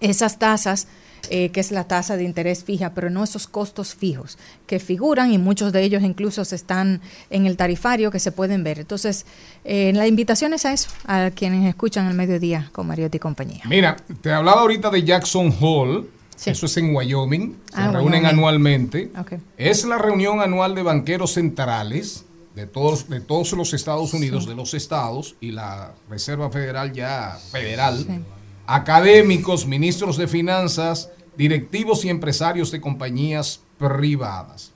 [0.00, 0.88] esas tasas,
[1.28, 5.32] eh, que es la tasa de interés fija, pero no esos costos fijos que figuran
[5.32, 8.78] y muchos de ellos incluso están en el tarifario que se pueden ver.
[8.78, 9.26] Entonces,
[9.64, 13.62] eh, la invitación es a eso, a quienes escuchan el mediodía con Mariotti y compañía.
[13.68, 16.08] Mira, te hablaba ahorita de Jackson Hall.
[16.46, 17.56] Eso es en Wyoming.
[17.70, 18.26] Se Ah, reúnen Wyoming.
[18.26, 19.10] anualmente.
[19.18, 19.32] Ok.
[19.58, 22.25] Es la reunión anual de banqueros centrales
[22.56, 27.38] de todos, de todos los Estados Unidos, de los estados y la Reserva Federal ya
[27.52, 28.24] federal,
[28.66, 34.72] académicos, ministros de finanzas, directivos y empresarios de compañías privadas.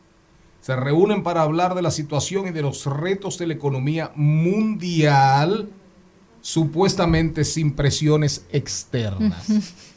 [0.61, 5.71] Se reúnen para hablar de la situación y de los retos de la economía mundial,
[6.43, 9.47] supuestamente sin presiones externas.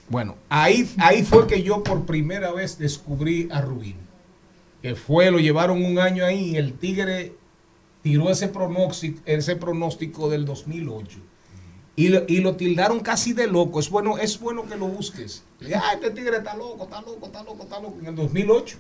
[0.07, 3.97] Bueno, ahí, ahí fue que yo por primera vez descubrí a Rubín.
[4.81, 7.33] Que fue, lo llevaron un año ahí y el Tigre
[8.03, 11.17] tiró ese pronóstico, ese pronóstico del 2008.
[11.95, 13.79] Y lo, y lo tildaron casi de loco.
[13.79, 15.43] Es bueno, es bueno que lo busques.
[15.75, 17.97] Ah, este Tigre está loco, está loco, está loco, está loco.
[17.99, 18.77] En el 2008.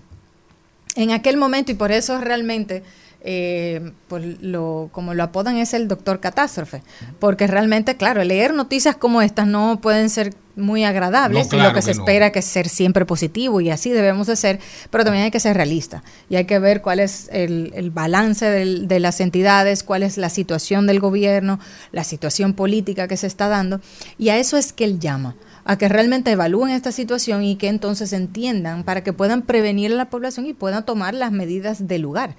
[0.95, 2.83] En aquel momento, y por eso realmente,
[3.23, 6.83] eh, pues lo, como lo apodan, es el doctor catástrofe.
[7.19, 11.45] Porque realmente, claro, leer noticias como estas no pueden ser muy agradables.
[11.45, 12.01] No, claro lo que, se no.
[12.01, 14.59] espera que es ser siempre positivo y así debemos de ser,
[14.91, 18.45] pero también hay que ser realista y hay que ver cuál es el, el balance
[18.45, 21.59] del- de las entidades, cuál es la situación del gobierno,
[21.91, 23.81] la situación política que se está dando
[24.19, 25.35] y a eso es que él llama
[25.65, 29.95] a que realmente evalúen esta situación y que entonces entiendan para que puedan prevenir a
[29.95, 32.35] la población y puedan tomar las medidas del lugar.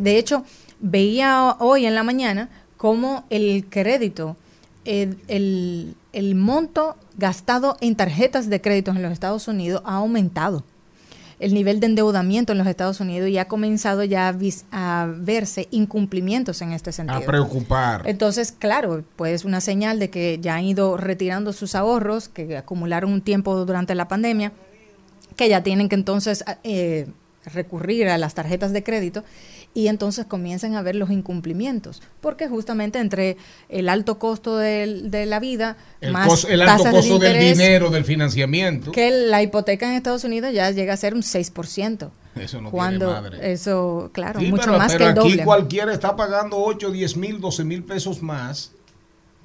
[0.00, 0.44] De hecho,
[0.80, 4.36] veía hoy en la mañana cómo el crédito,
[4.84, 10.62] el, el- el monto gastado en tarjetas de crédito en los Estados Unidos ha aumentado.
[11.40, 15.08] El nivel de endeudamiento en los Estados Unidos y ha comenzado ya a, vis- a
[15.16, 17.18] verse incumplimientos en este sentido.
[17.18, 18.02] A preocupar.
[18.04, 23.10] Entonces, claro, pues una señal de que ya han ido retirando sus ahorros, que acumularon
[23.12, 24.52] un tiempo durante la pandemia,
[25.34, 27.08] que ya tienen que entonces eh,
[27.46, 29.24] recurrir a las tarjetas de crédito
[29.74, 33.36] y entonces comienzan a ver los incumplimientos, porque justamente entre
[33.70, 37.32] el alto costo del- de, la vida, El, más el alto tasas de costo del
[37.32, 38.92] interés, dinero, del financiamiento.
[38.92, 42.10] que la hipoteca en Estados Unidos ya llega a ser un 6%.
[42.36, 43.52] Eso no cuando tiene madre.
[43.52, 45.44] eso, claro, Sí, mucho pero, más pero que el aquí doble.
[45.44, 48.72] cualquiera está pagando 8, 10 mil, 12 mil pesos más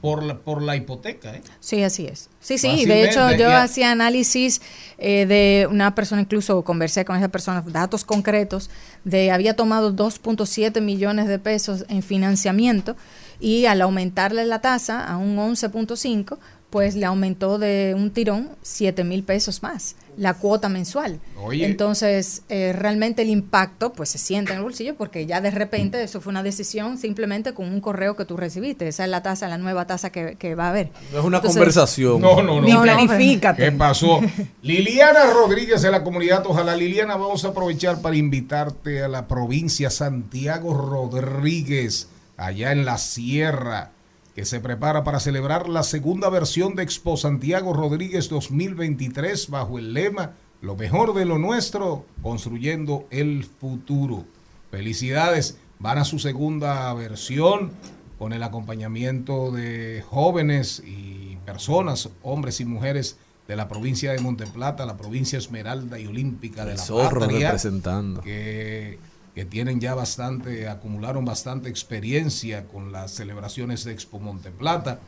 [0.02, 1.36] por la, por la hipoteca.
[1.36, 1.42] ¿eh?
[1.60, 2.30] Sí, así es.
[2.40, 3.64] Sí, sí, de hecho yo ya.
[3.64, 4.62] hacía análisis
[4.98, 8.70] eh, de una persona, incluso conversé con esa persona, datos concretos,
[9.04, 12.96] de había tomado 2.7 millones de pesos en financiamiento
[13.40, 16.38] y al aumentarle la tasa a un 11.5,
[16.70, 21.20] pues le aumentó de un tirón 7 mil pesos más la cuota mensual.
[21.44, 21.66] Oye.
[21.66, 26.02] Entonces, eh, realmente el impacto pues se siente en el bolsillo porque ya de repente
[26.02, 28.88] eso fue una decisión simplemente con un correo que tú recibiste.
[28.88, 30.90] Esa es la tasa, la nueva tasa que, que va a haber.
[31.14, 32.20] No es una Entonces- conversación.
[32.20, 32.62] No, no, no.
[32.62, 33.64] Ni planifícate.
[33.64, 34.20] ¿Qué pasó?
[34.64, 36.76] Liliana Rodríguez de la comunidad Ojalá.
[36.76, 42.08] Liliana, vamos a aprovechar para invitarte a la provincia Santiago Rodríguez,
[42.38, 43.92] allá en la sierra,
[44.38, 49.96] que se prepara para celebrar la segunda versión de Expo Santiago Rodríguez 2023 bajo el
[49.96, 54.26] lema Lo mejor de lo nuestro, construyendo el futuro.
[54.70, 57.72] Felicidades, van a su segunda versión
[58.20, 64.86] con el acompañamiento de jóvenes y personas, hombres y mujeres de la provincia de Monteplata,
[64.86, 68.22] la provincia Esmeralda y Olímpica de El la zorro Patria, representando.
[68.22, 69.00] que,
[69.38, 75.00] que tienen ya bastante, acumularon bastante experiencia con las celebraciones de Expo Monteplata.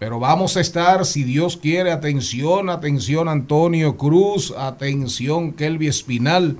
[0.00, 6.58] Pero vamos a estar, si Dios quiere, atención, atención Antonio Cruz, atención Kelvi Espinal.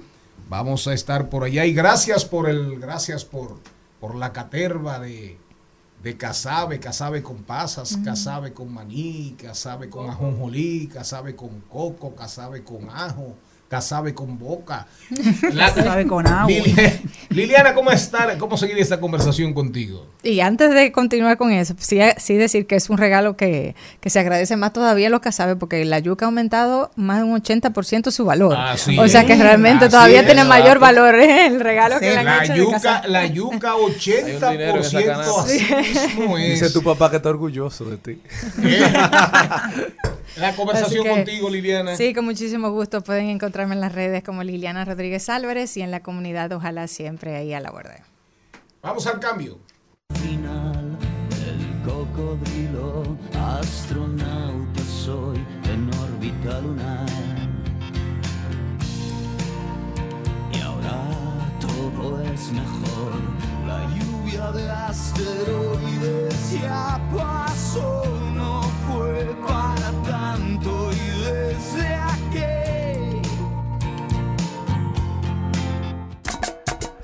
[0.49, 3.59] Vamos a estar por allá y gracias por el, gracias por,
[3.99, 5.37] por la caterva de,
[6.05, 12.63] de casabe, casabe con pasas, casabe con maní, casabe con ajonjolí, casabe con coco, casabe
[12.63, 13.35] con ajo,
[13.69, 14.87] casabe con boca.
[15.57, 16.49] Casabe con agua.
[16.51, 18.37] Lili- Liliana, ¿cómo estar?
[18.39, 20.07] ¿Cómo seguir esta conversación contigo?
[20.23, 24.11] Y antes de continuar con eso, sí, sí decir que es un regalo que, que
[24.11, 27.41] se agradece más todavía a los casabe porque la yuca ha aumentado más de un
[27.41, 28.57] 80% su valor.
[28.57, 30.27] Así o sea que realmente todavía es.
[30.27, 31.47] tiene mayor valor ¿eh?
[31.47, 33.73] el regalo que le han la hecho de yuca, la yuca
[34.51, 35.43] dinero en esa 80% canasta.
[35.43, 36.61] así mismo es.
[36.61, 38.21] Dice tu papá que está orgulloso de ti.
[40.39, 41.97] La conversación que- contigo, Liliana.
[41.97, 43.01] Sí, con muchísimo gusto.
[43.03, 47.37] Pueden encontrarme en las redes como Liliana Rodríguez Álvarez y en la comunidad Ojalá siempre
[47.37, 48.03] ahí a la orden.
[48.83, 49.59] Vamos al cambio.
[50.23, 50.97] final
[51.47, 55.39] el cocodrilo astronauta soy
[55.73, 57.07] en órbita lunar
[60.53, 61.03] y ahora
[61.61, 63.13] todo es mejor
[63.67, 68.03] la lluvia de asteroides ya pasó
[68.87, 73.21] fue para tanto y desde aquí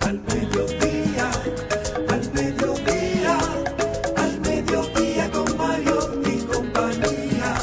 [0.01, 1.31] Al mediodía,
[2.11, 3.39] al mediodía,
[4.17, 7.55] al mediodía con Mario y compañía.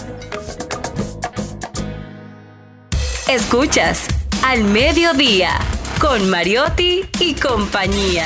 [3.28, 4.08] Escuchas
[4.44, 5.60] Al Mediodía
[6.00, 8.26] con Mariotti y compañía.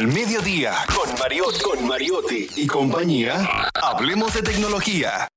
[0.00, 5.28] Al Mediodía, con con Mariotti y compañía, hablemos de tecnología.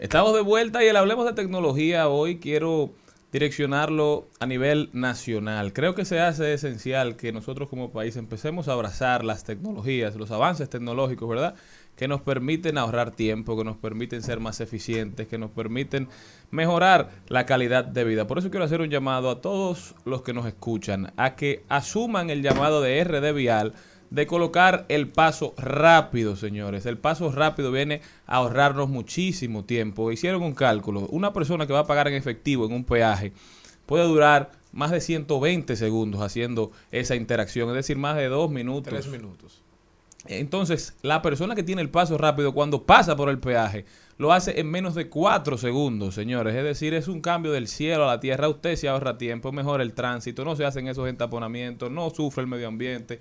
[0.00, 2.90] Estamos de vuelta y el Hablemos de Tecnología hoy quiero
[3.30, 5.72] direccionarlo a nivel nacional.
[5.72, 10.32] Creo que se hace esencial que nosotros como país empecemos a abrazar las tecnologías, los
[10.32, 11.54] avances tecnológicos, ¿verdad?
[11.94, 16.08] Que nos permiten ahorrar tiempo, que nos permiten ser más eficientes, que nos permiten
[16.52, 18.28] mejorar la calidad de vida.
[18.28, 22.30] Por eso quiero hacer un llamado a todos los que nos escuchan a que asuman
[22.30, 23.72] el llamado de RD Vial
[24.10, 26.84] de colocar el paso rápido, señores.
[26.84, 30.12] El paso rápido viene a ahorrarnos muchísimo tiempo.
[30.12, 31.06] Hicieron un cálculo.
[31.08, 33.32] Una persona que va a pagar en efectivo en un peaje
[33.86, 38.92] puede durar más de 120 segundos haciendo esa interacción, es decir, más de dos minutos.
[38.92, 39.61] Tres minutos.
[40.26, 43.84] Entonces, la persona que tiene el paso rápido cuando pasa por el peaje
[44.18, 46.54] lo hace en menos de cuatro segundos, señores.
[46.54, 48.48] Es decir, es un cambio del cielo a la tierra.
[48.48, 52.46] Usted se ahorra tiempo, mejora el tránsito, no se hacen esos entaponamientos, no sufre el
[52.46, 53.18] medio ambiente.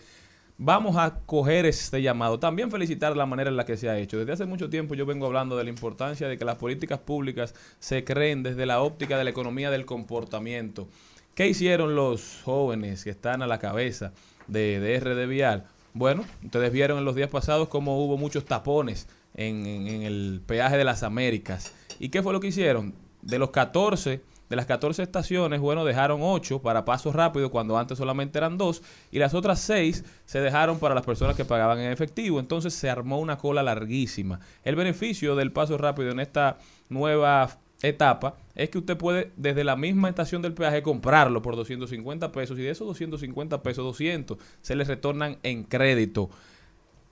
[0.59, 2.37] Vamos a coger este llamado.
[2.37, 4.19] También felicitar la manera en la que se ha hecho.
[4.19, 7.55] Desde hace mucho tiempo yo vengo hablando de la importancia de que las políticas públicas
[7.79, 10.87] se creen desde la óptica de la economía del comportamiento.
[11.33, 14.11] ¿Qué hicieron los jóvenes que están a la cabeza
[14.47, 15.63] de, de RD?
[15.93, 20.85] Bueno, ustedes vieron en los días pasados cómo hubo muchos tapones en, el peaje de
[20.85, 21.73] las Américas.
[21.99, 22.93] ¿Y qué fue lo que hicieron?
[23.21, 27.97] De los 14, de las 14 estaciones, bueno, dejaron 8 para paso rápido cuando antes
[27.97, 28.81] solamente eran 2
[29.11, 32.39] y las otras 6 se dejaron para las personas que pagaban en efectivo.
[32.39, 34.39] Entonces se armó una cola larguísima.
[34.63, 36.57] El beneficio del paso rápido en esta
[36.89, 42.31] nueva etapa es que usted puede desde la misma estación del peaje comprarlo por 250
[42.31, 46.29] pesos y de esos 250 pesos 200 se les retornan en crédito.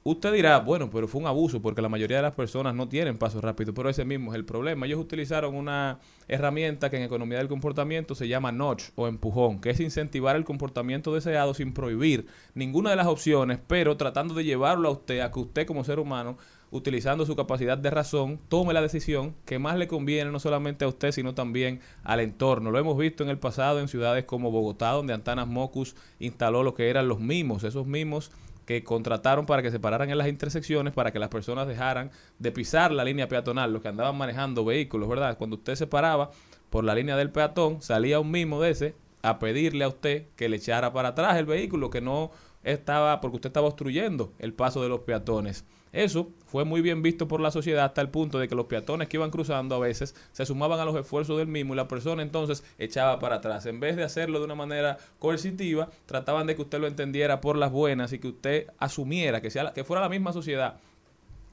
[0.01, 3.17] Usted dirá, bueno, pero fue un abuso porque la mayoría de las personas no tienen
[3.17, 4.85] paso rápido, pero ese mismo es el problema.
[4.85, 5.99] Ellos utilizaron una
[6.29, 10.45] herramienta que en economía del comportamiento se llama notch o empujón, que es incentivar el
[10.45, 15.31] comportamiento deseado sin prohibir ninguna de las opciones, pero tratando de llevarlo a usted a
[15.31, 16.37] que usted como ser humano
[16.71, 20.87] utilizando su capacidad de razón, tome la decisión que más le conviene no solamente a
[20.87, 22.71] usted, sino también al entorno.
[22.71, 26.73] Lo hemos visto en el pasado en ciudades como Bogotá, donde Antanas Mocus instaló lo
[26.73, 28.31] que eran los mimos, esos mimos
[28.69, 32.51] que contrataron para que se pararan en las intersecciones para que las personas dejaran de
[32.51, 35.39] pisar la línea peatonal, los que andaban manejando vehículos, ¿verdad?
[35.39, 36.29] Cuando usted se paraba
[36.69, 40.49] por la línea del peatón, salía un mimo de ese a pedirle a usted que
[40.49, 42.29] le echara para atrás el vehículo, que no
[42.63, 45.65] estaba porque usted estaba obstruyendo el paso de los peatones.
[45.91, 49.07] Eso fue muy bien visto por la sociedad hasta el punto de que los peatones
[49.07, 52.21] que iban cruzando a veces se sumaban a los esfuerzos del mismo y la persona
[52.21, 53.65] entonces echaba para atrás.
[53.65, 57.57] En vez de hacerlo de una manera coercitiva, trataban de que usted lo entendiera por
[57.57, 60.75] las buenas y que usted asumiera que, sea la- que fuera la misma sociedad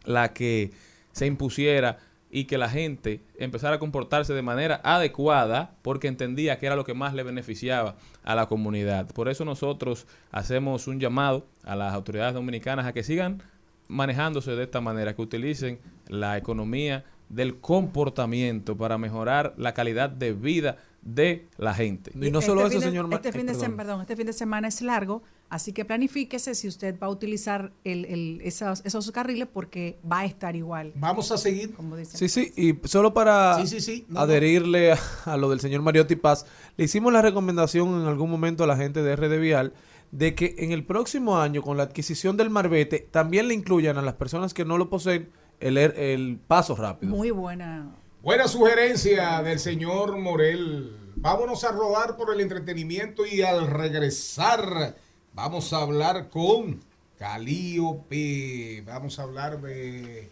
[0.05, 0.71] la que
[1.13, 1.99] se impusiera
[2.31, 6.85] y que la gente empezara a comportarse de manera adecuada porque entendía que era lo
[6.85, 9.07] que más le beneficiaba a la comunidad.
[9.13, 13.43] Por eso nosotros hacemos un llamado a las autoridades dominicanas a que sigan
[13.89, 20.33] manejándose de esta manera, que utilicen la economía del comportamiento para mejorar la calidad de
[20.33, 22.11] vida de la gente.
[22.15, 23.15] Y no solo Este eso, fin de- señor.
[23.15, 23.71] Este eh, fin, de perdón.
[23.73, 27.11] sem- perdón, este fin de semana es largo, así que planifíquese si usted va a
[27.11, 30.93] utilizar el, el- esos, esos carriles porque va a estar igual.
[30.97, 31.75] Vamos a seguir.
[31.75, 32.17] Como dicen.
[32.19, 35.83] Sí, sí, y solo para Sí, sí, sí, no, adherirle a, a lo del señor
[35.83, 36.45] Mariotti Paz,
[36.77, 39.73] le hicimos la recomendación en algún momento a la gente de RD Vial
[40.11, 44.03] de que en el próximo año, con la adquisición del Marbete, también le incluyan a
[44.03, 45.31] las personas que no lo poseen
[45.61, 47.15] el, er- el paso rápido.
[47.15, 47.95] Muy buena.
[48.23, 50.97] Buena sugerencia del señor Morel.
[51.17, 54.97] Vámonos a rodar por el entretenimiento y al regresar
[55.33, 56.81] vamos a hablar con
[57.19, 58.83] Calíope.
[58.87, 60.29] Vamos a hablar de,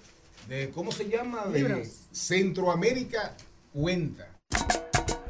[0.49, 1.47] de ¿cómo se llama?
[1.47, 1.89] De Libros.
[2.13, 3.35] Centroamérica
[3.73, 4.29] Cuenta.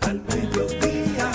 [0.00, 1.32] Al mediodía,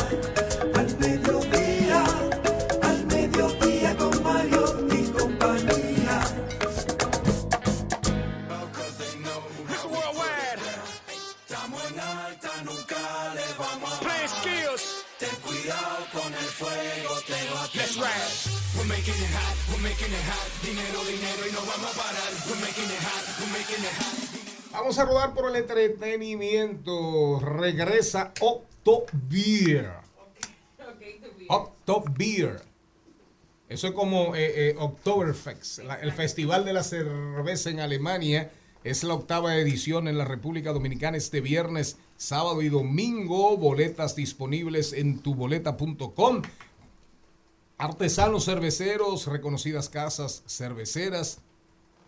[24.73, 27.39] Vamos a rodar por el entretenimiento.
[27.39, 29.91] Regresa Octo Beer.
[31.47, 32.61] Octo Beer.
[33.69, 38.51] Eso es como eh, eh, Oktoberfest, el festival de la cerveza en Alemania.
[38.84, 43.56] Es la octava edición en la República Dominicana este viernes, sábado y domingo.
[43.57, 46.41] Boletas disponibles en tuboleta.com.
[47.81, 51.39] Artesanos cerveceros, reconocidas casas cerveceras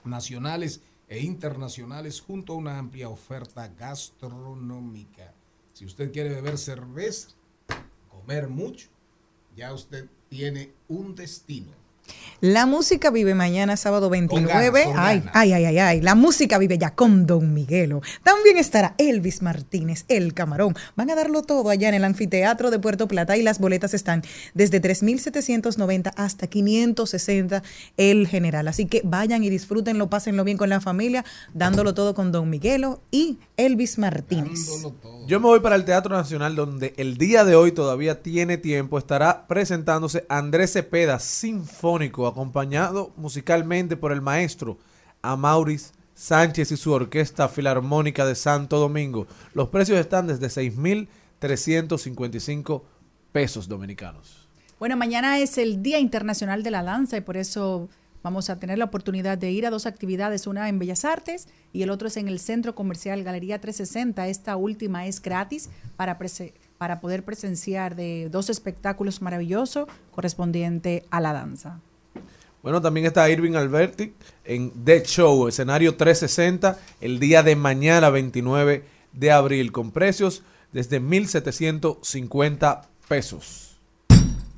[0.03, 5.33] nacionales e internacionales junto a una amplia oferta gastronómica.
[5.71, 7.29] Si usted quiere beber cerveza,
[8.09, 8.89] comer mucho,
[9.55, 11.71] ya usted tiene un destino.
[12.41, 14.79] La música vive mañana, sábado 29.
[14.79, 15.31] ganas, con ay, ganas.
[15.35, 16.01] ay, ay, ay, ay.
[16.01, 18.01] La música vive ya con Don Miguelo.
[18.23, 20.75] También estará Elvis Martínez, El Camarón.
[20.95, 24.23] Van a darlo todo allá en el anfiteatro de Puerto Plata y las boletas están
[24.55, 27.61] desde 3.790 hasta 560
[27.97, 28.67] el general.
[28.67, 31.23] Así que vayan y disfrútenlo, pásenlo bien con la familia,
[31.53, 34.59] dándolo todo con Don Miguelo y Elvis Martínez.
[35.27, 38.97] Yo me voy para el Teatro Nacional donde el día de hoy todavía tiene tiempo.
[38.97, 41.19] Estará presentándose Andrés Cepeda,
[42.05, 44.77] acompañado musicalmente por el maestro
[45.21, 49.27] Amauris Sánchez y su Orquesta Filarmónica de Santo Domingo.
[49.53, 52.81] Los precios están desde 6.355
[53.31, 54.47] pesos dominicanos.
[54.79, 57.89] Bueno, mañana es el Día Internacional de la Danza y por eso
[58.23, 61.83] vamos a tener la oportunidad de ir a dos actividades, una en Bellas Artes y
[61.83, 64.27] el otro es en el Centro Comercial Galería 360.
[64.27, 66.19] Esta última es gratis para,
[66.77, 71.79] para poder presenciar de dos espectáculos maravillosos correspondiente a la danza.
[72.63, 74.13] Bueno, también está Irving Alberti
[74.45, 78.83] en Dead Show, escenario 360, el día de mañana 29
[79.13, 83.67] de abril, con precios desde 1.750 pesos.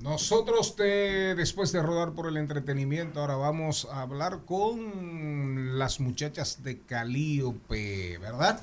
[0.02, 6.62] Nosotros te- después de rodar por el entretenimiento, ahora vamos a hablar con las muchachas
[6.62, 8.60] de Calíope, ¿verdad?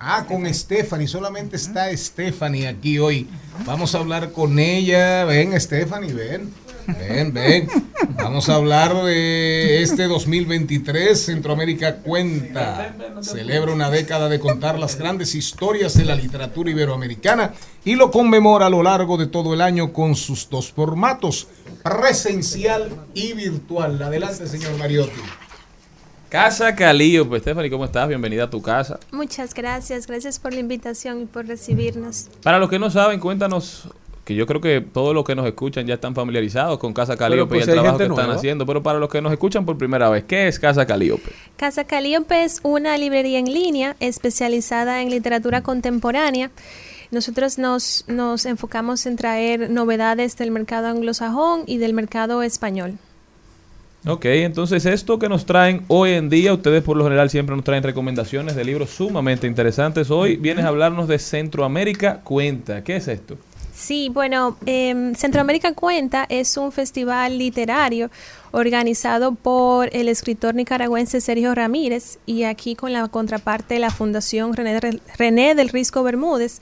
[0.00, 3.28] Ah, con Stephanie, solamente está Stephanie aquí hoy.
[3.66, 5.24] Vamos a hablar con ella.
[5.24, 6.54] Ven, Stephanie, ven.
[6.88, 7.68] Ven, ven.
[8.16, 11.22] Vamos a hablar de este 2023.
[11.22, 12.94] Centroamérica Cuenta.
[13.20, 17.52] Celebra una década de contar las grandes historias de la literatura iberoamericana
[17.84, 21.48] y lo conmemora a lo largo de todo el año con sus dos formatos,
[21.82, 24.02] presencial y virtual.
[24.02, 25.20] Adelante, señor Mariotti.
[26.30, 28.08] Casa Calío, pues Stephanie, ¿cómo estás?
[28.08, 28.98] Bienvenida a tu casa.
[29.12, 32.28] Muchas gracias, gracias por la invitación y por recibirnos.
[32.42, 33.88] Para los que no saben, cuéntanos,
[34.28, 37.48] que yo creo que todos los que nos escuchan ya están familiarizados con Casa Calíope
[37.54, 39.78] pues, y el hay trabajo que están haciendo, pero para los que nos escuchan por
[39.78, 41.30] primera vez, ¿qué es Casa Calíope?
[41.56, 46.50] Casa Calíope es una librería en línea especializada en literatura contemporánea.
[47.10, 52.98] Nosotros nos, nos enfocamos en traer novedades del mercado anglosajón y del mercado español.
[54.06, 57.64] Ok, entonces esto que nos traen hoy en día, ustedes por lo general siempre nos
[57.64, 60.10] traen recomendaciones de libros sumamente interesantes.
[60.10, 62.84] Hoy vienes a hablarnos de Centroamérica Cuenta.
[62.84, 63.38] ¿Qué es esto?
[63.78, 68.10] Sí, bueno, em, Centroamérica Cuenta es un festival literario
[68.50, 74.54] organizado por el escritor nicaragüense Sergio Ramírez y aquí con la contraparte de la Fundación
[74.54, 76.60] René, Re- René del Risco Bermúdez,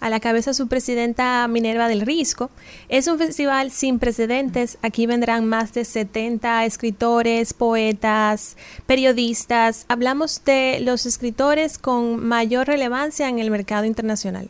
[0.00, 2.50] a la cabeza su presidenta Minerva del Risco.
[2.88, 4.78] Es un festival sin precedentes.
[4.80, 9.84] Aquí vendrán más de 70 escritores, poetas, periodistas.
[9.88, 14.48] Hablamos de los escritores con mayor relevancia en el mercado internacional.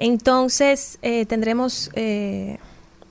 [0.00, 2.56] Entonces, eh, tendremos eh,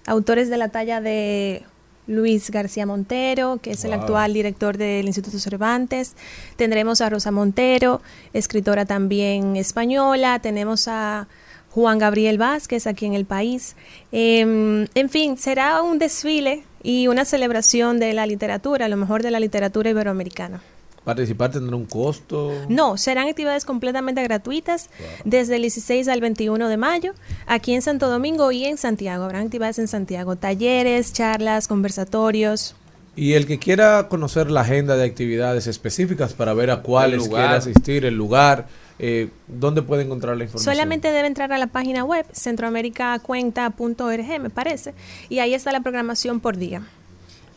[0.07, 1.61] autores de la talla de
[2.07, 6.15] Luis García Montero, que es el actual director del Instituto Cervantes.
[6.55, 8.01] Tendremos a Rosa Montero,
[8.33, 10.39] escritora también española.
[10.39, 11.27] Tenemos a
[11.69, 13.75] Juan Gabriel Vázquez aquí en el país.
[14.11, 19.21] Em, en fin, será un desfile y una celebración de la literatura, a lo mejor
[19.21, 20.59] de la literatura iberoamericana.
[21.03, 22.51] Participar tendrá un costo.
[22.67, 24.89] No, serán actividades completamente gratuitas
[25.25, 27.13] desde el 16 al 21 de mayo,
[27.47, 29.23] aquí en Santo Domingo y en Santiago.
[29.23, 32.75] Habrán actividades en Santiago, talleres, charlas, conversatorios.
[33.15, 37.41] Y el que quiera conocer la agenda de actividades específicas para ver a cuáles lugar.
[37.41, 38.67] quiere asistir, el lugar,
[38.97, 40.73] eh, ¿dónde puede encontrar la información?
[40.73, 44.93] Solamente debe entrar a la página web centroamericacuenta.org, me parece,
[45.27, 46.83] y ahí está la programación por día.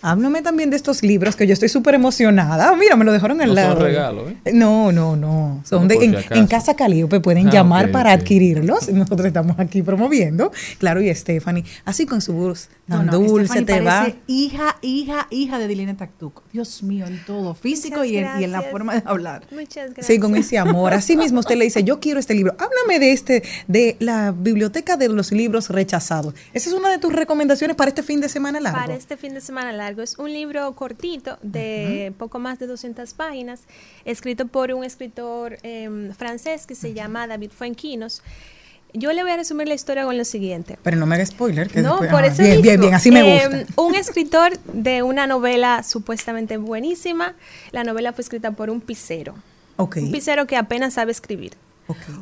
[0.02, 2.70] Háblame también de estos libros que yo estoy súper emocionada.
[2.70, 4.52] Ah, Mira, me lo dejaron al No son regalos, ¿eh?
[4.52, 5.62] No, no, no.
[5.64, 8.88] Son No, de, en, en Casa Calíope pueden Ah, llamar para adquirirlos.
[8.92, 10.50] Nosotros estamos aquí promoviendo.
[10.78, 14.12] Claro, y Stephanie, así con su voz tan No, no, dulce, Stephanie te va.
[14.26, 16.42] hija, hija, hija de Dilina Tactuc.
[16.52, 19.44] Dios mío, en todo, físico y en, y en la forma de hablar.
[19.52, 20.06] Muchas gracias.
[20.06, 20.94] Sí, con ese amor.
[20.94, 22.54] Así mismo usted le dice, yo quiero este libro.
[22.58, 26.34] Háblame de este, de la biblioteca de los libros rechazados.
[26.52, 28.78] Esa es una de tus recomendaciones para este fin de semana largo.
[28.80, 29.91] Para este fin de semana largo.
[30.00, 33.62] Es un libro cortito de poco más de 200 páginas,
[34.04, 38.22] escrito por un escritor em, francés que se llama David Fuenquinos.
[38.94, 40.78] Yo le voy a resumir la historia con lo siguiente.
[40.82, 41.68] Pero no me haga spoiler.
[41.68, 43.72] Que No, después- por ah, eso bien, bien, bien, así me Eh, gusta.
[43.82, 47.34] Un escritor de una novela supuestamente buenísima.
[47.72, 49.34] La novela fue escrita por un pisero.
[49.76, 49.96] Ok.
[49.96, 51.54] Un pisero que apenas sabe escribir.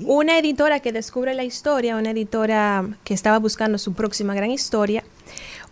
[0.04, 5.04] Una editora que descubre la historia, una editora que estaba buscando su próxima gran historia.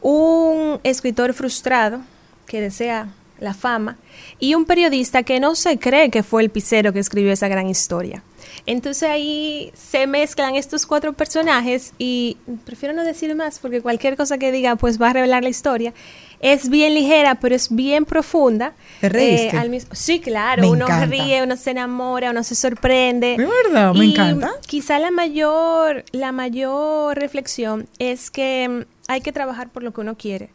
[0.02, 2.00] Un escritor frustrado
[2.46, 3.08] que desea
[3.40, 3.96] la fama.
[4.38, 7.68] Y un periodista que no se cree que fue el pisero que escribió esa gran
[7.68, 8.22] historia.
[8.66, 14.36] Entonces ahí se mezclan estos cuatro personajes y prefiero no decir más porque cualquier cosa
[14.38, 15.94] que diga pues va a revelar la historia.
[16.40, 18.72] Es bien ligera, pero es bien profunda.
[19.00, 19.56] ¿Te reíste?
[19.56, 21.06] Eh, al mismo- sí, claro, Me uno encanta.
[21.06, 23.36] ríe, uno se enamora, uno se sorprende.
[23.38, 24.50] De verdad, me Y encanta.
[24.66, 30.00] Quizá la mayor, la mayor reflexión es que mm, hay que trabajar por lo que
[30.00, 30.50] uno quiere.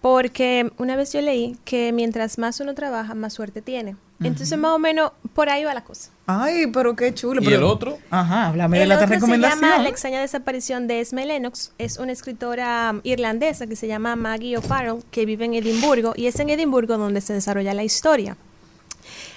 [0.00, 3.96] Porque una vez yo leí que mientras más uno trabaja, más suerte tiene.
[4.22, 6.10] Entonces, más o menos, por ahí va la cosa.
[6.26, 7.40] Ay, pero qué chulo.
[7.40, 7.98] ¿Y pero- el otro?
[8.10, 9.60] Ajá, háblame de El la otro se recomendación.
[9.60, 11.72] llama La extraña desaparición de Esme Lennox.
[11.78, 16.26] Es una escritora um, irlandesa que se llama Maggie O'Farrell, que vive en Edimburgo, y
[16.26, 18.36] es en Edimburgo donde se desarrolla la historia.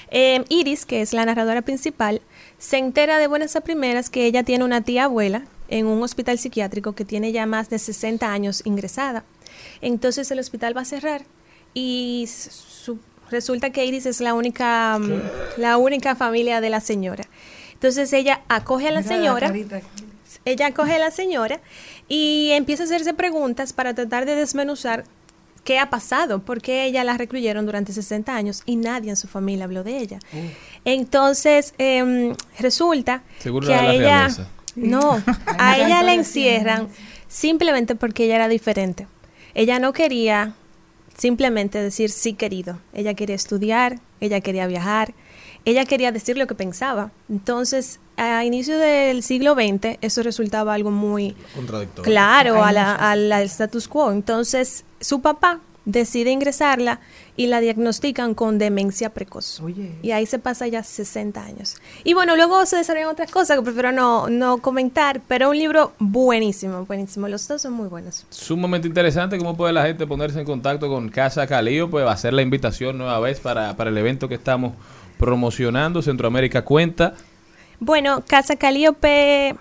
[0.10, 2.22] Eh, Iris, que es la narradora principal,
[2.58, 6.38] se entera de buenas a primeras que ella tiene una tía abuela en un hospital
[6.38, 9.24] psiquiátrico que tiene ya más de 60 años ingresada.
[9.82, 11.24] Entonces el hospital va a cerrar
[11.74, 13.00] y su-
[13.32, 15.22] resulta que Iris es la única, mm,
[15.58, 17.24] la única familia de la señora.
[17.74, 19.54] Entonces ella acoge a la Mira señora,
[20.46, 21.60] ella acoge a la señora
[22.08, 25.06] y empieza a hacerse preguntas para tratar de desmenuzar
[25.64, 29.28] qué ha pasado, por qué ella la recluyeron durante 60 años y nadie en su
[29.28, 30.20] familia habló de ella.
[30.86, 34.48] Entonces, em, resulta Seguro que a la ella, realeza.
[34.76, 35.22] No,
[35.58, 36.88] a ella la encierran
[37.28, 39.08] simplemente porque ella era diferente.
[39.54, 40.54] Ella no quería
[41.18, 42.80] simplemente decir sí querido.
[42.94, 45.14] Ella quería estudiar, ella quería viajar,
[45.66, 47.12] ella quería decir lo que pensaba.
[47.30, 52.04] Entonces, a inicio del siglo XX, eso resultaba algo muy Contradictorio.
[52.12, 54.12] claro a la- al al status quo.
[54.12, 57.00] Entonces, su papá decide ingresarla
[57.36, 59.62] y la diagnostican con demencia precoz.
[60.02, 61.78] Y ahí se pasa ya 60 años.
[62.04, 65.94] Y bueno, luego se desarrollan otras cosas que prefiero no, no comentar, pero un libro
[66.00, 67.28] buenísimo, buenísimo.
[67.28, 68.26] Los dos son muy buenos.
[68.30, 72.16] Sumamente interesante cómo puede la gente ponerse en contacto con Casa Calío, pues va a
[72.16, 74.74] hacer la invitación nueva vez para, para el evento que estamos
[75.18, 77.16] promocionando, Centroamérica Cuenta.
[77.80, 79.56] Bueno, Casa Calíope,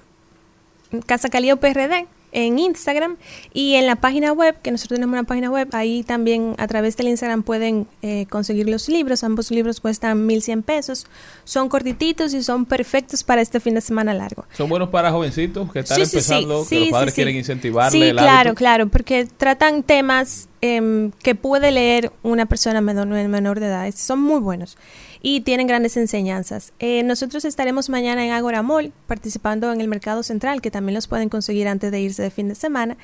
[1.06, 3.16] Casa Calíope RD en Instagram
[3.52, 6.97] y en la página web, que nosotros tenemos una página web, ahí también a través
[6.97, 11.07] del Instagram pueden eh, conseguir los libros, ambos libros cuestan 1100 pesos,
[11.44, 14.44] son cortititos y son perfectos para este fin de semana largo.
[14.57, 17.90] Son buenos para jovencitos que están Sí, sí, sí, empezando, que los padres quieren incentivarle
[17.90, 18.55] Sí, el claro, hábito.
[18.55, 23.93] claro, porque tratan temas em, que puede leer una persona menor, menor de edad.
[23.95, 24.77] Son muy buenos
[25.23, 26.73] y tienen grandes enseñanzas.
[26.78, 31.09] Eh, nosotros estaremos mañana en Agora Mall participando en el Mercado Central, que también los
[31.09, 32.97] pueden conseguir antes de irse de fin de semana.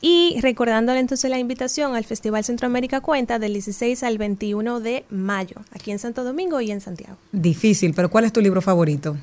[0.00, 5.56] Y recordándole entonces la invitación al Festival Centroamérica Cuenta del 16 al 21 de mayo,
[5.72, 7.16] aquí en Santo Domingo y en Santiago.
[7.32, 9.16] Difícil, pero ¿cuál es tu libro favorito?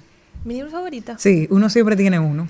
[0.43, 1.15] ¿Mi libro favorito?
[1.17, 2.47] Sí, uno siempre tiene uno.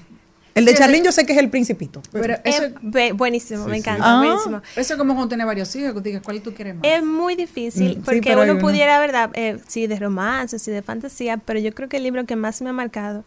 [0.53, 2.01] El de Sí, Charlene yo sé que es el principito.
[2.11, 2.73] Pero Es eso,
[3.15, 4.61] buenísimo, me encanta, Ah, buenísimo.
[4.75, 6.83] Eso es como cuando tiene varios hijos, digas, ¿cuál tú quieres más?
[6.85, 8.61] Es muy difícil Mm, sí, porque hay uno uno.
[8.61, 9.29] pudiera, ¿verdad?
[9.33, 12.61] Eh, sí, de romance, sí, de fantasía, pero yo creo que el libro que más
[12.61, 13.23] me ha marcado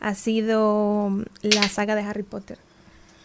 [0.00, 2.58] ha sido mm, la saga de Harry Potter.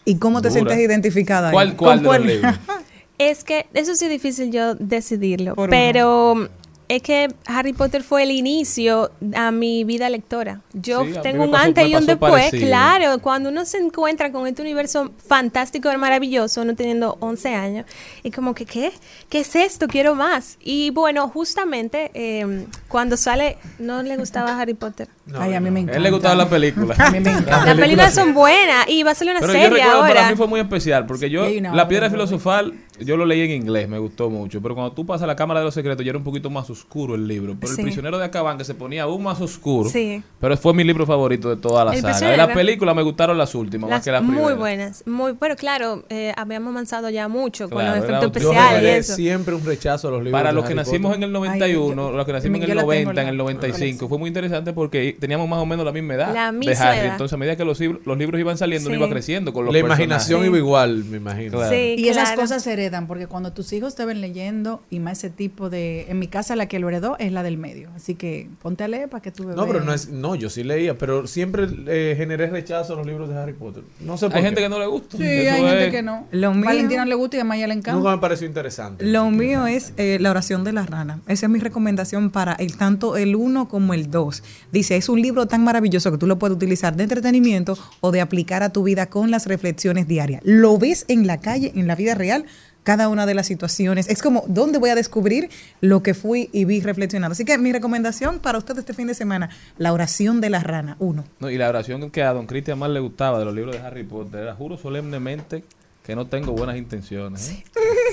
[0.05, 0.61] ¿Y cómo te Dura.
[0.61, 1.49] sientes identificada?
[1.49, 1.53] ahí?
[1.53, 2.55] ¿Cuál, cuál ¿Con de los libros?
[3.19, 6.47] Es que eso sí es difícil yo decidirlo, Por pero mm,
[6.89, 10.59] es que Harry Potter fue el inicio a mi vida lectora.
[10.73, 12.67] Yo Sí, a tengo un pasó- antes y un después, parecido.
[12.67, 17.85] claro, cuando uno se encuentra con este universo fantástico y maravilloso, uno teniendo 11 años,
[18.23, 18.91] y como que, ¿qué?
[19.29, 19.87] ¿Qué es esto?
[19.87, 20.57] Quiero más.
[20.61, 25.07] Y bueno, justamente eh, cuando sale, no le gustaba Harry Potter.
[25.37, 25.97] Ay, a mí me A encanta.
[25.97, 26.95] él le gustaba la película.
[26.97, 27.65] A mí me encanta.
[27.65, 30.29] Las películas son buenas y va a salir una Pero yo serie recuerdo, para ahora.
[30.31, 32.13] mí fue muy especial, porque yo, Sí, una La Piedra ¿no?
[32.13, 35.35] Filosofal, yo lo leí en inglés, me gustó mucho, pero cuando tú pasas a la
[35.35, 37.81] Cámara de los Secretos, ya era un poquito más oscuro el libro, pero Sí.
[37.81, 40.21] El Prisionero de Acabán, que se ponía aún más oscuro, Sí.
[40.39, 42.31] pero fue mi libro favorito de toda la El saga.
[42.31, 44.43] De las películas me gustaron las últimas, más que las primeras.
[44.43, 48.71] muy buenas, muy, pero claro, eh, habíamos avanzado ya mucho con los efectos Yo especiales
[48.71, 49.15] y generé eso.
[49.15, 50.39] siempre un rechazo a los libros.
[50.39, 51.17] Para de los que Harry nacimos Potter.
[51.17, 54.07] en el 91, los que nacimos en yo el la tengo 90, en el 95,
[54.09, 56.99] fue muy interesante porque teníamos más o menos la misma edad La de misma Harry.
[56.99, 57.11] edad.
[57.13, 59.03] Entonces, a medida que los, libros- los libros iban saliendo, uno Sí.
[59.03, 61.57] iba creciendo con los La imaginación iba igual, me imagino.
[61.57, 61.69] Claro.
[61.71, 65.19] Sí, Y esas cosas se heredan, porque cuando tus hijos te ven leyendo, y más
[65.19, 66.07] ese tipo de...
[66.09, 67.89] En mi casa la que lo heredó es la del medio.
[67.95, 70.63] Así que ponte a leer para que tú No, pero no es, no, yo sí
[70.63, 73.83] leía, pero siempre eh, generé rechazo a los libros de Harry Potter.
[73.99, 74.47] No sé por Hay qué.
[74.47, 75.17] gente que no le gusta.
[75.17, 76.27] Sí, Eso hay gente que no.
[76.31, 77.93] Lo mío- Valentina le gusta y a Maya le encanta.
[77.99, 79.05] Nunca me pareció interesante.
[79.05, 81.19] Lo mío es eh, la oración de la rana.
[81.27, 84.43] Esa es mi recomendación para el tanto el 1 como el 2.
[84.71, 88.21] Dice, es un libro tan maravilloso que tú lo puedes utilizar de entretenimiento o de
[88.21, 90.41] aplicar a tu vida con las reflexiones diarias.
[90.45, 92.45] Lo ves en la calle, en la vida real,
[92.89, 94.09] cada una de las situaciones.
[94.09, 97.33] Es como, ¿dónde voy a descubrir lo que fui y vi reflexionando?
[97.33, 100.95] Así que mi recomendación para ustedes este fin de semana, la oración de la rana,
[100.97, 101.23] uno.
[101.39, 103.81] No, y la oración que a don Cristian más le gustaba de los libros de
[103.81, 105.63] Harry Potter era, juro solemnemente
[106.03, 107.51] que no tengo buenas intenciones.
[107.51, 107.63] ¿eh?".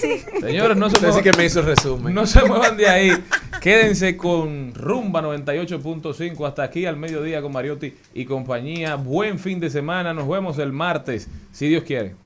[0.42, 2.14] Señores, no se, Usted sí muevan, que me hizo el resumen.
[2.14, 3.12] no se muevan de ahí.
[3.62, 8.96] Quédense con Rumba 98.5 hasta aquí al mediodía con Mariotti y compañía.
[8.96, 10.12] Buen fin de semana.
[10.12, 12.25] Nos vemos el martes, si Dios quiere.